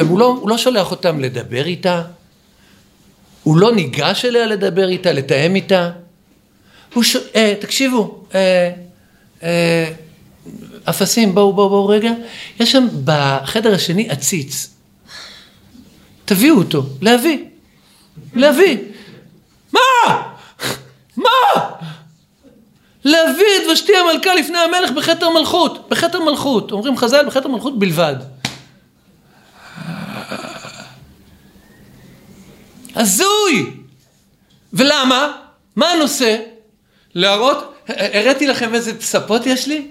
הוא 0.00 0.18
לא, 0.18 0.26
הוא 0.26 0.50
לא 0.50 0.58
שולח 0.58 0.90
אותם 0.90 1.20
לדבר 1.20 1.64
איתה, 1.64 2.02
הוא 3.42 3.56
לא 3.56 3.74
ניגש 3.74 4.24
אליה 4.24 4.46
לדבר 4.46 4.88
איתה, 4.88 5.12
לתאם 5.12 5.54
איתה. 5.54 5.90
הוא 6.94 7.02
ש... 7.02 7.16
אה, 7.34 7.54
תקשיבו, 7.60 8.24
אה, 8.34 8.70
אה, 9.42 9.92
אפסים, 10.84 11.34
בואו, 11.34 11.52
בואו, 11.52 11.68
בואו 11.68 11.88
רגע. 11.88 12.10
יש 12.60 12.72
שם 12.72 12.86
בחדר 13.04 13.74
השני 13.74 14.10
עציץ. 14.10 14.70
תביאו 16.24 16.56
אותו, 16.56 16.82
להביא. 17.00 17.38
להביא. 18.34 18.78
מה? 19.72 19.80
להביא 23.04 23.46
את 23.56 23.66
ושתי 23.72 23.92
המלכה 23.96 24.34
לפני 24.34 24.58
המלך 24.58 24.90
בכתר 24.90 25.30
מלכות. 25.30 25.88
בכתר 25.88 26.20
מלכות. 26.20 26.72
אומרים 26.72 26.96
חז"ל, 26.96 27.26
בכתר 27.26 27.48
מלכות 27.48 27.78
בלבד. 27.78 28.16
הזוי! 32.96 33.70
ולמה? 34.72 35.32
מה 35.76 35.90
הנושא? 35.90 36.36
להראות, 37.14 37.74
הראיתי 37.88 38.46
לכם 38.46 38.74
איזה 38.74 38.98
פספות 38.98 39.46
יש 39.46 39.66
לי? 39.66 39.86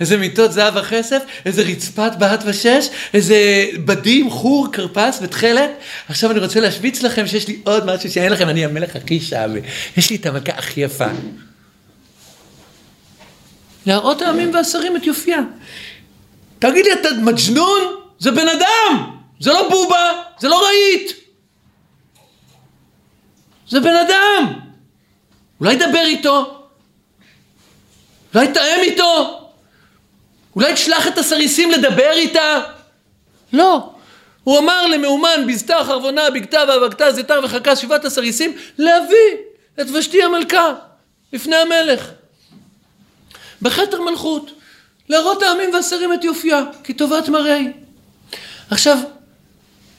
איזה 0.00 0.16
מיטות 0.16 0.52
זהב 0.52 0.76
וכסף, 0.76 1.22
איזה 1.44 1.62
רצפת 1.62 2.12
בהט 2.18 2.42
ושש, 2.46 2.88
איזה 3.14 3.66
בדים, 3.84 4.30
חור, 4.30 4.68
כרפס 4.72 5.18
ותכלת. 5.22 5.70
עכשיו 6.08 6.30
אני 6.30 6.38
רוצה 6.38 6.60
להשוויץ 6.60 7.02
לכם 7.02 7.26
שיש 7.26 7.48
לי 7.48 7.60
עוד 7.64 7.86
משהו 7.86 8.10
שאין 8.10 8.32
לכם, 8.32 8.48
אני 8.48 8.64
המלך 8.64 8.96
הכי 8.96 9.20
שווה. 9.20 9.60
יש 9.96 10.10
לי 10.10 10.16
את 10.16 10.26
המלכה 10.26 10.52
הכי 10.52 10.80
יפה. 10.80 11.08
להראות 13.88 14.22
העמים 14.22 14.54
והשרים 14.54 14.96
את 14.96 15.06
יופייה. 15.06 15.40
תגיד 16.58 16.84
לי, 16.84 16.92
אתה 16.92 17.08
מג'נון? 17.22 17.80
זה 18.18 18.30
בן 18.30 18.48
אדם! 18.48 19.16
זה 19.40 19.52
לא 19.52 19.68
בובה, 19.68 20.22
זה 20.38 20.48
לא 20.48 20.62
רהיט. 20.64 21.12
זה 23.68 23.80
בן 23.80 23.96
אדם. 23.96 24.60
אולי 25.60 25.76
דבר 25.76 26.04
איתו. 26.04 26.64
אולי 28.34 28.52
תאם 28.52 28.80
איתו. 28.80 29.40
אולי 30.56 30.74
תשלח 30.74 31.08
את 31.08 31.18
הסריסים 31.18 31.70
לדבר 31.70 32.12
איתה? 32.12 32.60
לא. 33.52 33.92
הוא 34.44 34.58
אמר 34.58 34.86
למאומן 34.86 35.46
בזתה 35.48 35.76
חרבונה 35.84 36.30
בגתה 36.30 36.58
ואבקתה 36.68 37.12
זיתר 37.12 37.40
וחכה 37.44 37.76
שבעת 37.76 38.04
הסריסים 38.04 38.56
להביא 38.78 39.30
את 39.80 39.86
ושתי 39.90 40.22
המלכה 40.22 40.74
לפני 41.32 41.56
המלך. 41.56 42.10
בכתר 43.62 44.00
מלכות, 44.00 44.50
להראות 45.08 45.42
העמים 45.42 45.74
והשרים 45.74 46.12
את 46.12 46.24
יופייה, 46.24 46.62
כי 46.84 46.94
טובת 46.94 47.28
מראי. 47.28 47.72
עכשיו, 48.70 48.98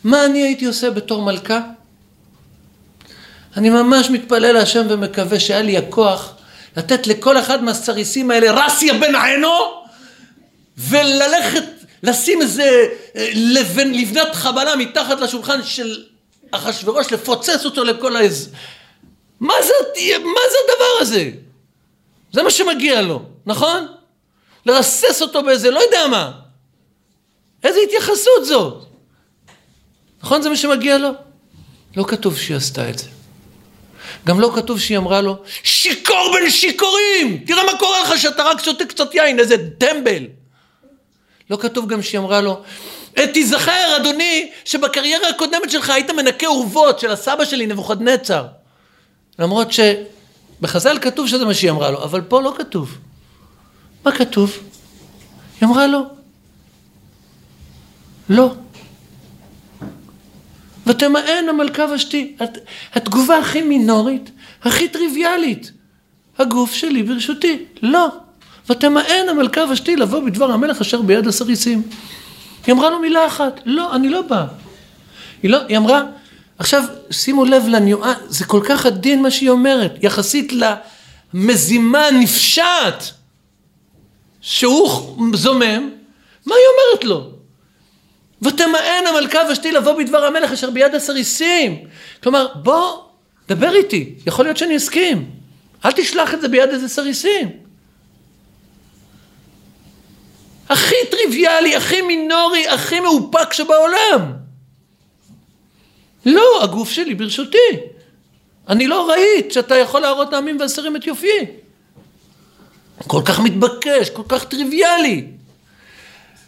מה 0.03 0.25
אני 0.25 0.41
הייתי 0.41 0.65
עושה 0.65 0.91
בתור 0.91 1.21
מלכה? 1.21 1.61
אני 3.57 3.69
ממש 3.69 4.09
מתפלל 4.09 4.51
להשם 4.51 4.85
ומקווה 4.89 5.39
שהיה 5.39 5.61
לי 5.61 5.77
הכוח 5.77 6.33
לתת 6.77 7.07
לכל 7.07 7.37
אחד 7.37 7.63
מהסריסים 7.63 8.31
האלה 8.31 8.65
רסיה 8.65 8.93
בן 8.93 9.15
עינו 9.15 9.83
וללכת 10.77 11.63
לשים 12.03 12.41
איזה 12.41 12.87
אה, 13.15 13.29
לבן, 13.35 13.91
לבנת 13.91 14.35
חבלה 14.35 14.75
מתחת 14.75 15.19
לשולחן 15.19 15.63
של 15.63 16.03
אחשוורוש, 16.51 17.11
לפוצץ 17.11 17.65
אותו 17.65 17.83
לכל 17.83 18.15
העז. 18.15 18.49
מה 19.39 19.53
זה, 19.61 19.73
מה 20.19 20.41
זה 20.51 20.57
הדבר 20.63 21.01
הזה? 21.01 21.29
זה 22.33 22.43
מה 22.43 22.51
שמגיע 22.51 23.01
לו, 23.01 23.21
נכון? 23.49 23.87
לרסס 24.65 25.21
אותו 25.21 25.43
באיזה, 25.43 25.71
לא 25.71 25.79
יודע 25.79 26.07
מה. 26.07 26.31
איזה 27.63 27.79
התייחסות 27.87 28.45
זאת? 28.45 28.85
נכון 30.23 30.41
זה 30.41 30.49
מה 30.49 30.55
שמגיע 30.55 30.97
לו? 30.97 31.09
לא 31.97 32.03
כתוב 32.07 32.37
שהיא 32.37 32.57
עשתה 32.57 32.89
את 32.89 32.99
זה. 32.99 33.05
גם 34.27 34.39
לא 34.39 34.51
כתוב 34.55 34.79
שהיא 34.79 34.97
אמרה 34.97 35.21
לו, 35.21 35.37
שיכור 35.63 36.31
בין 36.33 36.49
שיכורים! 36.49 37.43
תראה 37.47 37.63
מה 37.63 37.77
קורה 37.79 38.01
לך 38.01 38.17
שאתה 38.21 38.43
רק 38.43 38.63
שותה 38.63 38.85
קצת 38.85 39.15
יין, 39.15 39.39
איזה 39.39 39.55
טמבל. 39.77 40.23
לא 41.49 41.57
כתוב 41.57 41.87
גם 41.87 42.01
שהיא 42.01 42.19
אמרה 42.19 42.41
לו, 42.41 42.61
"אה, 43.17 43.27
תיזכר 43.27 43.97
אדוני 43.97 44.51
שבקריירה 44.65 45.29
הקודמת 45.29 45.69
שלך 45.69 45.89
היית 45.89 46.09
מנקה 46.09 46.47
אורוות 46.47 46.99
של 46.99 47.11
הסבא 47.11 47.45
שלי 47.45 47.67
נבוכדנצר. 47.67 48.45
למרות 49.39 49.67
שבחז"ל 49.71 50.97
כתוב 51.01 51.27
שזה 51.27 51.45
מה 51.45 51.53
שהיא 51.53 51.71
אמרה 51.71 51.91
לו, 51.91 52.03
אבל 52.03 52.21
פה 52.21 52.41
לא 52.41 52.53
כתוב. 52.57 52.97
מה 54.05 54.11
כתוב? 54.11 54.57
היא 55.61 55.69
אמרה 55.69 55.87
לו, 55.87 56.01
לא. 58.29 58.53
ותמאן 60.87 61.45
המלכה 61.49 61.85
ושתי. 61.95 62.35
הת- 62.39 62.57
התגובה 62.93 63.37
הכי 63.37 63.61
מינורית, 63.61 64.31
הכי 64.63 64.87
טריוויאלית. 64.87 65.71
הגוף 66.37 66.73
שלי 66.73 67.03
ברשותי. 67.03 67.63
לא. 67.81 68.07
ותמאן 68.69 69.03
המלכה 69.29 69.61
ושתי 69.71 69.95
לבוא 69.95 70.19
בדבר 70.25 70.51
המלך 70.51 70.81
אשר 70.81 71.01
ביד 71.01 71.27
הסריסים. 71.27 71.81
היא 72.67 72.73
אמרה 72.75 72.89
לו 72.89 72.99
מילה 72.99 73.27
אחת, 73.27 73.59
לא, 73.65 73.95
אני 73.95 74.09
לא 74.09 74.21
באה. 74.21 74.45
היא, 75.43 75.51
לא, 75.51 75.57
היא 75.67 75.77
אמרה, 75.77 76.03
עכשיו 76.59 76.83
שימו 77.11 77.45
לב 77.45 77.63
לניואנס, 77.67 78.17
זה 78.27 78.45
כל 78.45 78.61
כך 78.69 78.85
עדין 78.85 79.21
מה 79.21 79.31
שהיא 79.31 79.49
אומרת, 79.49 79.93
יחסית 80.01 80.53
למזימה 81.33 82.05
הנפשעת 82.07 83.11
שהוא 84.41 85.15
זומם, 85.33 85.89
מה 86.45 86.55
היא 86.55 86.65
אומרת 86.73 87.03
לו? 87.03 87.31
ותמאן 88.41 89.03
המלכה 89.07 89.39
ושתי 89.51 89.71
לבוא 89.71 89.93
בדבר 89.93 90.25
המלך 90.25 90.51
אשר 90.51 90.69
ביד 90.69 90.95
הסריסים. 90.95 91.87
כלומר, 92.23 92.47
בוא, 92.55 93.01
דבר 93.47 93.75
איתי, 93.75 94.15
יכול 94.25 94.45
להיות 94.45 94.57
שאני 94.57 94.77
אסכים. 94.77 95.29
אל 95.85 95.91
תשלח 95.91 96.33
את 96.33 96.41
זה 96.41 96.47
ביד 96.47 96.69
איזה 96.69 96.87
סריסים. 96.89 97.49
הכי 100.69 100.95
טריוויאלי, 101.11 101.75
הכי 101.75 102.01
מינורי, 102.01 102.67
הכי 102.67 102.99
מאופק 102.99 103.53
שבעולם. 103.53 104.33
לא, 106.25 106.63
הגוף 106.63 106.89
שלי 106.89 107.15
ברשותי. 107.15 107.57
אני 108.69 108.87
לא 108.87 109.09
ראית 109.09 109.51
שאתה 109.51 109.75
יכול 109.75 110.01
להראות 110.01 110.31
לעמים 110.31 110.59
והשרים 110.59 110.95
את 110.95 111.07
יופי. 111.07 111.45
כל 113.07 113.21
כך 113.25 113.39
מתבקש, 113.39 114.09
כל 114.09 114.23
כך 114.27 114.43
טריוויאלי. 114.43 115.25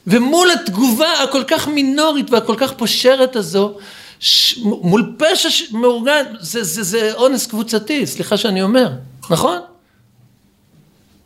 ומול 0.08 0.52
התגובה 0.52 1.24
הכל 1.24 1.44
כך 1.48 1.68
מינורית 1.68 2.32
והכל 2.32 2.56
כך 2.58 2.74
פושרת 2.74 3.36
הזו, 3.36 3.78
ש... 4.20 4.58
מול 4.64 5.16
פשע 5.18 5.50
ש... 5.50 5.72
מאורגן, 5.72 6.24
זה, 6.40 6.64
זה, 6.64 6.84
זה 6.84 7.14
אונס 7.14 7.48
קבוצתי, 7.48 8.08
סליחה 8.08 8.38
שאני 8.38 8.62
אומר, 8.62 8.92
נכון? 9.30 9.60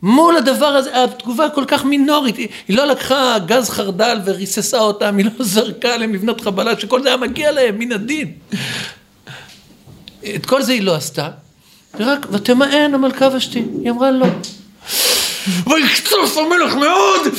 מול 0.02 0.36
הדבר 0.36 0.66
הזה, 0.66 1.04
התגובה 1.04 1.50
כל 1.50 1.64
כך 1.68 1.84
מינורית, 1.84 2.36
היא, 2.36 2.48
היא 2.68 2.76
לא 2.76 2.86
לקחה 2.86 3.38
גז 3.46 3.70
חרדל 3.70 4.18
וריססה 4.24 4.78
אותם, 4.78 5.16
היא 5.16 5.26
לא 5.26 5.44
זרקה 5.44 5.94
עליהם 5.94 6.14
לבנות 6.14 6.40
חבלה, 6.40 6.80
שכל 6.80 7.02
זה 7.02 7.08
היה 7.08 7.16
מגיע 7.16 7.52
להם 7.52 7.78
מן 7.78 7.92
הדין. 7.92 8.32
את 10.34 10.46
כל 10.46 10.62
זה 10.62 10.72
היא 10.72 10.82
לא 10.82 10.94
עשתה, 10.94 11.30
ורק, 11.98 12.26
ותמאן 12.30 12.94
המלכה 12.94 13.28
ושתי, 13.32 13.62
היא 13.82 13.90
אמרה 13.90 14.10
לא. 14.10 14.26
ויקצוף 15.66 16.36
המלך 16.36 16.74
מאוד, 16.74 17.34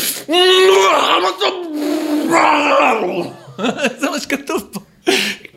זה 3.99 4.09
מה 4.09 4.19
שכתוב 4.19 4.67
פה. 4.71 4.79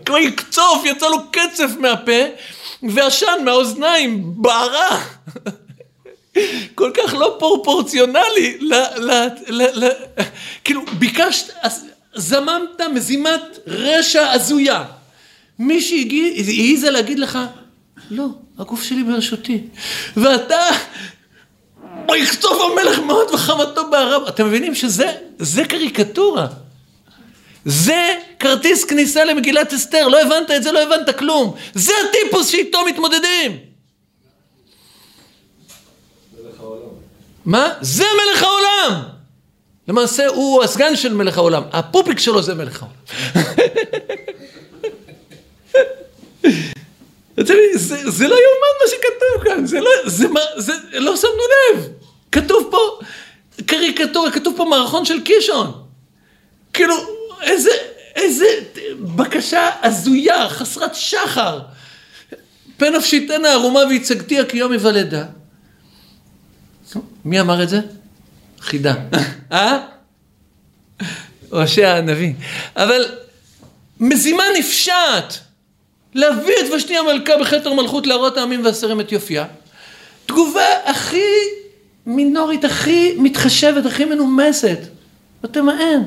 כמו 0.07 0.19
יקצוף, 0.19 0.85
יצא 0.85 1.09
לו 1.09 1.31
קצף 1.31 1.71
מהפה, 1.79 2.23
ועשן 2.83 3.45
מהאוזניים, 3.45 4.23
בערה. 4.25 5.05
כל 6.75 6.91
כך 6.95 7.15
לא 7.15 7.37
פרופורציונלי, 7.39 8.59
ל, 8.61 8.75
ל, 8.97 9.27
ל, 9.49 9.85
ל, 9.85 9.89
כאילו 10.65 10.83
ביקשת, 10.99 11.55
זממת 12.15 12.81
מזימת 12.95 13.59
רשע 13.67 14.31
הזויה. 14.31 14.85
מישהי 15.59 16.35
העיזה 16.47 16.91
להגיד 16.91 17.19
לך, 17.19 17.39
לא, 18.11 18.27
הגוף 18.59 18.83
שלי 18.83 19.03
ברשותי. 19.03 19.61
ואתה, 20.17 20.61
ויקצוף 22.11 22.59
המלך 22.61 22.99
מאוד 22.99 23.31
וחמתו 23.35 23.91
בערב. 23.91 24.23
אתם 24.29 24.47
מבינים 24.47 24.75
שזה 24.75 25.13
זה 25.39 25.65
קריקטורה. 25.65 26.47
זה 27.65 28.15
כרטיס 28.39 28.85
כניסה 28.85 29.25
למגילת 29.25 29.73
אסתר, 29.73 30.09
לא 30.09 30.21
הבנת 30.21 30.51
את 30.51 30.63
זה, 30.63 30.73
לא 30.73 30.83
הבנת 30.83 31.19
כלום. 31.19 31.55
זה 31.75 31.93
הטיפוס 32.09 32.49
שאיתו 32.49 32.85
מתמודדים. 32.85 33.59
מה? 37.45 37.73
זה 37.81 38.05
מלך 38.05 38.43
העולם! 38.43 39.03
למעשה 39.89 40.27
הוא 40.27 40.63
הסגן 40.65 40.97
של 40.97 41.15
מלך 41.15 41.39
העולם, 41.39 41.63
הפופיק 41.73 42.19
שלו 42.19 42.43
זה 42.43 42.55
מלך 42.55 42.83
העולם. 42.83 42.97
מבין, 47.39 47.55
זה, 47.75 48.11
זה 48.11 48.29
לא 48.29 48.35
יאומן 48.35 48.75
מה 48.83 48.91
שכתוב 48.91 49.45
כאן, 49.45 49.67
זה 49.67 49.81
לא, 49.81 49.91
זה, 50.07 50.27
זה 50.57 50.73
לא 50.93 51.17
שמנו 51.17 51.33
לב. 51.73 52.00
כתוב 52.33 52.69
פה 52.71 52.79
קריקטורה, 53.67 54.31
כתוב 54.31 54.55
פה 54.57 54.65
מערכון 54.65 55.05
של 55.05 55.21
קישון. 55.21 55.83
כאילו, 56.73 56.95
איזה, 57.43 57.71
איזה 58.17 58.45
בקשה 59.01 59.71
הזויה, 59.83 60.49
חסרת 60.49 60.95
שחר. 60.95 61.61
פן 62.77 62.93
נפשיתנה 62.97 63.49
ערומה 63.49 63.81
והצגתיה 63.81 64.45
כיום 64.45 64.73
היוולדה. 64.73 65.25
מי 67.25 67.41
אמר 67.41 67.63
את 67.63 67.69
זה? 67.69 67.81
חידה. 68.61 68.95
אה? 69.53 69.79
הושע 71.51 71.97
הנביא. 71.97 72.33
אבל 72.77 73.05
מזימה 74.01 74.45
נפשעת 74.59 75.39
להביא 76.15 76.55
את 76.61 76.73
ושתי 76.73 76.97
המלכה 76.97 77.37
בכתר 77.41 77.73
מלכות 77.73 78.07
להראות 78.07 78.37
העמים 78.37 78.65
והשרים 78.65 79.01
את 79.01 79.13
יופייה. 79.13 79.47
תגובה 80.27 80.67
הכי 80.85 81.23
מינורית, 82.07 82.65
הכי 82.65 83.17
מתחשבת, 83.19 83.87
הכי 83.87 84.05
מנומסת. 84.05 84.79
ותמאן. 85.45 86.03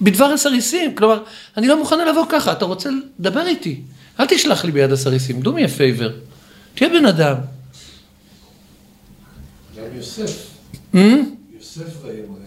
בדבר 0.00 0.24
הסריסים. 0.24 0.94
כלומר, 0.94 1.22
אני 1.56 1.68
לא 1.68 1.78
מוכנה 1.78 2.04
לבוא 2.04 2.24
ככה, 2.28 2.52
אתה 2.52 2.64
רוצה 2.64 2.90
לדבר 3.18 3.46
איתי. 3.46 3.80
אל 4.20 4.26
תשלח 4.26 4.64
לי 4.64 4.72
ביד 4.72 4.92
הסריסים, 4.92 5.40
do 5.42 5.48
me 5.48 5.58
a 5.64 5.78
favor. 5.78 6.10
תהיה 6.74 6.90
בן 6.90 7.06
אדם. 7.06 7.36
גם 9.76 9.84
יוסף, 9.96 10.46
Hmm? 10.94 10.96
יוסף 11.56 12.04
וימאן. 12.04 12.40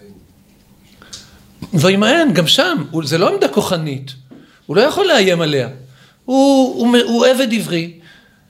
וימאן, 1.74 2.32
גם 2.32 2.46
שם, 2.46 2.84
זה 3.04 3.18
לא 3.18 3.28
עמדה 3.34 3.48
כוחנית. 3.48 4.12
הוא 4.66 4.76
לא 4.76 4.80
יכול 4.80 5.06
לאיים 5.06 5.40
עליה. 5.40 5.68
הוא, 6.24 6.74
הוא, 6.74 6.96
הוא 7.04 7.26
עבד 7.26 7.52
עברי, 7.52 7.92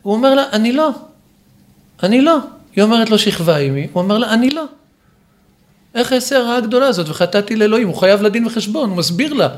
הוא 0.02 0.14
אומר 0.14 0.34
לה, 0.34 0.44
אני 0.52 0.72
לא. 0.72 0.90
אני 2.02 2.20
לא. 2.20 2.38
היא 2.76 2.84
אומרת 2.84 3.10
לו, 3.10 3.18
שכבה 3.18 3.56
עימי, 3.56 3.86
הוא 3.92 4.02
אומר 4.02 4.18
לה, 4.18 4.32
אני 4.34 4.50
לא. 4.50 4.64
איך 5.94 6.12
אעשה 6.12 6.38
הרעה 6.38 6.56
הגדולה 6.56 6.86
הזאת 6.86 7.08
וחטאתי 7.08 7.56
לאלוהים? 7.56 7.88
הוא 7.88 7.96
חייב 7.96 8.22
לדין 8.22 8.46
וחשבון, 8.46 8.88
הוא 8.90 8.96
מסביר 8.98 9.32
לה. 9.32 9.48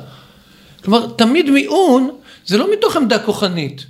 כלומר, 0.85 1.07
תמיד 1.17 1.51
מיעון 1.51 2.11
זה 2.47 2.59
לא 2.59 2.73
מתוך 2.73 2.97
עמדה 2.97 3.19
כוחנית. 3.19 3.87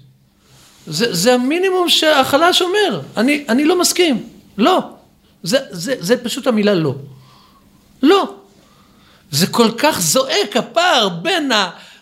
זה, 0.86 1.14
זה 1.14 1.34
המינימום 1.34 1.88
שהחלש 1.88 2.62
אומר. 2.62 3.00
אני, 3.16 3.44
אני 3.48 3.64
לא 3.64 3.80
מסכים. 3.80 4.28
לא. 4.58 4.78
זה, 5.42 5.58
זה, 5.70 5.94
זה 5.98 6.16
פשוט 6.24 6.46
המילה 6.46 6.74
לא. 6.74 6.94
לא. 8.02 8.34
זה 9.30 9.46
כל 9.46 9.68
כך 9.78 10.00
זועק 10.00 10.56
הפער 10.56 11.08
בין 11.08 11.50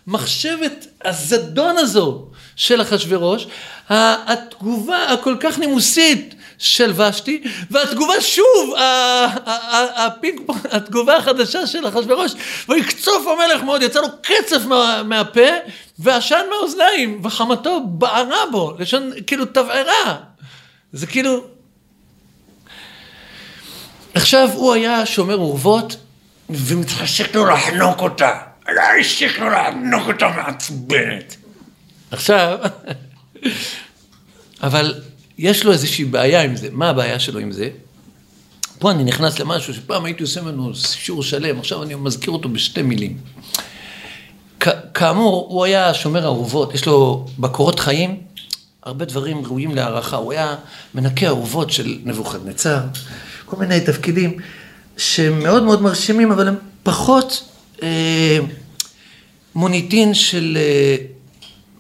המחשבת 0.07 0.87
הזדון 1.05 1.79
הזו 1.79 2.27
של 2.57 2.83
אחשורוש, 2.83 3.47
ה- 3.91 4.33
התגובה 4.33 5.13
הכל 5.13 5.37
כך 5.41 5.59
נימוסית 5.59 6.35
של 6.65 7.01
ושתי, 7.01 7.43
והתגובה 7.71 8.21
שוב, 8.21 8.75
הפינג 9.97 10.41
פונג, 10.47 10.61
התגובה 10.71 11.17
החדשה 11.17 11.67
של 11.67 11.89
אחשורוש, 11.89 12.33
ויקצוף 12.69 13.27
המלך 13.27 13.63
מאוד, 13.63 13.83
יצא 13.83 14.01
לו 14.01 14.09
קצף 14.23 14.67
מה, 14.67 15.03
מהפה, 15.03 15.49
ועשן 15.99 16.41
מהאוזניים, 16.51 17.21
וחמתו 17.25 17.81
בערה 17.87 18.47
בו, 18.53 18.75
לשון 18.79 19.11
כאילו 19.27 19.45
תבערה. 19.45 20.17
זה 20.93 21.07
כאילו, 21.07 21.45
עכשיו 24.15 24.51
הוא 24.55 24.73
היה 24.75 25.07
שומר 25.07 25.37
אורוות, 25.37 25.97
ומתחשק 26.51 27.35
לו 27.35 27.47
לחנוק 27.47 28.01
אותה. 28.01 28.39
השק 29.01 29.39
לו 29.39 29.51
לחנוק 29.51 30.09
אותה 30.09 30.29
מעצבנת. 30.29 31.37
עכשיו, 32.11 32.59
אבל 34.63 34.95
יש 35.39 35.65
לו 35.65 35.73
איזושהי 35.73 36.05
בעיה 36.05 36.43
עם 36.43 36.57
זה. 36.57 36.69
מה 36.73 36.89
הבעיה 36.89 37.19
שלו 37.19 37.39
עם 37.39 37.53
זה? 37.53 37.69
פה 38.79 38.91
אני 38.91 39.05
נכנס 39.05 39.39
למשהו 39.39 39.75
שפעם 39.75 40.05
הייתי 40.05 40.23
עושה 40.23 40.43
ממנו 40.43 40.75
שיעור 40.75 41.23
שלם, 41.23 41.59
עכשיו 41.59 41.83
אני 41.83 41.95
מזכיר 41.95 42.33
אותו 42.33 42.49
בשתי 42.49 42.83
מילים. 42.83 43.19
כאמור, 44.95 45.47
הוא 45.51 45.65
היה 45.65 45.95
שומר 45.95 46.25
אהובות, 46.25 46.75
יש 46.75 46.87
לו 46.87 47.27
בקורות 47.39 47.81
חיים 47.81 48.21
הרבה 48.85 49.05
דברים 49.05 49.47
ראויים 49.47 49.75
להערכה. 49.75 50.17
הוא 50.17 50.33
היה 50.33 50.57
מנקה 50.95 51.27
אהובות 51.27 51.71
של 51.71 51.99
נבוכדנצר, 52.05 52.79
כל 53.45 53.57
מיני 53.57 53.81
תפקידים 53.81 54.39
שהם 54.97 55.43
מאוד 55.43 55.63
מאוד 55.63 55.83
מרשימים, 55.83 56.33
אבל 56.33 56.49
הם 56.49 56.55
פחות 56.83 57.49
אה, 57.83 58.39
מוניטין 59.55 60.15
של 60.15 60.59
אה, 60.61 60.97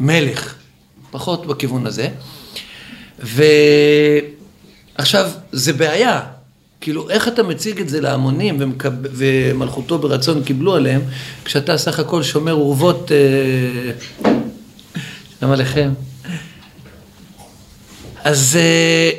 מלך, 0.01 0.55
פחות 1.11 1.47
בכיוון 1.47 1.87
הזה. 1.87 2.09
ועכשיו, 3.25 5.31
זה 5.53 5.72
בעיה. 5.72 6.20
כאילו, 6.81 7.11
איך 7.11 7.29
אתה 7.29 7.43
מציג 7.43 7.81
את 7.81 7.89
זה 7.89 8.01
להמונים 8.01 8.57
ומקב... 8.61 8.89
ומלכותו 9.03 9.99
ברצון 9.99 10.45
קיבלו 10.45 10.75
עליהם, 10.75 11.01
כשאתה 11.45 11.79
סך 11.79 11.99
הכל 11.99 12.22
שומר 12.22 12.53
אורוות, 12.53 13.12
אה... 13.12 13.16
שלום 15.41 15.53
עליכם. 15.53 15.93
אז, 18.25 18.59
אה, 18.61 19.11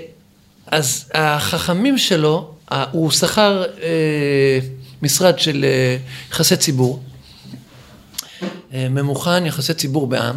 אז 0.68 1.12
החכמים 1.14 1.98
שלו, 1.98 2.52
אה, 2.72 2.86
הוא 2.92 3.12
שכר 3.12 3.64
אה, 3.82 4.60
משרד 5.02 5.40
של 5.40 5.66
אה, 5.68 5.98
יחסי 6.32 6.58
ציבור, 6.58 7.04
אה, 8.74 8.88
ממוכן 8.90 9.46
יחסי 9.46 9.74
ציבור 9.74 10.08
בעם, 10.08 10.36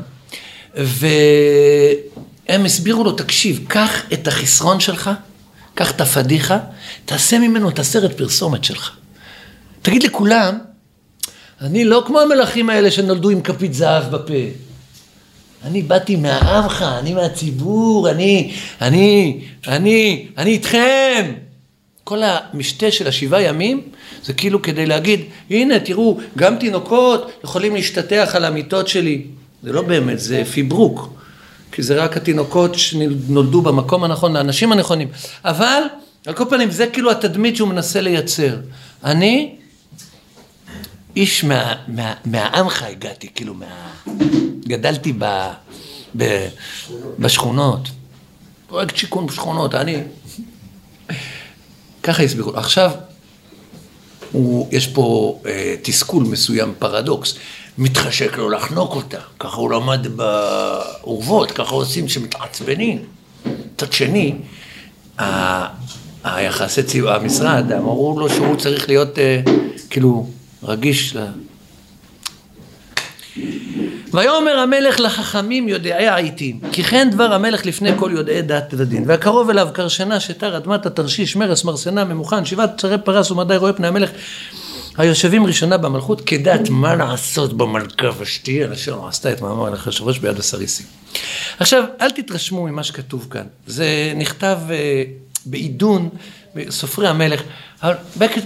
והם 2.48 2.64
הסבירו 2.64 3.04
לו, 3.04 3.12
תקשיב, 3.12 3.64
קח 3.68 4.02
את 4.12 4.28
החסרון 4.28 4.80
שלך, 4.80 5.10
קח 5.74 5.90
את 5.90 6.00
הפדיחה, 6.00 6.58
תעשה 7.04 7.38
ממנו 7.38 7.68
את 7.68 7.78
הסרט 7.78 8.12
פרסומת 8.12 8.64
שלך. 8.64 8.96
תגיד 9.82 10.02
לכולם, 10.02 10.58
אני 11.60 11.84
לא 11.84 12.02
כמו 12.06 12.20
המלכים 12.20 12.70
האלה 12.70 12.90
שנולדו 12.90 13.30
עם 13.30 13.40
כפית 13.40 13.74
זהב 13.74 14.10
בפה. 14.10 14.34
אני 15.64 15.82
באתי 15.82 16.16
מהעמך, 16.16 16.84
אני 16.98 17.14
מהציבור, 17.14 18.10
אני, 18.10 18.54
אני, 18.80 19.40
אני, 19.68 20.26
אני 20.38 20.50
איתכם. 20.50 21.32
כל 22.04 22.22
המשתה 22.24 22.90
של 22.90 23.06
השבעה 23.08 23.42
ימים 23.42 23.82
זה 24.24 24.32
כאילו 24.32 24.62
כדי 24.62 24.86
להגיד, 24.86 25.20
הנה 25.50 25.80
תראו, 25.80 26.18
גם 26.38 26.56
תינוקות 26.56 27.30
יכולים 27.44 27.74
להשתטח 27.74 28.30
על 28.34 28.44
המיטות 28.44 28.88
שלי. 28.88 29.22
זה 29.62 29.72
לא 29.72 29.82
באמת, 29.82 30.18
זה 30.18 30.42
פיברוק. 30.52 31.17
כי 31.78 31.82
זה 31.82 31.94
רק 31.94 32.16
התינוקות 32.16 32.74
שנולדו 32.74 33.62
במקום 33.62 34.04
הנכון, 34.04 34.32
לאנשים 34.32 34.72
הנכונים. 34.72 35.08
אבל, 35.44 35.82
על 36.26 36.34
כל 36.34 36.44
פנים, 36.50 36.70
זה 36.70 36.86
כאילו 36.86 37.10
התדמית 37.10 37.56
שהוא 37.56 37.68
מנסה 37.68 38.00
לייצר. 38.00 38.56
אני 39.04 39.56
איש 41.16 41.44
מה, 41.44 41.74
מה, 41.88 42.14
מהעמך 42.24 42.82
הגעתי, 42.82 43.28
כאילו, 43.34 43.54
מה... 43.54 43.90
גדלתי 44.66 45.12
ב, 45.18 45.24
ב, 46.16 46.48
בשכונות. 47.18 47.88
פרויקט 48.66 48.96
שיכון 48.96 49.26
בשכונות, 49.26 49.74
אני... 49.74 50.02
ככה 52.02 52.22
הסבירו. 52.22 52.56
עכשיו, 52.56 52.90
הוא, 54.32 54.68
יש 54.72 54.86
פה 54.86 55.38
אה, 55.46 55.74
תסכול 55.82 56.24
מסוים, 56.24 56.74
פרדוקס. 56.78 57.34
מתחשק 57.78 58.38
לו 58.38 58.50
לחנוק 58.50 58.94
אותה, 58.94 59.18
ככה 59.40 59.56
הוא 59.56 59.70
למד 59.70 60.06
באורוות, 60.16 61.50
ככה 61.50 61.74
עושים 61.74 62.06
כשמתעצבנים. 62.06 62.98
מצד 63.74 63.92
שני, 63.92 64.34
היחסי 66.24 66.82
ציבור, 66.82 67.10
המשרד, 67.10 67.72
אמרו 67.72 68.20
לו 68.20 68.30
שהוא 68.30 68.56
צריך 68.56 68.88
להיות 68.88 69.18
אה, 69.18 69.40
כאילו 69.90 70.26
רגיש 70.62 71.16
ל... 71.16 71.26
ויאמר 74.12 74.58
המלך 74.58 75.00
לחכמים 75.00 75.68
יודעי 75.68 76.08
העיתים, 76.08 76.60
כי 76.72 76.84
כן 76.84 77.08
דבר 77.12 77.32
המלך 77.32 77.66
לפני 77.66 77.90
כל 77.96 78.10
יודעי 78.14 78.42
דת 78.42 78.74
ודין, 78.76 79.04
והקרוב 79.06 79.50
אליו 79.50 79.68
קרשנה 79.72 80.20
שתר 80.20 80.56
אדמתה 80.56 80.90
תרשיש 80.90 81.36
מרס 81.36 81.64
מרסנה 81.64 82.04
ממוכן 82.04 82.44
שבעת 82.44 82.80
צרי 82.80 82.98
פרס 83.04 83.30
ומדי 83.30 83.56
רואה 83.56 83.72
פני 83.72 83.86
המלך 83.86 84.10
היושבים 84.98 85.46
ראשונה 85.46 85.78
במלכות 85.78 86.20
כדעת 86.26 86.68
מה 86.70 86.94
לעשות 86.94 87.52
במלכה 87.52 88.08
ושתי 88.18 88.72
אשר 88.72 89.06
עשתה 89.06 89.32
את 89.32 89.40
מאמר 89.40 89.74
אחשוורוש 89.74 90.18
ביד 90.18 90.38
הסריסים. 90.38 90.86
עכשיו 91.58 91.84
אל 92.00 92.10
תתרשמו 92.10 92.62
ממה 92.62 92.84
שכתוב 92.84 93.26
כאן, 93.30 93.46
זה 93.66 94.12
נכתב 94.16 94.58
אה, 94.70 95.02
בעידון 95.46 96.08
בסופרי 96.54 97.08
המלך, 97.08 97.42
אבל 97.82 97.94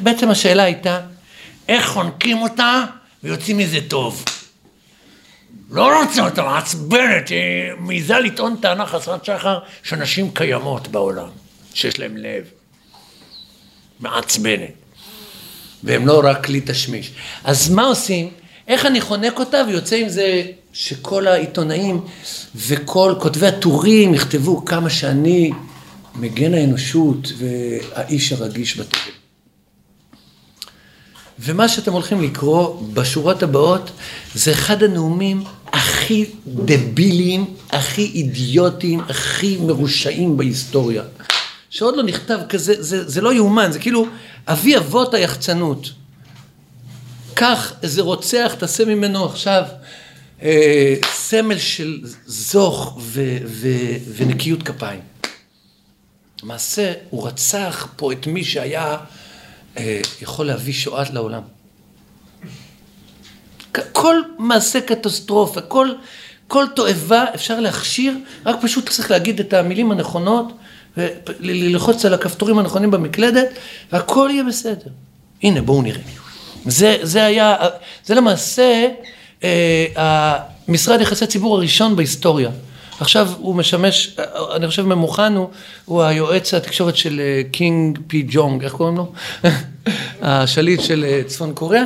בעצם 0.03 0.31
השאלה 0.31 0.63
הייתה 0.63 1.01
איך 1.69 1.89
חונקים 1.89 2.39
אותה 2.43 2.85
ויוצאים 3.23 3.59
מזה 3.59 3.79
טוב. 3.89 4.25
לא 5.71 6.03
רוצה 6.03 6.25
אותה, 6.25 6.43
מעצבנת, 6.43 7.29
היא 7.29 7.39
מעיזה 7.79 8.19
לטעון 8.19 8.57
טענה 8.61 8.87
חסרת 8.87 9.25
שחר 9.25 9.59
שנשים 9.83 10.31
קיימות 10.35 10.89
בעולם, 10.89 11.29
שיש 11.75 11.99
להם 11.99 12.17
לב. 12.17 12.45
מעצבנת. 14.01 14.82
והם 15.85 16.07
לא 16.07 16.21
רק 16.25 16.47
כלי 16.47 16.61
תשמיש. 16.65 17.13
אז 17.45 17.71
מה 17.71 17.83
עושים? 17.83 18.31
איך 18.69 18.87
אני 18.87 19.01
חונק 19.01 19.39
אותה 19.39 19.63
ויוצא 19.69 19.97
עם 19.97 20.09
זה 20.09 20.43
שכל 20.73 21.27
העיתונאים 21.27 22.01
וכל 22.57 23.15
כותבי 23.21 23.47
הטורים 23.47 24.15
יכתבו 24.15 24.65
כמה 24.65 24.91
שאני 24.91 25.51
מגן 26.15 26.55
האנושות 26.55 27.33
והאיש 27.39 28.33
הרגיש 28.33 28.81
בתבל. 28.81 29.13
ומה 31.39 31.69
שאתם 31.69 31.93
הולכים 31.93 32.23
לקרוא 32.23 32.83
בשורות 32.95 33.43
הבאות 33.43 33.91
זה 34.35 34.53
אחד 34.53 34.83
הנאומים 34.83 35.45
הכי 35.73 36.25
דביליים, 36.47 37.55
הכי 37.71 38.11
אידיוטיים, 38.15 39.01
הכי 39.01 39.57
מרושעים 39.57 40.37
בהיסטוריה. 40.37 41.03
שעוד 41.71 41.97
לא 41.97 42.03
נכתב 42.03 42.39
כזה, 42.49 42.83
זה, 42.83 43.09
זה 43.09 43.21
לא 43.21 43.35
יאומן, 43.35 43.73
זה 43.73 43.79
כאילו 43.79 44.07
אבי 44.47 44.77
אבות 44.77 45.15
היחצנות. 45.15 45.91
קח 47.35 47.73
איזה 47.83 48.03
רוצח, 48.03 48.55
תעשה 48.59 48.85
ממנו 48.85 49.25
עכשיו 49.25 49.65
אה, 50.43 50.95
סמל 51.13 51.59
של 51.59 52.01
זוך 52.27 52.99
ו, 53.01 53.37
ו, 53.47 53.69
ונקיות 54.17 54.63
כפיים. 54.63 55.01
למעשה, 56.43 56.93
הוא 57.11 57.27
רצח 57.27 57.89
פה 57.97 58.13
את 58.13 58.27
מי 58.27 58.45
שהיה 58.45 58.97
אה, 59.77 60.01
יכול 60.23 60.47
להביא 60.47 60.73
שואה 60.73 61.05
לעולם. 61.13 61.43
כל 63.93 64.17
מעשה 64.39 64.81
קטסטרופה, 64.81 65.61
כל, 65.61 65.89
כל 66.49 66.67
תועבה 66.75 67.25
אפשר 67.35 67.61
להכשיר, 67.61 68.17
רק 68.47 68.57
פשוט 68.63 68.89
צריך 68.89 69.11
להגיד 69.11 69.41
את 69.41 69.53
המילים 69.53 69.93
הנכונות, 69.93 70.53
וללחוץ 70.97 72.05
על 72.05 72.15
הכפתורים 72.15 72.59
הנכונים 72.59 72.91
במקלדת, 72.91 73.49
והכל 73.93 74.29
יהיה 74.33 74.45
בסדר. 74.45 74.91
הנה, 75.43 75.63
בואו 75.63 75.83
נראה. 75.83 76.01
זה, 76.67 76.97
זה 77.03 77.25
היה, 77.25 77.57
זה 78.05 78.15
למעשה 78.15 78.89
אה, 79.45 80.37
המשרד 80.69 81.01
יחסי 81.01 81.27
ציבור 81.27 81.57
הראשון 81.57 81.97
בהיסטוריה. 81.97 82.51
עכשיו 83.01 83.29
הוא 83.39 83.55
משמש, 83.55 84.17
אני 84.55 84.69
חושב 84.69 84.83
ממוכן, 84.83 85.33
הוא, 85.35 85.49
הוא 85.85 86.03
היועץ 86.03 86.55
התקשורת 86.55 86.97
של 86.97 87.21
אה, 87.21 87.43
קינג 87.51 87.99
פי 88.07 88.27
ג'ונג, 88.29 88.65
איך 88.65 88.73
קוראים 88.73 88.97
לו? 88.97 89.13
השליט 90.23 90.81
של 90.81 91.05
אה, 91.09 91.21
צפון 91.27 91.53
קוריאה. 91.55 91.85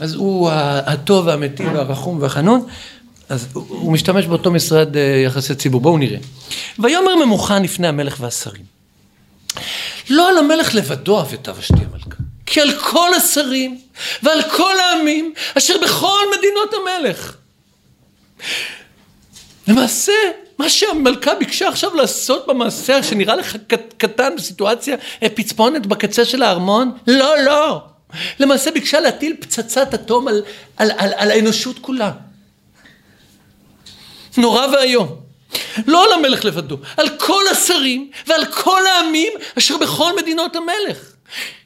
אז 0.00 0.14
הוא 0.14 0.50
הטוב 0.86 1.26
והמיטיב 1.26 1.68
והרחום 1.74 2.22
והחנון, 2.22 2.66
אז 3.28 3.48
הוא 3.52 3.92
משתמש 3.92 4.26
באותו 4.26 4.50
משרד 4.50 4.96
אה, 4.96 5.22
יחסי 5.24 5.54
ציבור. 5.54 5.80
בואו 5.80 5.98
נראה. 5.98 6.18
ויאמר 6.78 7.16
ממוכן 7.24 7.62
לפני 7.62 7.88
המלך 7.88 8.16
והשרים. 8.20 8.76
לא 10.10 10.28
על 10.28 10.38
המלך 10.38 10.74
לבדו 10.74 11.20
אבתה 11.20 11.52
ושתי 11.58 11.74
המלכה, 11.74 12.22
כי 12.46 12.60
על 12.60 12.78
כל 12.78 13.14
השרים 13.14 13.80
ועל 14.22 14.42
כל 14.56 14.74
העמים 14.80 15.34
אשר 15.58 15.74
בכל 15.82 16.24
מדינות 16.38 16.74
המלך. 16.74 17.36
למעשה, 19.68 20.12
מה 20.58 20.68
שהמלכה 20.68 21.34
ביקשה 21.34 21.68
עכשיו 21.68 21.94
לעשות 21.94 22.46
במעשה 22.46 23.02
שנראה 23.02 23.36
לך 23.36 23.56
קטן 23.96 24.36
בסיטואציה 24.36 24.96
פצפונת 25.34 25.86
בקצה 25.86 26.24
של 26.24 26.42
הארמון, 26.42 26.92
לא, 27.06 27.42
לא. 27.42 27.80
למעשה 28.40 28.70
ביקשה 28.70 29.00
להטיל 29.00 29.36
פצצת 29.40 29.94
אטום 29.94 30.28
על, 30.28 30.42
על, 30.76 30.90
על, 30.96 31.12
על 31.16 31.30
האנושות 31.30 31.78
כולה. 31.78 32.12
נורא 34.38 34.66
ואיום. 34.72 35.26
לא 35.86 36.04
על 36.04 36.12
המלך 36.12 36.44
לבדו, 36.44 36.76
על 36.96 37.08
כל 37.18 37.42
השרים 37.50 38.10
ועל 38.26 38.44
כל 38.44 38.86
העמים 38.86 39.32
אשר 39.58 39.76
בכל 39.76 40.16
מדינות 40.16 40.56
המלך. 40.56 40.98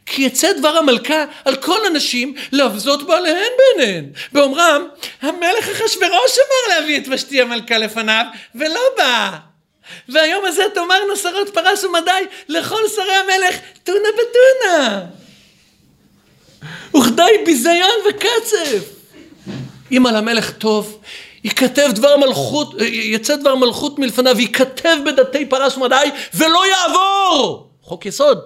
כי 0.07 0.23
יצא 0.23 0.53
דבר 0.53 0.77
המלכה 0.77 1.25
על 1.45 1.57
כל 1.57 1.87
הנשים 1.87 2.35
להבזות 2.53 3.03
בעליהן 3.07 3.53
בעיניהן. 3.59 4.07
באומרם, 4.33 4.89
המלך 5.23 5.69
אחשורוש 5.69 6.39
אמר 6.39 6.75
להביא 6.75 6.99
את 6.99 7.03
ושתי 7.11 7.41
המלכה 7.41 7.79
לפניו, 7.79 8.25
ולא 8.55 8.81
בא. 8.97 9.31
והיום 10.09 10.45
הזה 10.45 10.63
תאמרנו 10.75 11.17
שרות 11.17 11.49
פרס 11.55 11.85
ומדי 11.85 12.11
לכל 12.49 12.89
שרי 12.97 13.15
המלך, 13.15 13.57
טונה 13.85 14.09
בטונה. 14.15 15.01
וכדי 16.97 17.45
ביזיון 17.47 17.97
וקצף. 18.09 18.85
אם 19.93 20.07
על 20.07 20.17
המלך 20.17 20.51
טוב, 20.51 21.01
ייכתב 21.45 21.91
דבר 21.95 22.17
מלכות, 22.17 22.75
יצא 22.91 23.37
דבר 23.37 23.55
מלכות 23.55 23.99
מלפניו, 23.99 24.41
ייכתב 24.41 24.97
בדתי 25.07 25.47
פרס 25.47 25.77
ומדי, 25.77 26.11
ולא 26.35 26.63
יעבור! 26.67 27.71
חוק 27.83 28.07
יסוד. 28.07 28.39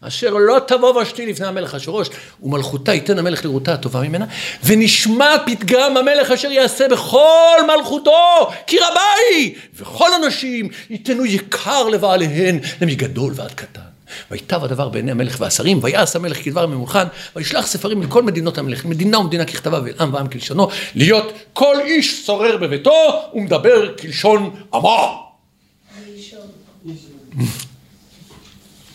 אשר 0.00 0.30
לא 0.30 0.58
תבוא 0.66 1.02
ושתי 1.02 1.26
לפני 1.26 1.46
המלך 1.46 1.74
אשורוש, 1.74 2.08
ומלכותה 2.42 2.94
ייתן 2.94 3.18
המלך 3.18 3.44
לראותה 3.44 3.74
הטובה 3.74 4.00
ממנה, 4.00 4.24
ונשמע 4.64 5.36
פתגם 5.46 5.96
המלך 5.96 6.30
אשר 6.30 6.52
יעשה 6.52 6.88
בכל 6.88 7.56
מלכותו, 7.66 8.50
כי 8.66 8.76
רבה 8.78 9.00
היא, 9.30 9.54
וכל 9.74 10.14
הנשים 10.14 10.68
ייתנו 10.90 11.24
יקר 11.24 11.88
לבעליהן, 11.88 12.58
למגדול 12.80 13.32
ועד 13.36 13.52
קטן. 13.52 13.87
ויטב 14.30 14.64
הדבר 14.64 14.88
בעיני 14.88 15.10
המלך 15.10 15.36
והשרים, 15.40 15.78
ויעש 15.82 16.16
המלך 16.16 16.44
כדבר 16.44 16.66
ממוכן, 16.66 17.06
וישלח 17.36 17.66
ספרים 17.66 18.02
לכל 18.02 18.22
מדינות 18.22 18.58
המלך, 18.58 18.84
מדינה 18.84 19.18
ומדינה 19.18 19.44
ככתבה 19.44 19.80
ואל 19.84 19.94
עם 20.00 20.14
ועם 20.14 20.28
כלשונו, 20.28 20.68
להיות 20.94 21.32
כל 21.52 21.76
איש 21.84 22.26
שורר 22.26 22.56
בביתו 22.56 23.22
ומדבר 23.34 23.96
כלשון 23.96 24.50
עמו. 24.74 25.28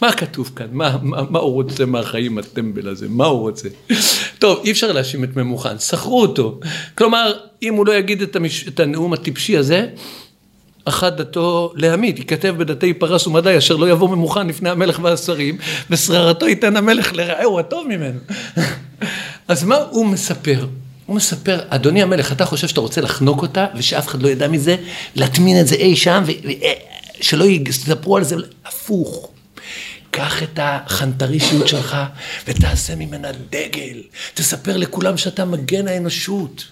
מה 0.01 0.11
כתוב 0.11 0.51
כאן? 0.55 0.67
מה, 0.71 0.97
מה, 1.01 1.21
מה 1.29 1.39
הוא 1.39 1.53
רוצה 1.53 1.85
מהחיים 1.85 2.37
הטמבל 2.37 2.87
הזה? 2.87 3.09
מה 3.09 3.25
הוא 3.25 3.39
רוצה? 3.39 3.69
טוב, 4.39 4.61
אי 4.65 4.71
אפשר 4.71 4.91
להאשים 4.91 5.23
את 5.23 5.35
ממוכן, 5.35 5.79
שכרו 5.79 6.21
אותו. 6.21 6.59
כלומר, 6.95 7.33
אם 7.61 7.73
הוא 7.73 7.85
לא 7.85 7.95
יגיד 7.95 8.21
את, 8.21 8.35
המש... 8.35 8.67
את 8.67 8.79
הנאום 8.79 9.13
הטיפשי 9.13 9.57
הזה, 9.57 9.87
אחת 10.85 11.13
דתו 11.13 11.73
להעמיד, 11.75 12.19
ייכתב 12.19 12.55
בדתי 12.57 12.93
פרס 12.93 13.27
ומדי 13.27 13.57
אשר 13.57 13.75
לא 13.75 13.89
יבוא 13.89 14.09
ממוכן 14.09 14.47
לפני 14.47 14.69
המלך 14.69 14.99
והשרים, 15.03 15.57
ושררתו 15.89 16.47
ייתן 16.47 16.77
המלך 16.77 17.13
לרעהו 17.13 17.59
הטוב 17.59 17.87
ממנו. 17.87 18.19
אז 19.47 19.63
מה 19.63 19.75
הוא 19.75 20.05
מספר? 20.05 20.65
הוא 21.05 21.15
מספר, 21.15 21.59
אדוני 21.69 22.03
המלך, 22.03 22.31
אתה 22.31 22.45
חושב 22.45 22.67
שאתה 22.67 22.81
רוצה 22.81 23.01
לחנוק 23.01 23.41
אותה, 23.41 23.65
ושאף 23.75 24.07
אחד 24.07 24.21
לא 24.21 24.27
ידע 24.29 24.47
מזה, 24.47 24.75
להטמין 25.15 25.59
את 25.59 25.67
זה 25.67 25.75
אי 25.75 25.95
שם, 25.95 26.23
ושלא 27.19 27.45
יספרו 27.45 28.17
על 28.17 28.23
זה, 28.23 28.35
הפוך. 28.65 29.29
קח 30.11 30.43
את 30.43 30.59
החנטרישיות 30.61 31.67
שלך 31.67 31.97
ותעשה 32.47 32.95
ממנה 32.95 33.27
דגל. 33.49 34.01
תספר 34.33 34.77
לכולם 34.77 35.17
שאתה 35.17 35.45
מגן 35.45 35.87
האנושות. 35.87 36.65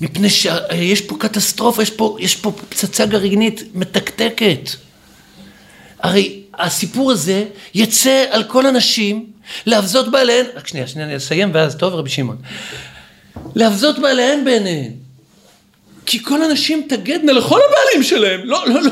מפני 0.00 0.30
שיש 0.30 1.00
פה 1.00 1.16
קטסטרופה, 1.18 1.82
יש 1.82 1.90
פה, 1.90 2.16
יש 2.20 2.36
פה 2.36 2.52
פצצה 2.68 3.06
גרעינית 3.06 3.62
מתקתקת. 3.74 4.70
הרי 5.98 6.42
הסיפור 6.54 7.12
הזה 7.12 7.44
יצא 7.74 8.24
על 8.30 8.44
כל 8.44 8.66
הנשים 8.66 9.26
להבזות 9.66 10.10
בעליהן, 10.10 10.46
רק 10.54 10.66
שנייה, 10.66 10.86
שנייה, 10.86 11.08
אני 11.08 11.16
אסיים 11.16 11.50
ואז 11.54 11.76
טוב 11.76 11.94
רבי 11.94 12.10
שמעון. 12.10 12.36
להבזות 13.54 13.98
בעליהן 13.98 14.44
בעיניהן. 14.44 14.92
כי 16.06 16.24
כל 16.24 16.42
הנשים 16.42 16.86
תגדנה 16.88 17.32
לכל 17.32 17.60
הבעלים 17.68 18.02
שלהם, 18.02 18.40
לא, 18.44 18.68
לא, 18.68 18.82
לא. 18.82 18.90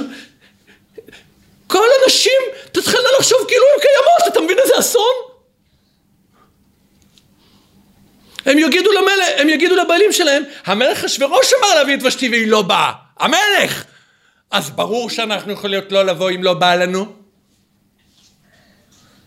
כל 1.67 1.87
הנשים 2.03 2.41
תתחלנה 2.73 3.09
לחשוב 3.19 3.39
כאילו 3.49 3.65
הן 3.75 3.81
קיימות, 3.81 4.33
אתה 4.33 4.41
מבין 4.41 4.57
איזה 4.63 4.73
אסון? 4.79 5.34
הם 8.47 8.59
יגידו 8.59 8.91
למלך, 8.93 9.29
הם 9.37 9.49
יגידו 9.49 9.75
לבעלים 9.75 10.13
שלהם, 10.13 10.43
המלך 10.67 11.05
אשוורוש 11.05 11.53
אמר 11.59 11.75
להביא 11.75 11.95
את 11.95 12.03
ושתי 12.03 12.29
והיא 12.29 12.49
לא 12.49 12.63
באה. 12.63 12.93
המלך! 13.19 13.85
אז 14.51 14.71
ברור 14.71 15.11
שאנחנו 15.11 15.53
יכולות 15.53 15.93
לא 15.93 16.03
לבוא 16.03 16.31
אם 16.31 16.43
לא 16.43 16.55
בא 16.55 16.75
לנו. 16.75 17.07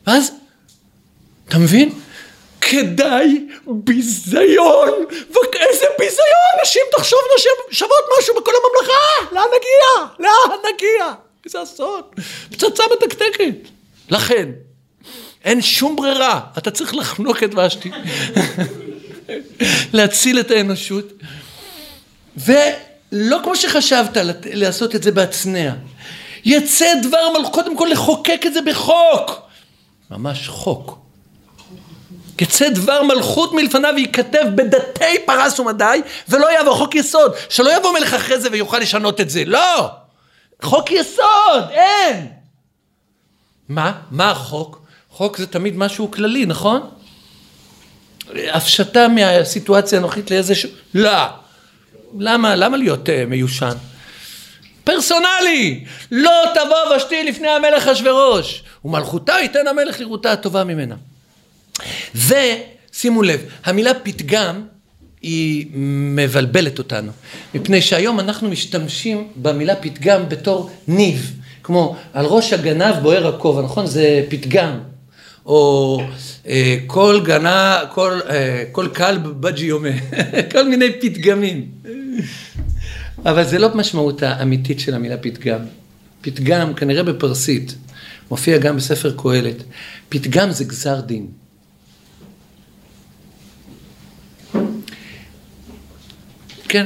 ואז, 0.08 0.32
אתה 1.48 1.58
מבין? 1.58 1.90
כדאי 2.62 3.48
ביזיון, 3.66 4.90
ואיזה 5.10 5.86
ביזיון, 6.00 6.54
נשים 6.62 6.82
תחשוב 6.98 7.20
נשים 7.36 7.52
שוות 7.72 8.06
משהו 8.20 8.36
בכל 8.36 8.52
הממלכה, 8.52 9.36
לאן 9.36 9.48
נגיע? 9.48 10.08
לאן 10.20 10.60
נגיע? 10.74 11.14
איזה 11.46 11.64
אסון, 11.64 12.02
פצצה 12.50 12.84
מתקתקת. 12.94 13.70
לכן, 14.10 14.50
אין 15.44 15.62
שום 15.62 15.96
ברירה, 15.96 16.42
אתה 16.58 16.72
צריך 16.72 16.96
לחנוק 16.96 17.44
את 17.44 17.56
ושתי. 17.56 17.92
להציל 19.94 20.40
את 20.40 20.52
האנושות. 20.52 21.06
ולא 22.38 23.38
כמו 23.44 23.56
שחשבת 23.56 24.18
לעשות 24.46 24.96
את 24.96 25.04
זה 25.04 25.12
בהצנע. 25.12 25.74
יצא 26.46 26.86
דבר 27.02 27.30
מלכות, 27.38 27.54
קודם 27.54 27.78
כל 27.78 27.88
לחוקק 27.92 28.42
את 28.46 28.54
זה 28.54 28.62
בחוק. 28.62 29.42
ממש 30.12 30.48
חוק. 30.48 30.98
יצא 32.42 32.70
דבר 32.70 33.04
מלכות 33.04 33.54
מלפניו 33.54 33.94
וייכתב 33.96 34.44
בדתי 34.56 35.20
פרס 35.26 35.60
ומדי, 35.60 36.02
ולא 36.30 36.52
יעבור 36.52 36.76
חוק 36.76 36.96
יסוד. 36.96 37.32
שלא 37.50 37.78
יבוא 37.78 37.94
מלך 37.94 38.14
אחרי 38.14 38.40
זה 38.40 38.50
ויוכל 38.52 38.80
לשנות 38.80 39.22
את 39.22 39.30
זה. 39.30 39.46
לא! 39.46 39.90
חוק 40.62 40.92
יסוד, 40.92 41.64
אין! 41.72 42.28
מה? 43.70 43.92
מה 44.12 44.32
החוק? 44.32 44.82
חוק 45.10 45.38
זה 45.38 45.48
תמיד 45.48 45.78
משהו 45.78 46.12
כללי, 46.12 46.46
נכון? 46.46 46.90
הפשטה 48.52 49.08
מהסיטואציה 49.08 50.00
הנוכחית 50.00 50.32
לאיזשהו... 50.32 50.70
לא. 50.94 51.26
למה, 52.20 52.56
למה 52.56 52.78
להיות 52.78 53.10
אה, 53.10 53.26
מיושן? 53.28 53.74
פרסונלי! 54.84 55.84
לא 56.12 56.44
תבוא 56.54 56.96
ושתי 56.96 57.24
לפני 57.24 57.48
המלך 57.48 57.88
אחשורוש, 57.88 58.64
ומלכותה 58.86 59.34
ייתן 59.42 59.68
המלך 59.68 60.00
לראותה 60.00 60.32
הטובה 60.32 60.64
ממנה. 60.64 60.96
ושימו 62.16 63.24
לב, 63.24 63.42
המילה 63.66 63.94
פתגם 63.94 64.64
היא 65.22 65.68
מבלבלת 66.16 66.80
אותנו, 66.80 67.12
מפני 67.56 67.82
שהיום 67.82 68.20
אנחנו 68.20 68.50
משתמשים 68.50 69.28
במילה 69.36 69.76
פתגם 69.76 70.30
בתור 70.30 70.70
ניב, 70.88 71.34
כמו 71.64 71.96
על 72.14 72.26
ראש 72.26 72.54
הגנב 72.54 72.96
בוער 73.02 73.28
הכובע, 73.28 73.62
נכון? 73.62 73.86
זה 73.86 74.26
פתגם. 74.30 74.80
או 75.48 76.02
אה, 76.48 76.78
כל 76.88 77.22
גנה, 77.26 77.80
כל, 77.94 78.20
אה, 78.30 78.64
כל 78.72 78.88
כלב 78.96 79.28
בג'י 79.28 79.66
יומה, 79.66 79.90
כל 80.52 80.70
מיני 80.70 80.86
פתגמים. 81.02 81.68
אבל 83.26 83.44
זה 83.44 83.60
לא 83.60 83.76
משמעות 83.76 84.24
האמיתית 84.24 84.80
של 84.80 84.94
המילה 84.94 85.18
פתגם. 85.18 85.60
פתגם, 86.22 86.74
כנראה 86.74 87.04
בפרסית, 87.04 87.76
מופיע 88.32 88.58
גם 88.58 88.78
בספר 88.78 89.14
קהלת. 89.18 89.64
פתגם 90.10 90.52
זה 90.52 90.64
גזר 90.64 91.02
דין. 91.02 91.28
כן, 96.70 96.86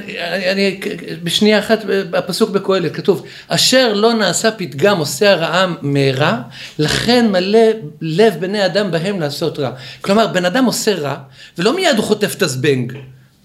אני, 0.51 0.79
בשנייה 1.23 1.59
אחת, 1.59 1.79
הפסוק 2.13 2.49
בקהלת, 2.49 2.95
כתוב, 2.95 3.25
אשר 3.47 3.93
לא 3.93 4.13
נעשה 4.13 4.51
פתגם 4.51 4.97
עושה 4.97 5.31
הרעה 5.31 5.73
מהרה, 5.81 6.41
לכן 6.79 7.31
מלא 7.31 7.59
לב 8.01 8.33
בני 8.39 8.65
אדם 8.65 8.91
בהם 8.91 9.19
לעשות 9.19 9.59
רע. 9.59 9.71
כלומר, 10.01 10.27
בן 10.27 10.45
אדם 10.45 10.65
עושה 10.65 10.95
רע, 10.95 11.15
ולא 11.57 11.75
מיד 11.75 11.97
הוא 11.97 12.05
חוטף 12.05 12.35
את 12.37 12.41
הזבנג. 12.41 12.93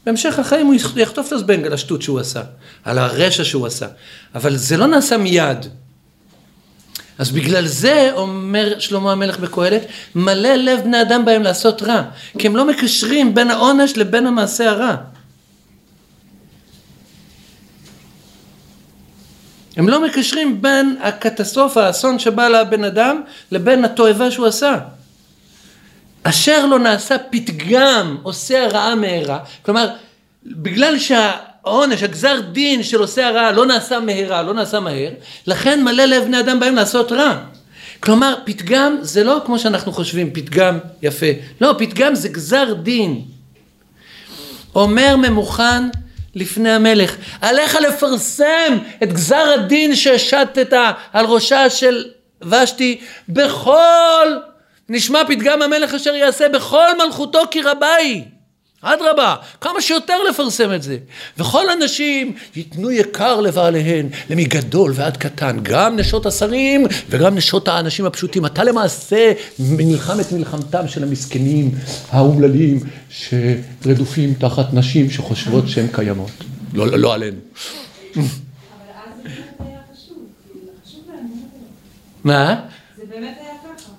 בהמשך 0.07 0.39
החיים 0.39 0.67
הוא 0.67 0.75
יחטוף 0.97 1.29
את 1.29 1.33
הזבנג 1.33 1.67
על 1.67 1.73
השטות 1.73 2.03
שהוא 2.03 2.21
עשה, 2.21 2.43
על 2.85 2.99
הרשע 2.99 3.45
שהוא 3.45 3.67
עשה. 3.67 3.87
אבל 4.35 4.57
זה 4.57 4.77
לא 4.77 4.87
נעשה 4.87 5.17
מיד. 5.17 5.67
אז 7.19 7.31
בגלל 7.31 7.67
זה 7.67 8.11
אומר 8.13 8.79
שלמה 8.79 9.13
המלך 9.13 9.39
בקהלת, 9.39 9.83
מלא 10.15 10.55
לב 10.55 10.81
בני 10.85 11.03
אדם 11.03 11.25
בהם 11.25 11.43
לעשות 11.43 11.83
רע. 11.83 12.03
כי 12.39 12.47
הם 12.47 12.57
לא 12.57 12.67
מקשרים 12.67 13.35
בין 13.35 13.51
העונש 13.51 13.97
לבין 13.97 14.27
המעשה 14.27 14.71
הרע. 14.71 14.97
הם 19.77 19.89
לא 19.89 20.05
מקשרים 20.05 20.63
בין 20.63 20.97
הקטסטרופה, 21.01 21.87
האסון 21.87 22.19
שבא 22.19 22.49
לבן 22.49 22.85
אדם, 22.85 23.21
לבין 23.53 23.85
התועבה 23.85 24.31
שהוא 24.31 24.47
עשה. 24.47 24.79
אשר 26.23 26.67
לא 26.67 26.79
נעשה 26.79 27.19
פתגם 27.19 28.17
עושה 28.23 28.65
הרעה 28.65 28.95
מהרה, 28.95 29.39
כלומר, 29.63 29.89
בגלל 30.47 30.99
שהעונש, 30.99 32.03
הגזר 32.03 32.41
דין 32.41 32.83
של 32.83 32.99
עושה 32.99 33.29
הרעה 33.29 33.53
לא 33.53 33.67
נעשה 33.67 34.01
מהרה, 34.01 34.43
לא 34.43 34.55
נעשה 34.55 34.81
מהר, 34.81 35.11
לכן 35.47 35.85
מלא 35.85 36.05
לב 36.05 36.25
בני 36.25 36.41
אדם 36.41 36.61
בהם 36.61 36.75
לעשות 36.75 37.13
רע. 37.13 37.39
כלומר, 38.01 38.35
פתגם 38.45 38.97
זה 39.01 39.25
לא 39.25 39.41
כמו 39.47 39.59
שאנחנו 39.59 39.93
חושבים, 39.93 40.31
פתגם 40.33 40.79
יפה. 41.03 41.27
לא, 41.61 41.75
פתגם 41.79 42.15
זה 42.15 42.29
גזר 42.29 42.75
דין. 42.75 43.23
אומר 44.75 45.17
ממוכן 45.17 45.89
לפני 46.37 46.71
המלך. 46.71 47.17
עליך 47.41 47.75
לפרסם 47.75 48.79
את 49.03 49.13
גזר 49.13 49.55
הדין 49.55 49.95
שהשתת 49.95 50.73
על 51.13 51.27
ראשה 51.27 51.71
של 51.71 52.05
ושתי 52.51 53.01
בכל, 53.29 54.37
נשמע 54.89 55.23
פתגם 55.29 55.63
המלך 55.63 55.95
אשר 55.95 56.15
יעשה 56.15 56.49
בכל 56.49 56.97
מלכותו 56.99 57.43
כי 57.51 57.63
רבה 57.63 57.95
היא. 57.95 58.23
אדרבה, 58.95 59.35
כמה 59.61 59.81
שיותר 59.81 60.23
לפרסם 60.31 60.73
את 60.73 60.83
זה. 60.83 60.99
וכל 61.39 61.71
הנשים 61.71 62.35
ייתנו 62.57 62.91
יקר 62.91 63.41
לבעליהן, 63.41 64.09
למגדול 64.31 64.93
ועד 64.95 65.17
קטן, 65.17 65.57
גם 65.63 65.97
נשות 65.97 66.27
השרים 66.27 66.87
וגם 67.11 67.35
נשות 67.35 67.69
האנשים 67.69 68.07
הפשוטים. 68.07 68.47
אתה 68.47 68.65
למעשה 68.65 69.33
נלחם 69.59 70.21
את 70.21 70.33
מלחמתם 70.33 70.89
של 70.89 71.03
המסכנים, 71.03 71.71
האומללים, 72.11 72.81
שרדופים 73.11 74.35
תחת 74.35 74.75
נשים 74.75 75.11
שחושבות 75.11 75.69
שהן 75.69 75.87
קיימות. 75.93 76.31
לא, 76.75 76.87
לא, 76.87 76.99
לא 76.99 77.15
עלינו. 77.15 77.39
מה? 82.25 82.55
זה 82.97 83.03
באמת 83.11 83.39
היה 83.41 83.55
ככה. 83.65 83.91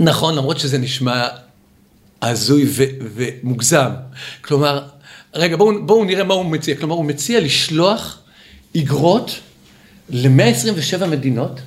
נכון, 0.00 0.34
למרות 0.34 0.58
שזה 0.58 0.78
נשמע 0.78 1.28
הזוי 2.28 2.64
ו- 2.68 2.84
ומוגזם. 3.14 3.90
כלומר, 4.40 4.82
רגע, 5.34 5.56
בואו 5.56 5.86
בוא 5.86 6.06
נראה 6.06 6.24
מה 6.24 6.34
הוא 6.34 6.44
מציע. 6.44 6.76
כלומר, 6.76 6.94
הוא 6.94 7.04
מציע 7.04 7.40
לשלוח 7.40 8.18
איגרות 8.74 9.40
ל-127 10.10 11.06
מדינות, 11.06 11.60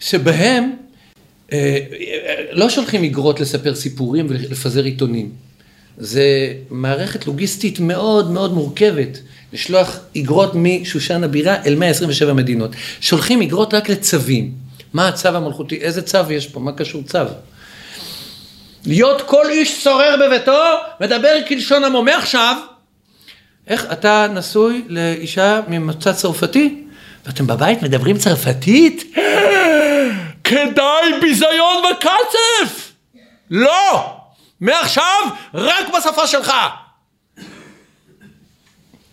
ושבהם 0.00 0.70
אה, 1.52 1.78
לא 2.52 2.70
שולחים 2.70 3.02
איגרות 3.02 3.40
לספר 3.40 3.74
סיפורים 3.74 4.26
ולפזר 4.28 4.84
עיתונים. 4.84 5.30
זה 5.98 6.54
מערכת 6.70 7.26
לוגיסטית 7.26 7.80
מאוד 7.80 8.30
מאוד 8.30 8.54
מורכבת. 8.54 9.20
לשלוח 9.52 9.98
איגרות 10.14 10.52
משושן 10.54 11.24
הבירה 11.24 11.56
אל 11.66 11.74
127 11.74 12.32
מדינות. 12.32 12.70
שולחים 13.00 13.40
איגרות 13.40 13.74
רק 13.74 13.88
לצווים. 13.88 14.52
מה 14.92 15.08
הצו 15.08 15.28
המלכותי? 15.28 15.76
איזה 15.76 16.02
צו 16.02 16.18
יש 16.30 16.46
פה? 16.46 16.60
מה 16.60 16.72
קשור 16.72 17.02
צו? 17.02 17.18
להיות 18.86 19.22
כל 19.22 19.46
איש 19.48 19.84
שורר 19.84 20.16
בביתו, 20.20 20.62
מדבר 21.00 21.36
כלשון 21.48 21.84
עמו. 21.84 22.02
מעכשיו, 22.02 22.56
איך 23.66 23.86
אתה 23.92 24.26
נשוי 24.34 24.84
לאישה 24.88 25.60
ממוצא 25.68 26.12
צרפתי, 26.12 26.82
ואתם 27.26 27.46
בבית 27.46 27.82
מדברים 27.82 28.18
צרפתית? 28.18 29.14
כדאי 30.44 31.20
ביזיון 31.20 31.82
וקצף! 31.92 32.92
לא! 33.50 34.16
מעכשיו 34.60 35.20
רק 35.54 35.86
בשפה 35.96 36.26
שלך! 36.26 36.52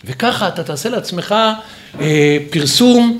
וככה 0.05 0.47
אתה 0.47 0.63
תעשה 0.63 0.89
לעצמך 0.89 1.35
אה, 1.99 2.37
פרסום 2.51 3.19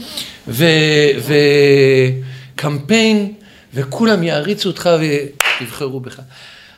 וקמפיין, 2.58 3.34
וכולם 3.74 4.24
יעריצו 4.24 4.70
אותך 4.70 4.90
ויבחרו 5.60 6.00
בך. 6.00 6.20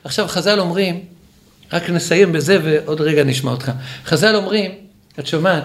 עכשיו 0.03 0.27
חז"ל 0.27 0.59
אומרים, 0.59 0.99
רק 1.73 1.89
נסיים 1.89 2.31
בזה 2.31 2.57
ועוד 2.63 3.01
רגע 3.01 3.23
נשמע 3.23 3.51
אותך. 3.51 3.71
חז"ל 4.05 4.35
אומרים, 4.35 4.71
את 5.19 5.27
שומעת, 5.27 5.63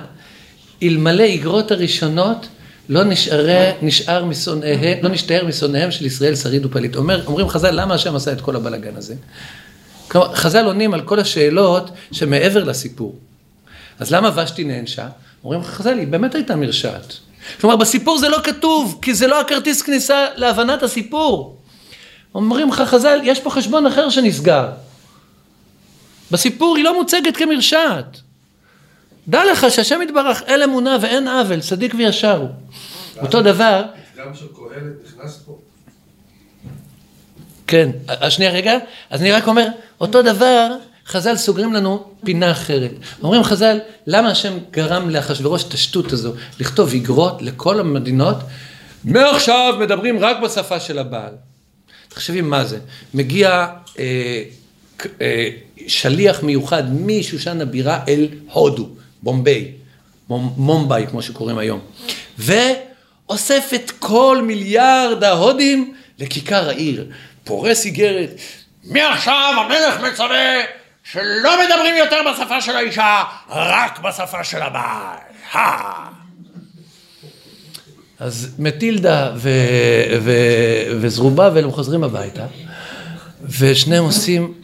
אלמלא 0.82 1.22
איגרות 1.22 1.70
הראשונות 1.70 2.46
לא 2.88 3.04
נשאר, 3.04 3.72
נשאר 3.82 4.24
משונאיהם, 4.24 4.98
לא 5.02 5.08
נשתער 5.08 5.44
משונאיהם 5.44 5.90
של 5.90 6.06
ישראל 6.06 6.36
שריד 6.36 6.66
ופליט. 6.66 6.96
אומר, 6.96 7.26
אומרים 7.26 7.48
חז"ל, 7.48 7.80
למה 7.80 7.94
השם 7.94 8.16
עשה 8.16 8.32
את 8.32 8.40
כל 8.40 8.56
הבלאגן 8.56 8.96
הזה? 8.96 9.14
כלומר, 10.08 10.34
חז"ל 10.34 10.64
עונים 10.64 10.94
על 10.94 11.02
כל 11.02 11.20
השאלות 11.20 11.90
שמעבר 12.12 12.64
לסיפור. 12.64 13.18
אז 13.98 14.10
למה 14.10 14.42
ושתי 14.42 14.64
נענשה? 14.64 15.08
אומרים 15.44 15.62
חז"ל, 15.62 15.98
היא 15.98 16.06
באמת 16.06 16.34
הייתה 16.34 16.56
מרשעת. 16.56 17.16
כלומר, 17.60 17.76
בסיפור 17.76 18.18
זה 18.18 18.28
לא 18.28 18.38
כתוב, 18.44 18.98
כי 19.02 19.14
זה 19.14 19.26
לא 19.26 19.40
הכרטיס 19.40 19.82
כניסה 19.82 20.26
להבנת 20.36 20.82
הסיפור. 20.82 21.56
אומרים 22.34 22.68
לך 22.68 22.80
חז"ל, 22.80 23.20
יש 23.22 23.40
פה 23.40 23.50
חשבון 23.50 23.86
אחר 23.86 24.10
שנסגר. 24.10 24.68
בסיפור 26.30 26.76
היא 26.76 26.84
לא 26.84 27.00
מוצגת 27.00 27.36
כמרשעת. 27.36 28.20
דע 29.28 29.52
לך 29.52 29.66
שהשם 29.70 30.02
יתברך 30.02 30.42
אל 30.48 30.62
אמונה 30.62 30.96
ואין 31.00 31.28
עוול, 31.28 31.60
צדיק 31.60 31.94
וישר 31.98 32.36
הוא. 32.36 32.48
אותו 33.22 33.42
דבר... 33.42 33.82
גם 34.16 34.34
של 34.34 34.46
קהלת 34.56 34.94
נכנס 35.06 35.42
פה. 35.46 35.58
כן, 37.66 37.90
שנייה 38.28 38.50
רגע, 38.50 38.78
אז 39.10 39.20
אני 39.20 39.32
רק 39.32 39.48
אומר, 39.48 39.66
אותו 40.00 40.22
דבר, 40.22 40.68
חז"ל 41.06 41.36
סוגרים 41.36 41.72
לנו 41.72 42.04
פינה 42.24 42.50
אחרת. 42.50 42.90
אומרים 43.22 43.42
חז"ל, 43.42 43.78
למה 44.06 44.30
השם 44.30 44.58
גרם 44.70 45.10
לאחשוורוש 45.10 45.64
את 45.64 45.74
השטות 45.74 46.12
הזו, 46.12 46.32
לכתוב 46.60 46.92
איגרות 46.92 47.42
לכל 47.42 47.80
המדינות, 47.80 48.36
מעכשיו 49.04 49.74
מדברים 49.80 50.18
רק 50.18 50.36
בשפה 50.40 50.80
של 50.80 50.98
הבעל. 50.98 51.32
תחשבי 52.08 52.40
מה 52.40 52.64
זה, 52.64 52.78
מגיע 53.14 53.66
אה, 53.98 54.42
אה, 55.20 55.48
שליח 55.86 56.42
מיוחד 56.42 56.82
משושן 56.94 57.60
הבירה 57.60 58.04
אל 58.08 58.28
הודו, 58.52 58.88
בומביי, 59.22 59.72
מומביי 60.28 61.06
כמו 61.06 61.22
שקוראים 61.22 61.58
היום, 61.58 61.80
ואוסף 62.38 63.70
את 63.74 63.90
כל 63.90 64.42
מיליארד 64.46 65.24
ההודים 65.24 65.94
לכיכר 66.18 66.68
העיר. 66.68 67.06
פורס 67.44 67.84
איגרת, 67.84 68.30
מעכשיו 68.84 69.54
המלך 69.58 70.00
מצווה 70.00 70.60
שלא 71.12 71.50
מדברים 71.64 71.96
יותר 71.96 72.16
בשפה 72.32 72.60
של 72.60 72.76
האישה, 72.76 73.22
רק 73.50 73.98
בשפה 73.98 74.44
של 74.44 74.62
הבעל. 74.62 75.16
אז 78.18 78.54
מטילדה 78.58 79.32
ו- 79.36 79.50
ו- 80.20 80.96
וזרובבל 81.00 81.64
הם 81.64 81.70
חוזרים 81.70 82.04
הביתה, 82.04 82.46
ושניהם 83.58 84.04
עושים, 84.04 84.54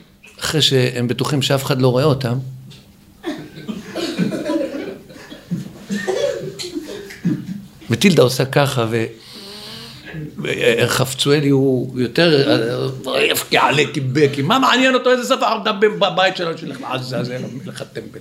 אחרי 0.40 0.62
שהם 0.62 1.08
בטוחים 1.08 1.42
שאף 1.42 1.64
אחד 1.64 1.82
לא 1.82 1.88
רואה 1.88 2.04
אותם, 2.04 2.38
מטילדה 7.90 8.22
עושה 8.22 8.44
ככה, 8.44 8.86
ו... 8.90 9.04
חפצואלי 10.86 11.48
הוא 11.48 12.00
יותר, 12.00 12.50
אה, 13.06 13.22
יפקיע 13.22 13.62
עליכי 13.62 14.00
בקי, 14.00 14.42
מה 14.42 14.58
מעניין 14.58 14.94
אותו 14.94 15.10
איזה 15.10 15.24
ספר 15.24 15.62
אתה 15.62 15.72
בבית 15.72 16.36
שלו, 16.36 16.58
שילך 16.58 16.80
לעזאזל, 16.80 17.42
מלך 17.64 17.82
הטמפל. 17.82 18.18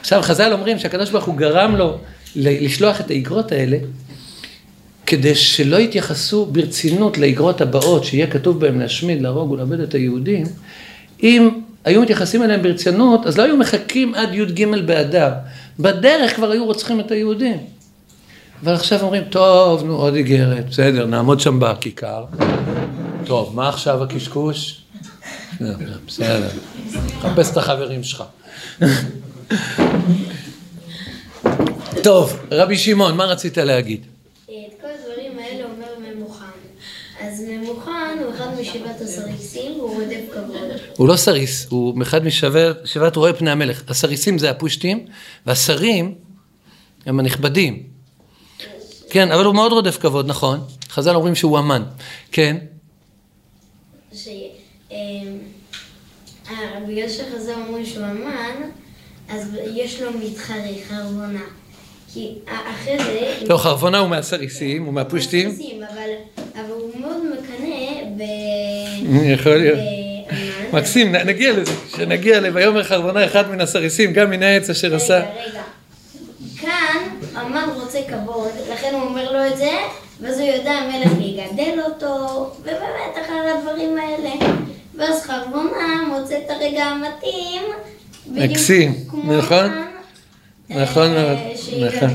עכשיו 0.00 0.22
חז"ל 0.22 0.52
אומרים 0.52 0.78
שהקדוש 0.78 1.10
ברוך 1.10 1.24
הוא 1.24 1.36
גרם 1.36 1.76
לו 1.76 1.98
לשלוח 2.36 3.00
את 3.00 3.10
האיגרות 3.10 3.52
האלה, 3.52 3.78
כדי 5.06 5.34
שלא 5.34 5.76
יתייחסו 5.76 6.46
ברצינות 6.46 7.18
לאיגרות 7.18 7.60
הבאות, 7.60 8.04
שיהיה 8.04 8.26
כתוב 8.26 8.60
בהם 8.60 8.80
להשמיד, 8.80 9.22
להרוג 9.22 9.50
ולאבד 9.50 9.80
את 9.80 9.94
היהודים, 9.94 10.46
אם 11.22 11.48
היו 11.84 12.02
מתייחסים 12.02 12.42
אליהם 12.42 12.62
ברצינות, 12.62 13.26
אז 13.26 13.38
לא 13.38 13.42
היו 13.42 13.56
מחכים 13.56 14.14
עד 14.14 14.34
י"ג 14.34 14.66
באדר. 14.86 15.30
בדרך 15.78 16.36
כבר 16.36 16.50
היו 16.50 16.64
רוצחים 16.64 17.00
את 17.00 17.10
היהודים. 17.10 17.56
אבל 18.62 18.74
עכשיו 18.74 19.02
אומרים, 19.02 19.24
טוב, 19.24 19.84
נו, 19.84 19.96
עוד 19.96 20.14
איגרת, 20.14 20.68
בסדר, 20.68 21.06
נעמוד 21.06 21.40
שם 21.40 21.60
בכיכר. 21.60 22.24
טוב, 23.24 23.56
מה 23.56 23.68
עכשיו 23.68 24.02
הקשקוש? 24.02 24.82
בסדר, 26.06 26.48
חפש 27.20 27.50
את 27.52 27.56
החברים 27.56 28.02
שלך. 28.04 28.24
טוב, 32.02 32.36
רבי 32.50 32.76
שמעון, 32.76 33.16
מה 33.16 33.24
רצית 33.24 33.58
להגיד? 33.58 34.06
את 34.44 34.50
כל 34.80 34.86
הדברים 34.86 35.38
האלה 35.38 35.64
אומר 35.64 36.14
ממוכן. 36.14 36.44
אז 37.20 37.44
ממוכן 37.48 38.18
הוא 38.24 38.34
אחד 38.34 38.60
משבעת 38.60 39.00
הסריסים, 39.00 39.80
והוא 39.80 39.94
רודף 39.94 40.32
כבוד. 40.32 40.56
הוא 40.96 41.08
לא 41.08 41.16
סריס, 41.16 41.66
הוא 41.70 42.02
אחד 42.02 42.24
משבעת 42.24 43.16
רואי 43.16 43.32
פני 43.32 43.50
המלך. 43.50 43.82
הסריסים 43.88 44.38
זה 44.38 44.50
הפושטים, 44.50 45.06
והשרים 45.46 46.14
הם 47.06 47.20
הנכבדים. 47.20 47.95
כן, 49.10 49.30
אבל 49.32 49.44
הוא 49.44 49.54
מאוד 49.54 49.72
רודף 49.72 49.98
כבוד, 49.98 50.28
נכון. 50.28 50.60
חז"ל 50.90 51.14
אומרים 51.14 51.34
שהוא 51.34 51.58
אמן. 51.58 51.82
כן. 52.32 52.56
ש... 54.14 54.28
אמ, 54.90 54.96
בגלל 56.88 57.08
שחז"ל 57.08 57.52
אומרים 57.66 57.86
שהוא 57.86 58.04
אמן, 58.04 58.70
אז 59.28 59.56
יש 59.74 60.02
לו 60.02 60.10
מתחרה, 60.12 60.56
חרבונה. 60.88 61.42
כי 62.12 62.34
אחרי 62.46 62.98
זה... 62.98 63.46
לא, 63.48 63.56
חרבונה 63.56 63.98
הוא 63.98 64.08
מהסריסים, 64.08 64.84
הוא 64.84 64.94
מהפושטים. 64.94 65.58
אבל, 66.54 66.64
הוא 66.68 67.00
מאוד 67.00 67.16
מקנא 67.32 68.02
ב... 68.16 68.22
יכול 69.34 69.56
להיות. 69.56 69.78
מקסים, 70.72 71.12
נגיע 71.12 71.52
לזה, 71.52 71.72
שנגיע 71.96 72.40
ל"ויאמר 72.40 72.84
חרבונה 72.84 73.24
אחד 73.24 73.50
מן 73.50 73.60
הסריסים, 73.60 74.12
גם 74.12 74.30
מן 74.30 74.42
העץ 74.42 74.70
אשר 74.70 74.94
עשה. 74.94 75.18
רגע, 75.18 75.30
רגע. 75.50 75.62
רוצה 77.96 78.12
כבוד, 78.12 78.50
לכן 78.72 78.90
הוא 78.92 79.02
אומר 79.02 79.32
לו 79.32 79.52
את 79.52 79.56
זה, 79.56 79.70
ואז 80.20 80.40
הוא 80.40 80.48
יודע 80.48 80.72
המלך 80.72 81.12
יגדל 81.20 81.80
אותו, 81.84 82.50
ובאמת 82.60 83.24
אחרי 83.24 83.50
הדברים 83.58 83.98
האלה. 83.98 84.30
ואז 84.94 85.22
חרבונה 85.22 86.02
מוצא 86.08 86.38
את 86.38 86.50
הרגע 86.50 86.84
המתאים, 86.84 87.62
מקסים, 88.26 88.94
נכון? 89.24 89.70
נכון 90.70 91.10
אה, 91.16 91.22
מאוד, 91.22 91.38
נכון. 91.86 92.08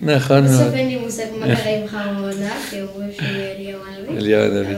נכון 0.00 0.44
מאוד. 0.44 0.60
בסוף 0.60 0.74
אין 0.74 0.88
לי 0.88 0.96
מושג 0.96 1.24
מה 1.38 1.46
קרה 1.46 1.76
עם 1.76 1.88
חרבונה, 1.88 2.54
כי 2.70 2.82
אומרים 2.82 3.10
שהוא 3.12 3.26
אליהו 3.56 3.80
הנביא. 3.86 4.18
אליהו 4.18 4.42
הנביא. 4.42 4.76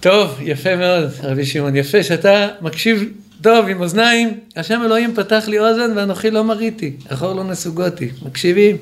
טוב, 0.00 0.38
יפה 0.42 0.76
מאוד, 0.76 1.10
רבי 1.22 1.46
שמעון. 1.46 1.76
יפה 1.76 2.02
שאתה 2.02 2.48
מקשיב 2.60 3.12
טוב 3.42 3.68
עם 3.68 3.80
אוזניים. 3.80 4.40
השם 4.56 4.82
אלוהים 4.84 5.14
פתח 5.14 5.44
לי 5.46 5.58
אוזן 5.58 5.92
ואנוכי 5.96 6.30
לא 6.30 6.44
מריתי, 6.44 6.96
אחור 7.08 7.32
לא 7.32 7.44
נסוגותי. 7.44 8.10
מקשיבים? 8.22 8.76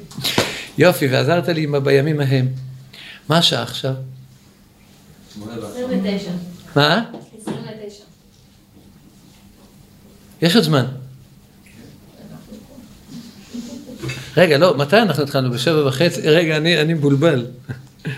יופי, 0.78 1.06
ועזרת 1.06 1.48
לי 1.48 1.66
בימים 1.66 2.20
ההם. 2.20 2.48
מה 3.28 3.38
השעה 3.38 3.62
עכשיו? 3.62 3.94
29. 5.36 6.30
מה? 6.76 7.04
29. 7.42 8.04
יש 10.42 10.56
עוד 10.56 10.64
זמן. 10.64 10.84
רגע, 14.36 14.58
לא, 14.58 14.76
מתי 14.76 14.98
אנחנו 14.98 15.22
התחלנו? 15.22 15.50
בשבע 15.50 15.86
וחצי? 15.86 16.20
רגע, 16.20 16.56
אני, 16.56 16.80
אני 16.80 16.94
מבולבל. 16.94 17.46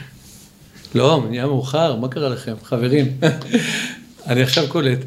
לא, 0.95 1.25
נהיה 1.29 1.47
מאוחר, 1.47 1.97
מה 1.97 2.09
קרה 2.09 2.29
לכם? 2.29 2.55
חברים, 2.63 3.19
אני 4.29 4.43
עכשיו 4.43 4.65
קולט. 4.69 4.99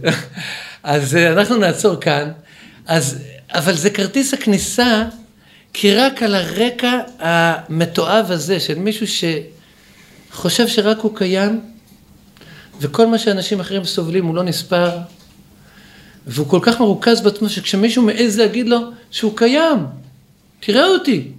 אז 0.83 1.15
אה, 1.15 1.33
אנחנו 1.33 1.57
נעצור 1.57 1.95
כאן, 1.95 2.31
אז, 2.87 3.17
אבל 3.49 3.73
זה 3.73 3.89
כרטיס 3.89 4.33
הכניסה, 4.33 5.03
כי 5.73 5.95
רק 5.95 6.23
על 6.23 6.35
הרקע 6.35 6.99
המתועב 7.19 8.31
הזה 8.31 8.59
של 8.59 8.79
מישהו 8.79 9.05
שחושב 10.31 10.67
שרק 10.67 10.99
הוא 10.99 11.15
קיים, 11.15 11.61
וכל 12.81 13.07
מה 13.07 13.17
שאנשים 13.17 13.59
אחרים 13.59 13.85
סובלים 13.85 14.25
הוא 14.25 14.35
לא 14.35 14.43
נספר, 14.43 14.89
והוא 16.27 16.47
כל 16.47 16.59
כך 16.61 16.79
מרוכז 16.79 17.21
בעצמו 17.21 17.49
שכשמישהו 17.49 18.03
מעז 18.03 18.39
להגיד 18.39 18.69
לו 18.69 18.79
שהוא 19.11 19.37
קיים, 19.37 19.85
תראה 20.59 20.87
אותי. 20.87 21.31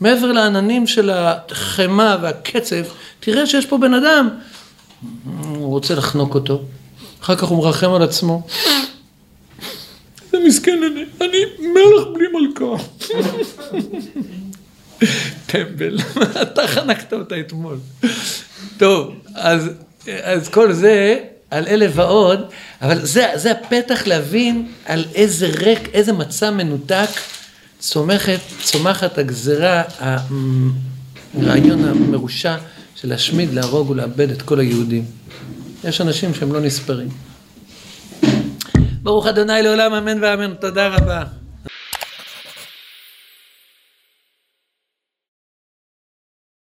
מעבר 0.00 0.32
לעננים 0.32 0.86
של 0.86 1.10
החמאה 1.10 2.16
והקצב, 2.22 2.84
תראה 3.20 3.46
שיש 3.46 3.66
פה 3.66 3.78
בן 3.78 3.94
אדם. 3.94 4.28
הוא 5.44 5.68
רוצה 5.68 5.94
לחנוק 5.94 6.34
אותו, 6.34 6.62
אחר 7.22 7.36
כך 7.36 7.48
הוא 7.48 7.58
מרחם 7.58 7.92
על 7.92 8.02
עצמו. 8.02 8.46
איזה 10.32 10.46
מסכן 10.48 10.78
אני, 10.92 11.04
אני 11.20 11.38
מלך 11.60 12.06
בלי 12.14 12.26
מלכה. 12.32 12.84
טמבל, 15.46 15.98
אתה 16.42 16.66
חנקת 16.66 17.12
אותה 17.12 17.40
אתמול. 17.40 17.78
טוב, 18.78 19.14
אז, 19.34 19.70
אז 20.22 20.48
כל 20.48 20.72
זה 20.72 21.18
על 21.50 21.66
אלה 21.66 21.86
ועוד, 21.94 22.40
אבל 22.82 23.06
זה, 23.06 23.26
זה 23.34 23.52
הפתח 23.52 24.06
להבין 24.06 24.68
על 24.84 25.04
איזה 25.14 25.46
ריק, 25.46 25.88
איזה 25.92 26.12
מצע 26.12 26.50
מנותק 26.50 27.08
צומחת, 27.78 28.40
צומחת 28.62 29.18
הגזרה, 29.18 29.82
הרעיון 31.34 31.84
המרושע 31.84 32.56
של 32.94 33.08
להשמיד, 33.08 33.54
להרוג 33.54 33.90
ולאבד 33.90 34.30
את 34.30 34.42
כל 34.42 34.60
היהודים. 34.60 35.04
יש 35.84 36.00
אנשים 36.00 36.34
שהם 36.34 36.52
לא 36.52 36.60
נספרים. 36.60 37.08
ברוך 39.02 39.26
אדוני 39.26 39.62
לעולם 39.62 39.92
אמן 39.92 40.24
ואמן, 40.24 40.54
תודה 40.54 40.88
רבה. 40.88 41.24